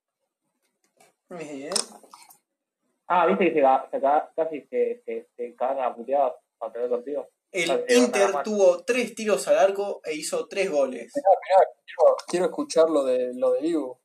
[1.30, 1.72] Bien.
[3.08, 3.60] Ah, viste que se,
[3.90, 7.28] se ca- casi se, se, se cagan a puteadas para tener partido.
[7.52, 11.12] El Inter tuvo tres tiros al arco e hizo tres goles.
[11.12, 13.98] Quiero, quiero escuchar lo de, lo de Liu.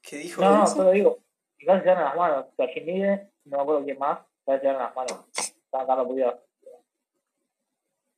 [0.00, 0.40] ¿Qué dijo?
[0.42, 1.18] No, no, solo digo.
[1.64, 2.46] Casi se dan las manos.
[2.50, 5.24] O sea, Mide, no me acuerdo quién más, casi se dan las manos.
[5.70, 6.40] Puteadas.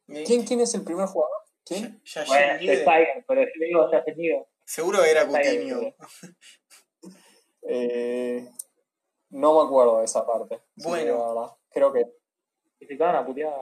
[0.09, 1.39] Eh, ¿Quién, ¿Quién es el primer jugador?
[1.65, 2.01] ¿Quién?
[2.05, 2.77] Yashin Bueno, Libre.
[2.77, 4.45] se Tiger, pero yo digo ya se niega.
[4.65, 5.95] Seguro era Coutinho.
[7.67, 8.47] Eh,
[9.31, 10.61] no me acuerdo de esa parte.
[10.77, 11.59] Bueno.
[11.71, 12.05] Creo que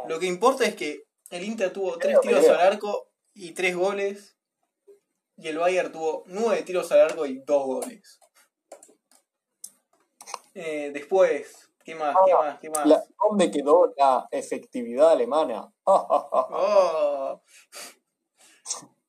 [0.08, 4.36] Lo que importa es que el Inter tuvo tres tiros al arco y tres goles.
[5.36, 8.20] Y el Bayern tuvo nueve tiros al arco y dos goles.
[10.54, 12.14] Eh, después, ¿qué más?
[12.26, 12.58] ¿Qué más?
[12.60, 12.86] ¿Qué más?
[12.86, 15.72] la- ¿Dónde quedó la efectividad alemana?
[15.86, 17.42] Oh.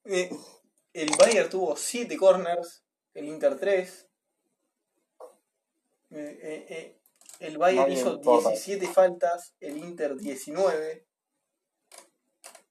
[0.05, 0.29] Eh,
[0.93, 2.83] el Bayern tuvo 7 corners,
[3.13, 4.09] el Inter 3.
[6.11, 7.01] Eh, eh, eh,
[7.43, 8.49] el Bayern Nadie hizo importa.
[8.49, 11.05] 17 faltas, el Inter 19.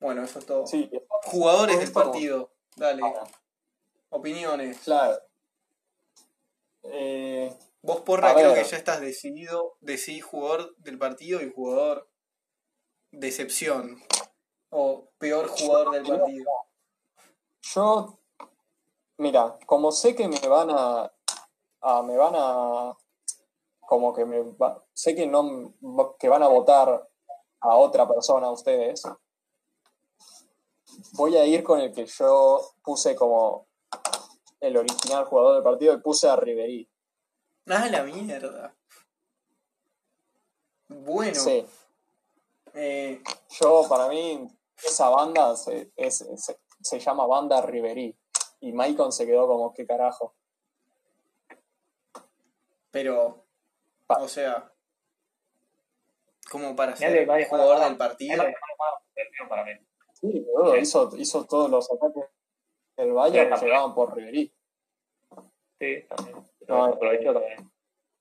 [0.01, 0.67] Bueno, eso es todo.
[0.67, 0.91] Sí,
[1.25, 3.03] Jugadores del partido, dale.
[4.11, 4.79] Opiniones.
[4.81, 5.19] claro.
[6.85, 8.63] Eh, Vos, Porra, creo ver.
[8.63, 9.77] que ya estás decidido.
[9.81, 12.09] Decidís jugador del partido y jugador
[13.11, 14.01] decepción.
[14.71, 16.51] O peor jugador del partido.
[17.63, 18.19] Yo,
[19.19, 21.13] mira, como sé que me van a,
[21.81, 22.97] a- me van a,
[23.87, 25.73] como que me va- sé que no,
[26.19, 27.09] que van a votar
[27.61, 29.03] a otra persona ustedes,
[31.13, 33.67] voy a ir con el que yo puse como
[34.61, 36.89] el original jugador del partido y puse a Riverí.
[37.67, 38.75] Ah, la mierda.
[40.89, 41.67] Bueno, Sí,
[42.75, 43.23] eh,
[43.61, 44.47] yo para mí
[44.85, 48.17] esa banda se, es- se, se llama Banda Riverí
[48.61, 50.35] y Maicon se quedó como, ¿qué carajo?
[52.91, 53.42] pero,
[54.21, 54.73] o sea,
[56.51, 58.45] como para ser dejar jugador del partido.
[59.49, 59.73] Para mí.
[60.13, 62.25] Sí, boludo, hizo, hizo todos los ataques
[62.97, 64.53] del Bayern Sí, que llegaban por Riverí.
[65.81, 66.37] Sí, también.
[66.69, 67.73] No, Lo aprovechó también.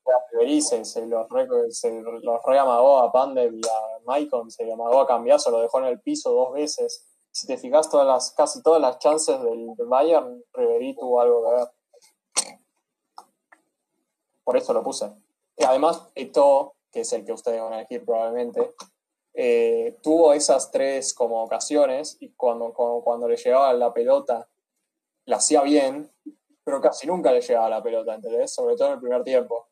[0.05, 4.65] A Riverí se, se los, re, se los reamagó a Pandev y a Maicon, se
[4.65, 7.07] lo amagó a Cambiazo, lo dejó en el piso dos veces.
[7.31, 11.43] Si te fijas, todas las, casi todas las chances del, del Bayern, Riverí tuvo algo
[11.43, 11.67] que ver.
[14.43, 15.20] Por eso lo puse.
[15.63, 18.73] Además, Eto, que es el que ustedes van a elegir probablemente,
[19.33, 24.47] eh, tuvo esas tres como ocasiones y cuando, cuando, cuando le llegaba la pelota,
[25.25, 26.11] la hacía bien,
[26.63, 28.53] pero casi nunca le llegaba la pelota, ¿entendés?
[28.53, 29.69] Sobre todo en el primer tiempo.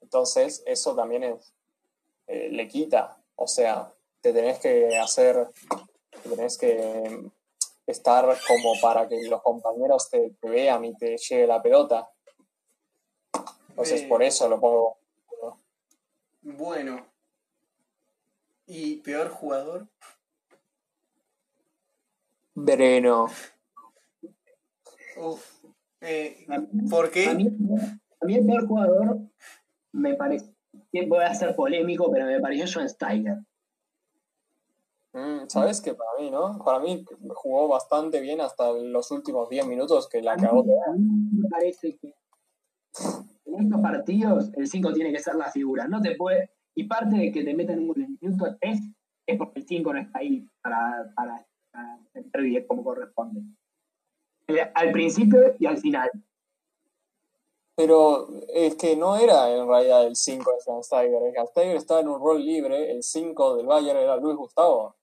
[0.00, 1.38] Entonces, eso también
[2.26, 3.16] eh, le quita.
[3.36, 5.48] O sea, te tenés que hacer,
[6.22, 7.30] te tenés que
[7.86, 12.08] estar como para que los compañeros te vean y te llegue la pelota.
[13.76, 14.08] Entonces, Eh.
[14.08, 14.96] por eso lo pongo.
[16.40, 17.06] Bueno.
[18.66, 19.86] ¿Y peor jugador?
[22.54, 23.26] Breno.
[25.18, 25.64] Uf.
[26.00, 26.46] Eh,
[26.88, 27.26] ¿Por qué?
[27.28, 27.48] A mí,
[28.22, 29.18] a mí el peor jugador
[29.92, 30.54] me parece,
[31.06, 33.38] voy a ser polémico, pero me pareció Schweinsteiger.
[35.12, 36.62] Mm, ¿Sabes que para mí, no?
[36.64, 37.04] Para mí
[37.34, 40.60] jugó bastante bien hasta los últimos 10 minutos que la cagó.
[40.60, 42.14] A mí me parece que
[43.58, 45.86] en estos partidos el 5 tiene que ser la figura.
[45.88, 46.50] No te puede.
[46.74, 48.78] Y parte de que te metan un gol en el minuto 3
[49.26, 53.40] es porque el 5 no está ahí para, para, para bien como corresponde.
[54.48, 56.10] Eh, Al principio y al final.
[57.74, 61.22] Pero es que no era en realidad el 5 de Schweinsteiger.
[61.22, 64.96] El Schweinsteiger estaba en un rol libre, el 5 del Bayern era Luis Gustavo.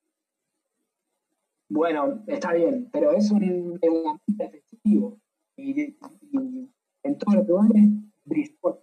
[1.69, 5.17] Bueno, está bien, pero es un mediocampista efectivo.
[5.55, 5.97] Y, y-
[6.31, 6.69] y
[7.03, 7.83] en todos los lugares
[8.61, 8.79] por.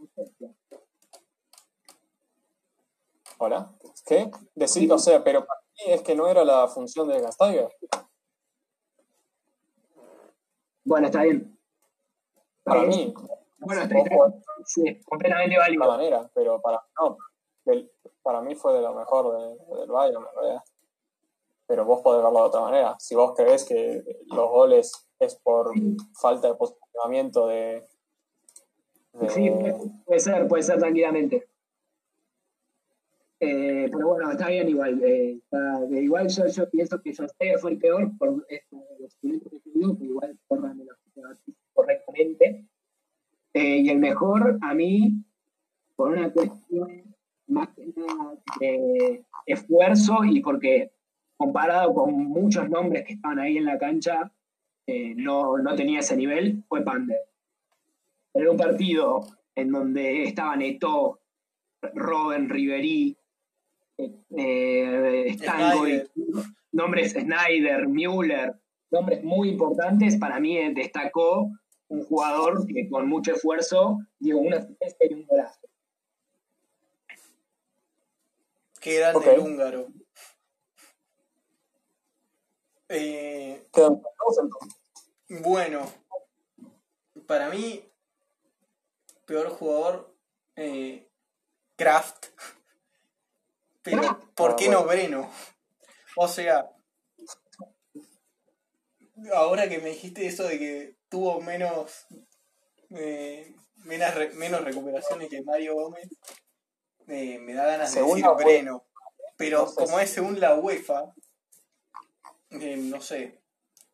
[3.39, 3.73] ¿Hola?
[4.07, 4.31] ¿Qué?
[4.55, 7.69] Decir, o sea, pero para mí es que no era la función de Schweinsteiger.
[10.85, 11.59] Bueno, está bien.
[12.65, 13.15] Para mí,
[13.59, 14.35] Bueno, vos jugás
[14.67, 15.83] sí, completamente de válido.
[15.85, 17.17] otra manera, pero para, no,
[18.23, 20.63] para mí fue de lo mejor de- del Bayern, en realidad.
[21.67, 22.97] Pero vos podés verlo de otra manera.
[22.99, 25.73] Si vos crees que los goles es por
[26.21, 27.89] falta de posicionamiento de, de-
[29.29, 29.51] Sí,
[30.05, 31.47] puede ser, puede ser tranquilamente.
[33.41, 35.03] Eh, pero bueno, está bien igual.
[35.03, 39.39] eh, está- igual yo, yo pienso que José fue el peor por esto, los que
[39.65, 40.81] tuvimos, pero igual corran
[41.73, 42.67] correctamente.
[43.55, 45.25] Eh, y el mejor, a mí,
[45.97, 47.17] por una cuestión
[47.49, 50.93] más que nada de esfuerzo y porque
[51.37, 54.31] comparado con muchos nombres que estaban ahí en la cancha,
[54.87, 57.19] eh, no, no tenía ese nivel, fue Pander.
[58.35, 61.21] Era un partido en donde estaban Eto,
[61.83, 63.17] Robben, Ribery,
[63.99, 66.09] eh, eh,
[66.73, 68.55] nombres Snyder, Müller,
[68.91, 70.17] nombres muy importantes.
[70.17, 71.51] Para mí eh, destacó
[71.89, 75.61] un jugador que con mucho esfuerzo dio una asistencia y un golazo.
[78.81, 79.27] Qué grande Ok.
[79.27, 79.87] el húngaro.
[82.89, 83.63] Eh,
[85.43, 85.87] bueno,
[87.27, 87.85] para mí,
[89.31, 90.13] peor jugador,
[90.57, 91.09] eh,
[91.77, 92.27] Kraft.
[93.83, 94.03] Pero,
[94.35, 95.31] ¿por Ah, qué no Breno?
[96.17, 96.69] O sea,
[99.33, 102.07] ahora que me dijiste eso de que tuvo menos,
[102.91, 103.55] eh,
[103.85, 106.09] menos, re- menos recuperaciones que Mario Gómez,
[107.07, 108.85] eh, me da ganas Según de decir UE- Breno.
[109.37, 111.15] Pero no sé como si- es según la UEFA,
[112.51, 113.41] eh, no sé.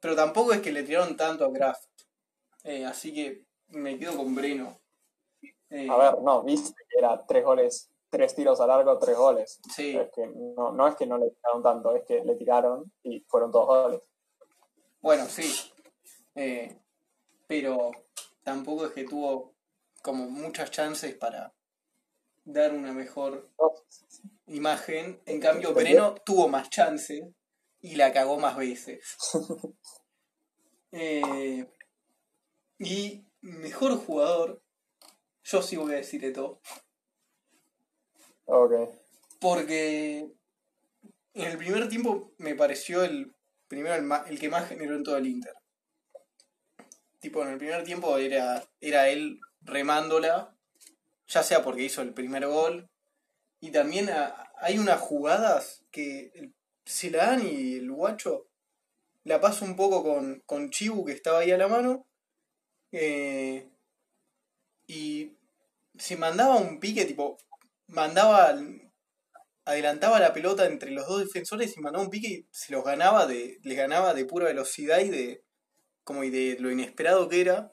[0.01, 1.85] Pero tampoco es que le tiraron tanto a Kraft.
[2.89, 4.81] Así que me quedo con Breno.
[5.71, 9.61] Eh, A ver, no, viste que era tres goles, tres tiros a largo, tres goles.
[9.75, 9.97] Sí.
[9.97, 13.21] Es que no, no es que no le tiraron tanto, es que le tiraron y
[13.29, 14.01] fueron todos goles.
[15.01, 15.53] Bueno, sí.
[16.35, 16.79] Eh,
[17.47, 17.91] pero
[18.43, 19.55] tampoco es que tuvo
[20.03, 21.53] como muchas chances para
[22.45, 23.51] dar una mejor
[24.47, 25.21] imagen.
[25.27, 27.25] En cambio, Breno tuvo más chances
[27.81, 29.17] y la cagó más veces.
[30.99, 31.69] Eh,
[32.79, 34.63] y mejor jugador,
[35.47, 36.61] yo sí voy a decir esto.
[38.47, 38.73] Ok.
[39.41, 40.29] Porque
[41.35, 43.33] en el primer tiempo me pareció el
[43.69, 45.55] primero el, ma- el que más generó en todo el Inter.
[47.21, 50.55] Tipo, en el primer tiempo era, era él remándola,
[51.29, 52.89] ya sea porque hizo el primer gol,
[53.61, 56.51] y también a- hay unas jugadas que
[56.85, 58.47] se la dan y el guacho
[59.25, 62.07] la pasa un poco con, con Chibu que estaba ahí a la mano,
[62.93, 63.69] eh,
[64.87, 65.36] y
[65.99, 67.39] se mandaba un pique, tipo,
[67.89, 68.59] mandaba,
[69.65, 73.59] adelantaba la pelota entre los dos defensores y mandaba un pique se los ganaba de,
[73.63, 75.45] les ganaba de pura velocidad y de,
[76.05, 77.73] como y de lo inesperado que era,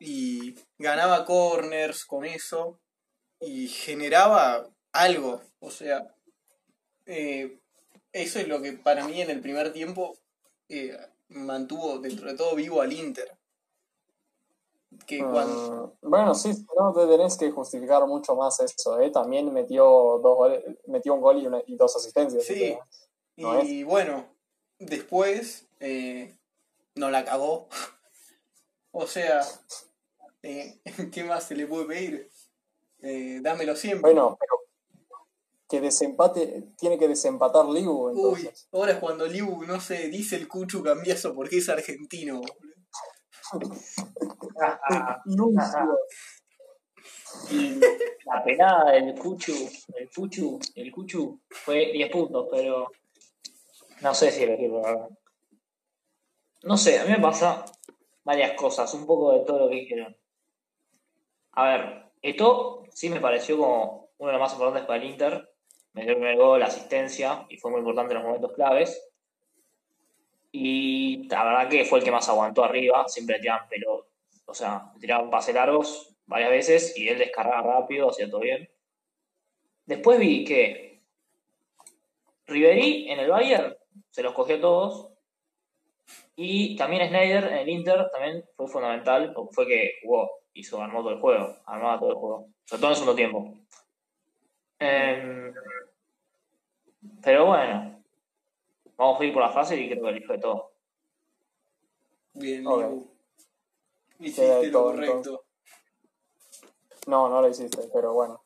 [0.00, 2.80] y ganaba corners con eso,
[3.40, 6.14] y generaba algo, o sea,
[7.06, 7.58] eh,
[8.12, 10.16] eso es lo que para mí en el primer tiempo
[10.68, 10.96] eh,
[11.28, 13.36] mantuvo dentro de todo vivo al Inter.
[15.06, 19.10] Que cuando, Mm, bueno, sí, no te tenés que justificar mucho más eso, ¿eh?
[19.10, 22.44] También metió dos goles, metió un gol y, una- y dos asistencias.
[22.44, 22.76] Sí,
[23.36, 24.26] no y bueno,
[24.78, 26.36] después eh,
[26.94, 27.68] no la cagó.
[28.92, 29.40] o sea,
[30.42, 30.80] eh,
[31.12, 32.30] ¿qué más se le puede pedir?
[33.00, 34.12] Eh, dámelo siempre.
[34.12, 34.52] Bueno, pero
[35.68, 40.46] que desempate, tiene que desempatar Ligu, Uy, ahora es cuando Liu, no sé, dice el
[40.46, 42.40] Cuchu cambiazo porque es argentino.
[42.40, 42.73] boludo.
[47.50, 47.80] Y
[48.24, 49.52] la penada del Cuchu,
[49.96, 52.90] el Cuchu, el Cuchu fue 10 puntos, pero
[54.00, 55.08] no sé si la verdad.
[56.62, 57.64] No sé, a mí me pasa
[58.24, 60.16] varias cosas, un poco de todo lo que dijeron.
[61.52, 65.50] A ver, esto sí me pareció como uno de los más importantes para el Inter.
[65.92, 69.13] Metió el primer gol, la asistencia, y fue muy importante en los momentos claves.
[70.56, 74.06] Y la verdad que fue el que más aguantó arriba, siempre tiraban pelo,
[74.44, 78.70] o sea, tiraban pase largos varias veces y él descargaba rápido, hacía todo bien.
[79.84, 81.02] Después vi que
[82.46, 83.76] Ribery en el Bayern
[84.10, 85.08] se los cogió a todos
[86.36, 91.00] y también Snyder en el Inter también fue fundamental porque fue que jugó, hizo, armó
[91.00, 93.54] todo el juego, armaba todo el juego, sobre todo en el segundo tiempo.
[94.78, 95.52] Em,
[97.24, 97.93] pero bueno,
[98.96, 100.72] vamos a ir por la fase y creo que elijo de todo.
[102.34, 102.78] Bien, Ok.
[102.80, 103.10] Liu.
[104.18, 105.44] Queda Hiciste lo todo, correcto.
[107.06, 108.44] No, no lo hiciste, pero bueno.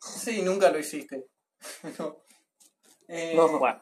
[0.00, 1.26] Sí, nunca lo hiciste.
[1.98, 2.16] No.
[3.08, 3.58] Eh, No.
[3.58, 3.80] Bueno,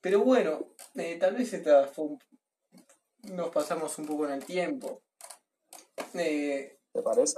[0.00, 2.18] Pero bueno, eh, tal vez esta fue un-
[3.34, 5.02] nos pasamos un poco en el tiempo.
[6.14, 7.36] Eh, ¿Te parece?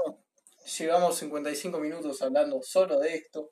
[0.78, 3.50] llevamos 55 minutos hablando solo de esto.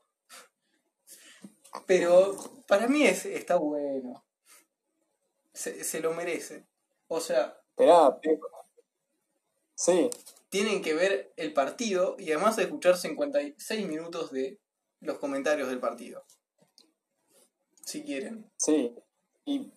[1.87, 2.37] Pero
[2.67, 4.25] para mí es, está bueno.
[5.53, 6.67] Se, se lo merece.
[7.09, 8.19] O sea, Esperá.
[9.75, 10.11] Sí,
[10.51, 14.59] tienen que ver el partido y además escuchar 56 minutos de
[15.01, 16.25] los comentarios del partido.
[17.85, 18.51] Si quieren.
[18.57, 18.95] sí.
[19.47, 19.73] Y.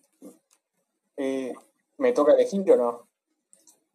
[1.16, 1.52] eh,
[1.96, 3.08] ¿Me toca elegir o no?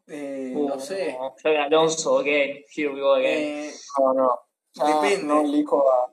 [0.07, 1.15] Eh, Uh, no sé.
[1.43, 2.63] Alonso, again.
[2.76, 3.69] Here we go again.
[3.69, 4.39] Eh, No, no.
[4.73, 5.23] Ya Depende.
[5.26, 6.09] No elijo a.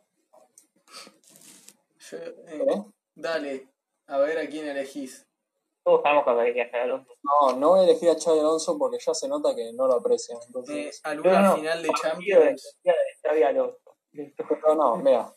[2.10, 2.84] yo- eh, ¿eh?
[3.14, 3.68] dale,
[4.06, 5.26] a ver a quién elegís.
[5.84, 7.12] Todos sabemos que Xavi Alonso.
[7.22, 9.94] No, no voy a elegir a Xavi Alonso porque ya se nota que no lo
[9.94, 10.38] aprecian.
[10.38, 12.76] Eh, Entonces, ¿Alguna No, no, final de Champions?
[12.82, 13.96] de, de Xavi Alonso.
[14.12, 15.32] Pero no, mira.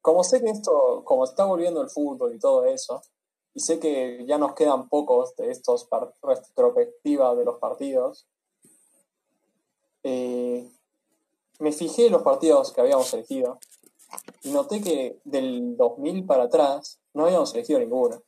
[0.00, 3.02] Como sé que esto, como está volviendo el fútbol y todo eso,
[3.54, 5.88] y sé que ya nos quedan pocos de estos
[6.22, 8.26] retrospectivas de los partidos,
[10.02, 10.68] eh,
[11.60, 13.58] me fijé en los partidos que habíamos elegido
[14.44, 18.22] noté que del 2000 para atrás no habíamos elegido ninguno.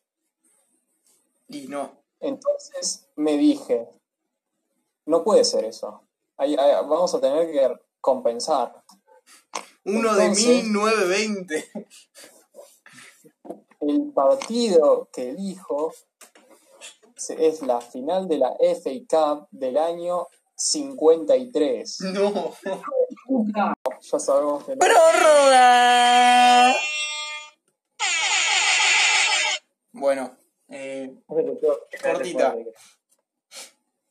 [1.48, 2.02] Y no.
[2.20, 3.88] Entonces me dije,
[5.06, 6.02] no puede ser eso.
[6.36, 8.82] Ahí- ahí- vamos a tener que compensar.
[9.84, 11.70] Uno de Entonces- 1920.
[13.80, 15.92] El partido que elijo
[17.38, 20.26] es la final de la FA Cup del año
[20.64, 22.00] 53.
[22.00, 22.54] No.
[24.00, 24.78] Ya sabemos que no.
[24.78, 26.74] ¡Prórroga!
[29.92, 30.36] Bueno,
[30.68, 31.14] eh.
[32.02, 32.56] Cortita.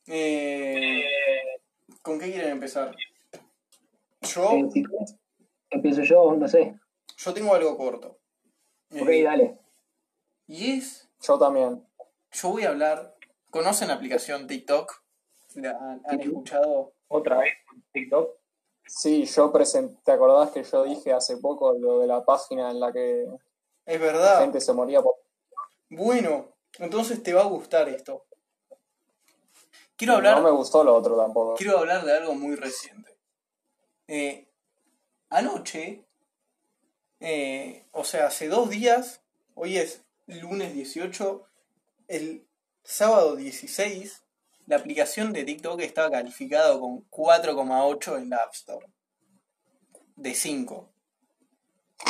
[0.06, 1.04] eh,
[2.02, 2.94] ¿con qué quieren empezar?
[4.22, 4.72] Yo, Eh,
[5.70, 6.74] empiezo yo, no sé.
[7.16, 8.18] yo tengo algo corto.
[8.92, 9.58] Ok, Eh, dale.
[10.46, 11.86] y es, Yo también.
[12.32, 13.16] yo voy a hablar,
[13.50, 15.03] ¿conocen la aplicación TikTok?
[15.54, 16.92] ¿La han, han escuchado?
[17.08, 17.54] Otra vez
[17.92, 18.36] TikTok.
[18.86, 19.96] Sí, yo presenté.
[20.04, 23.22] ¿Te acordás que yo dije hace poco lo de la página en la que
[23.86, 24.40] Es la verdad.
[24.40, 25.14] gente se moría por.
[25.90, 28.24] Bueno, entonces te va a gustar esto.
[29.96, 31.54] Quiero hablar, No me gustó lo otro tampoco.
[31.54, 33.16] quiero hablar de algo muy reciente.
[34.08, 34.48] Eh,
[35.30, 36.04] anoche,
[37.20, 39.22] eh, o sea, hace dos días,
[39.54, 41.46] hoy es lunes 18,
[42.08, 42.46] el
[42.82, 44.23] sábado 16,
[44.66, 48.86] la aplicación de TikTok estaba calificada con 4,8 en la App Store.
[50.16, 50.90] De 5.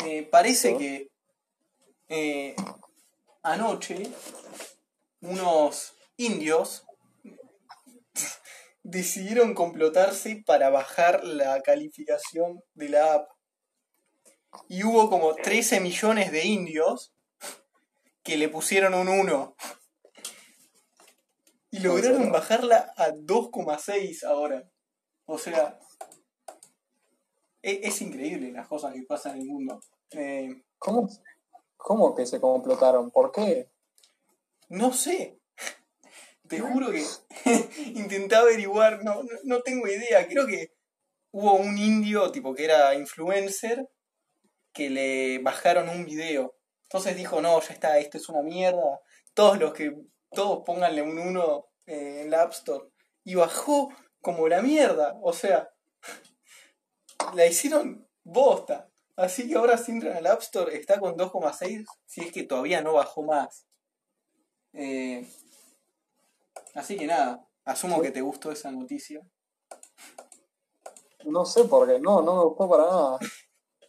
[0.05, 1.11] Eh, parece que
[2.07, 2.55] eh,
[3.41, 4.09] anoche
[5.21, 6.85] unos indios
[8.83, 13.29] decidieron complotarse para bajar la calificación de la app.
[14.69, 17.13] Y hubo como 13 millones de indios
[18.23, 19.55] que le pusieron un 1.
[21.75, 24.63] Y lograron bajarla a 2,6 ahora.
[25.25, 25.77] O sea,
[27.61, 29.81] e- es, increíble las cosas que pasan en el mundo.
[30.11, 31.09] Eh, ¿Cómo,
[31.75, 33.11] ¿Cómo que se complotaron?
[33.11, 33.69] ¿Por qué?
[34.69, 35.37] No sé.
[36.47, 37.03] Te juro que
[37.95, 40.25] intenté averiguar, no, no, no tengo idea.
[40.29, 40.71] Creo que
[41.31, 43.89] hubo un indio, tipo que era influencer,
[44.71, 46.55] que le bajaron un video.
[46.83, 49.01] Entonces dijo, no, ya está, esto es una mierda.
[49.33, 49.93] Todos los que,
[50.35, 52.91] todos pónganle un 1 eh, en la App Store.
[53.23, 53.89] Y bajó
[54.21, 55.17] como la mierda.
[55.23, 55.67] O sea,
[57.33, 58.91] la hicieron bosta.
[59.15, 62.81] Así que ahora si entran al App Store está con 2,6 si es que todavía
[62.81, 63.65] no bajó más.
[64.73, 65.27] Eh,
[66.73, 69.21] así que nada, asumo que te gustó esa noticia.
[71.23, 71.99] No sé por qué.
[71.99, 73.19] No, no me gustó para nada.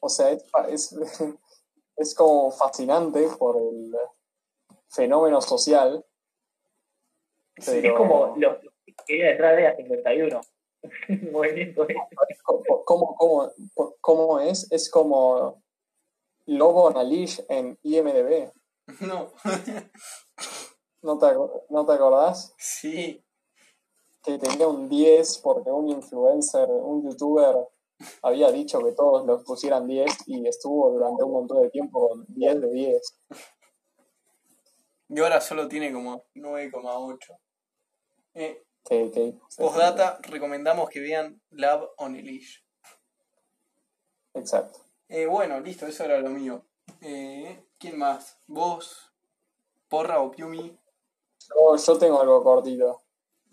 [0.00, 0.94] O sea, es,
[1.96, 3.92] es como fascinante por el
[4.88, 6.05] fenómeno social.
[7.64, 8.56] Pero, Es como los
[9.06, 10.40] que iba detrás de la 51.
[11.08, 11.98] Un movimiento ese.
[12.84, 13.52] ¿cómo, cómo,
[14.00, 14.70] cómo es?
[14.70, 15.62] Es como
[16.46, 18.52] Lobo Nalish en IMDB.
[19.00, 19.32] No,
[21.02, 21.26] ¿No te,
[21.70, 22.54] ¿No te acordás?
[22.56, 23.20] sí,
[24.22, 27.66] Que tenía un 10 porque un influencer, un youtuber,
[28.22, 32.26] había dicho que todos los pusieran 10 y estuvo durante un montón de tiempo con
[32.28, 33.18] 10 de 10.
[35.08, 37.38] y ahora solo tiene como 9,8.
[38.38, 38.62] Eh,
[39.56, 42.58] postdata, recomendamos que vean Lab on a Leash.
[44.34, 44.78] Exacto.
[45.08, 46.62] Eh, bueno, listo, eso era lo mío.
[47.00, 48.38] Eh, ¿Quién más?
[48.46, 49.10] ¿Vos?
[49.88, 50.78] ¿Porra o Piumi?
[51.48, 53.04] Yo, yo tengo algo cortito.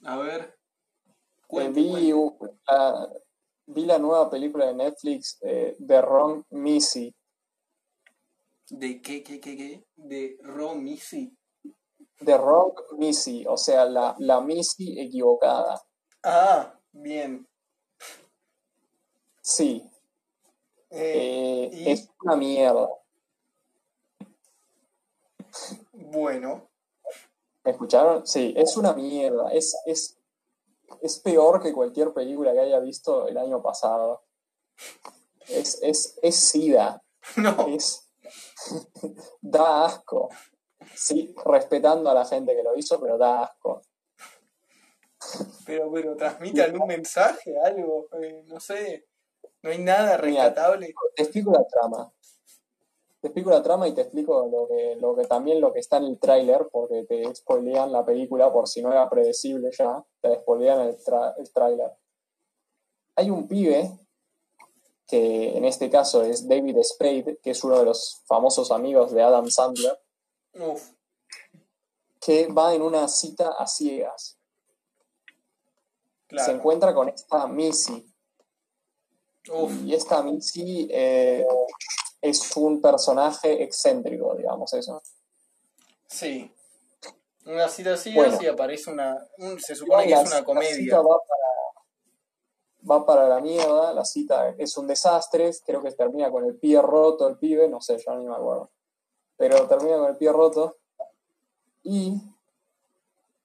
[0.04, 0.42] A ver.
[0.42, 1.08] Eh,
[1.48, 2.12] Cuente, vi,
[2.68, 3.10] la,
[3.68, 7.16] vi la nueva película de Netflix de Ron Missy.
[8.70, 9.86] ¿De qué, qué, qué, qué?
[9.96, 11.34] ¿De Ron Missy?
[12.24, 15.82] De Rock Missy, o sea, la, la Missy equivocada.
[16.24, 17.48] Ah, Bien.
[19.42, 19.90] Sí.
[20.90, 22.88] Eh, Eh, y- Es una mierda.
[25.92, 26.70] Bueno.
[27.64, 28.26] ¿Me escucharon?
[28.28, 29.52] Sí, es una mierda.
[29.52, 30.18] Es, es,
[31.02, 34.24] es peor que cualquier película que haya visto el año pasado.
[35.48, 37.02] Es, es, es sida.
[37.38, 37.68] No.
[37.68, 38.10] Es,
[39.42, 40.30] da asco.
[40.96, 43.82] Sí, respetando a la gente que lo hizo, pero da asco.
[45.66, 49.06] Pero, pero transmite algún mensaje, algo, eh, no sé.
[49.62, 50.94] No hay nada Mira, rescatable.
[51.16, 52.12] Te explico la trama.
[53.22, 55.98] Te explico la trama y te explico lo que, lo que también lo que está
[55.98, 60.36] en el tráiler, porque te spoilean la película por si no era predecible ya, te
[60.36, 60.98] spoilean el,
[61.38, 61.92] el tráiler.
[63.16, 63.98] Hay un pibe,
[65.08, 69.22] que en este caso es David Spade, que es uno de los famosos amigos de
[69.22, 70.00] Adam Sandler,
[70.56, 70.92] Uf,
[72.20, 74.38] que va en una cita a ciegas.
[76.36, 78.06] Se encuentra con esta Missy,
[79.52, 81.46] Uf, Y esta Missy eh,
[82.22, 85.02] es un personaje excéntrico, digamos eso.
[86.08, 86.50] sí.
[87.46, 88.36] Una cita así, Bueno.
[88.38, 89.18] así aparece una.
[89.40, 90.76] un- se supone que La- es una La comedia.
[90.76, 91.02] cita
[92.90, 96.82] va para, la mierda, la cita es un desastre, creo que termina con el pie
[96.82, 98.72] roto el pibe, no sé, yo ni me acuerdo.
[99.38, 100.78] Pero termina con el pie roto.
[101.84, 102.22] Y,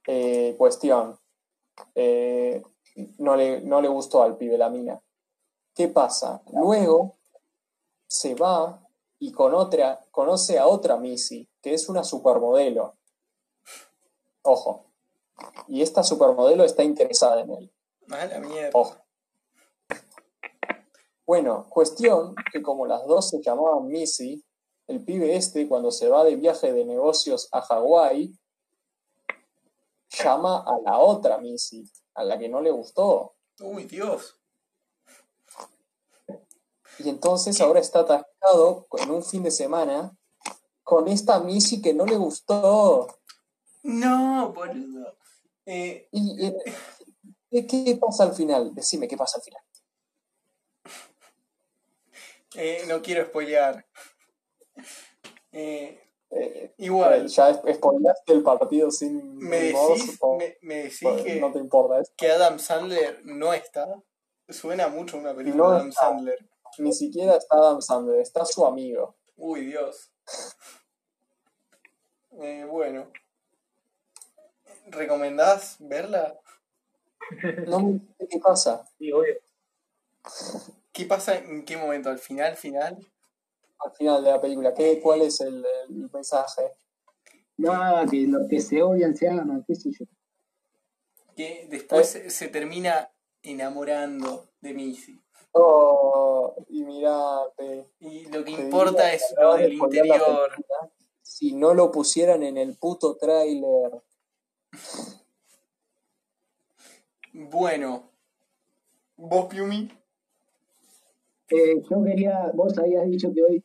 [0.07, 1.19] eh, cuestión,
[1.95, 2.63] eh,
[3.19, 5.01] no, le, no le gustó al pibe la mina.
[5.75, 6.43] ¿Qué pasa?
[6.53, 7.17] Luego
[8.07, 8.83] se va
[9.19, 12.97] y con otra, conoce a otra Missy, que es una supermodelo.
[14.43, 14.87] Ojo.
[15.67, 17.73] Y esta supermodelo está interesada en él.
[18.11, 18.71] Ah, la mierda.
[18.75, 18.97] Ojo.
[21.27, 24.43] Bueno, cuestión que como las dos se llamaban Missy,
[24.89, 28.35] el pibe este cuando se va de viaje de negocios a Hawái,
[30.11, 31.85] llama a la otra Missy,
[32.15, 33.35] a la que no le gustó.
[33.61, 34.39] Uy, Dios.
[36.99, 40.17] Y entonces ahora está atascado en un fin de semana
[40.83, 43.21] con esta Missy que no le gustó.
[43.85, 45.17] No, boludo.
[45.67, 46.57] Eh, ¿Y eh,
[47.51, 48.75] ¿qué- qué pasa al final?
[48.75, 49.63] Decime qué pasa al final.
[52.55, 53.87] eh, no quiero spoilear.
[55.53, 61.23] Eh, Eh, igual, eh, ya spoileaste el partido sin me decís, me, me decís Pues,
[61.23, 62.13] que, no te importa eso.
[62.19, 63.87] que Adam Sandler no está.
[64.47, 66.01] Suena mucho a una película No de Adam está.
[66.03, 66.39] Sandler.
[66.77, 69.17] Ni siquiera está Adam Sandler, está su amigo.
[69.37, 70.11] Uy, Dios.
[72.33, 73.11] Eh, bueno.
[74.89, 76.39] ¿Recomendás verla?
[77.67, 78.85] No me qué pasa.
[78.99, 79.35] Sí, obvio.
[80.93, 82.11] ¿Qué pasa en qué momento?
[82.11, 82.99] ¿Al final, final?
[83.81, 86.73] Al final de la película, ¿qué, ¿cuál es el, el mensaje?
[87.57, 90.05] Nada, que los que se odian se aman, qué sé yo.
[91.37, 92.31] Que después Eh.
[92.31, 93.11] se, termina
[93.43, 95.21] enamorando de Missy.
[95.53, 97.89] Oh, y mirate.
[98.01, 100.51] Y lo que importa es lo del interior.
[101.23, 104.03] Si no lo pusieran en el puto tráiler.
[107.33, 108.11] Bueno.
[109.17, 109.91] ¿Vos, Piumi?
[111.51, 113.65] Eh, yo quería, vos habías dicho que hoy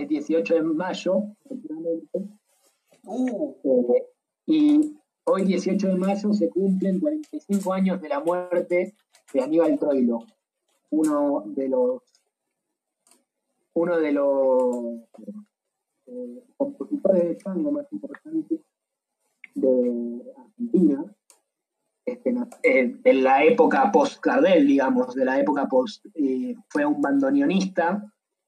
[0.00, 2.28] es 18 de mayo, efectivamente,
[3.08, 3.54] Uh,
[3.94, 4.02] eh,
[4.46, 8.96] y hoy 18 de mayo se cumplen 45 años de la muerte
[9.32, 10.26] de Aníbal Troilo,
[10.90, 12.02] uno de los
[13.74, 15.02] uno de los
[16.06, 18.60] eh, compositores de tango más importantes
[19.54, 21.04] de Argentina,
[22.06, 26.06] este, eh, de la época post-Gardel, digamos, de la época post...
[26.14, 28.02] eh, fue un bandoneonista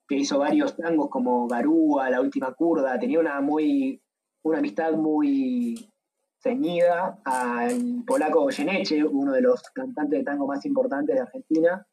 [0.09, 4.01] que hizo varios tangos como Garúa, La Última Curda, tenía una muy
[4.43, 5.91] una amistad muy
[6.39, 11.87] ceñida al polaco Goyeneche, uno de los cantantes de tango más importantes de Argentina,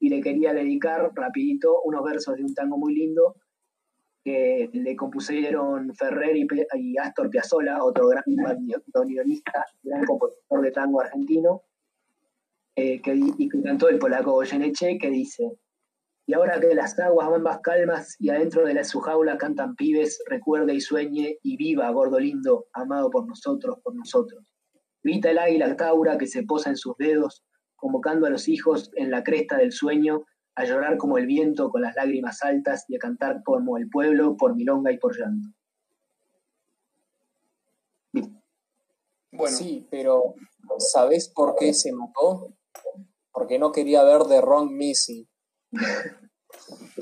[0.00, 3.34] y le quería dedicar rapidito unos versos de un tango muy lindo
[4.24, 11.62] que le compusieron Ferrer y, Astor Piazzolla, otro gran bandoneonista, gran compositor de tango argentino,
[12.76, 15.58] eh, que, y que cantó el polaco Goyeneche, que dice,
[16.28, 19.74] y ahora que las aguas van más calmas y adentro de la su jaula cantan
[19.76, 24.44] pibes, recuerde y sueñe y viva, gordo lindo, amado por nosotros, por nosotros.
[25.02, 27.46] Grita el águila taura que se posa en sus dedos,
[27.76, 31.80] convocando a los hijos en la cresta del sueño, a llorar como el viento con
[31.80, 35.48] las lágrimas altas y a cantar como el pueblo por milonga y por llanto.
[39.32, 39.56] bueno.
[39.56, 40.34] Sí, pero
[40.76, 42.52] ¿sabés por qué se mató?
[43.32, 45.26] Porque no quería ver The Wrong Missy.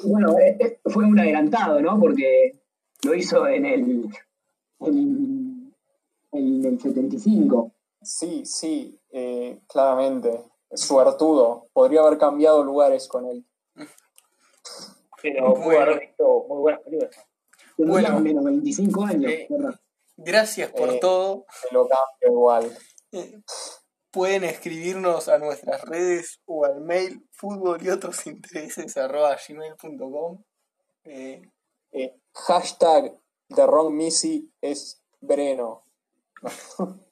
[0.05, 1.99] Bueno, eh, eh, fue un adelantado, ¿no?
[1.99, 2.61] Porque
[3.05, 4.09] lo hizo en el,
[4.81, 5.73] en,
[6.33, 7.73] en el 75.
[8.03, 10.43] Sí, sí, eh, claramente.
[10.73, 11.69] suertudo.
[11.73, 13.45] Podría haber cambiado lugares con él.
[15.23, 15.81] Pero pudo Bueno.
[15.83, 17.17] haber visto muy buenas películas.
[17.79, 18.21] Bueno.
[18.21, 19.33] menos 25 años.
[19.33, 19.49] Eh.
[20.17, 20.99] Gracias por Eh.
[21.01, 21.47] todo.
[21.63, 22.77] Se lo cambio igual.
[24.17, 30.43] Pueden escribirnos a nuestras redes o al mail fútbol y otros intereses arroba gmail.com.
[31.05, 31.43] Eh,
[31.93, 33.15] Eh, hashtag
[33.51, 35.85] de Ron Missy es Breno.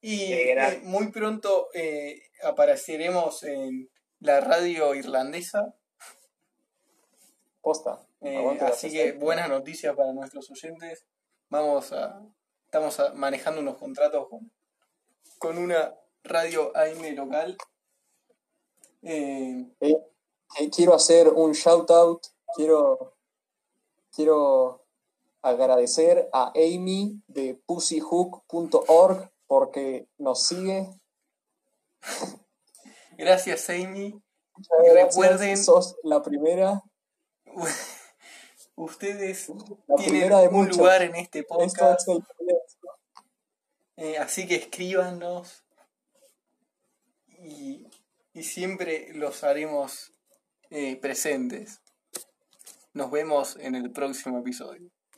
[0.00, 3.90] y eh, muy pronto eh, apareceremos en
[4.20, 5.74] la radio irlandesa.
[7.60, 8.06] Posta.
[8.60, 11.04] Así que buenas noticias para nuestros oyentes.
[11.50, 12.22] Vamos a.
[12.66, 14.52] Estamos a- manejando unos contratos con,
[15.38, 15.92] con una
[16.26, 17.56] radio AM local.
[19.02, 19.96] Eh, Eh,
[20.60, 22.26] eh, quiero hacer un shout out.
[22.54, 23.14] Quiero,
[24.14, 24.84] quiero
[25.42, 30.88] agradecer a Amy de pussyhook.org porque nos sigue.
[33.18, 34.20] gracias, Amy.
[34.56, 36.82] Muchas Y gracias, recuerden- sos la primera,
[38.78, 40.76] Ustedes la tienen primera de un muchos.
[40.78, 42.00] lugar en este podcast.
[42.02, 42.58] es el primero.
[43.96, 45.64] eh, así que escríbanos.
[47.46, 47.86] Y,
[48.32, 50.12] y siempre los haremos
[50.70, 51.80] eh, presentes.
[52.92, 54.90] Nos vemos en el próximo episodio.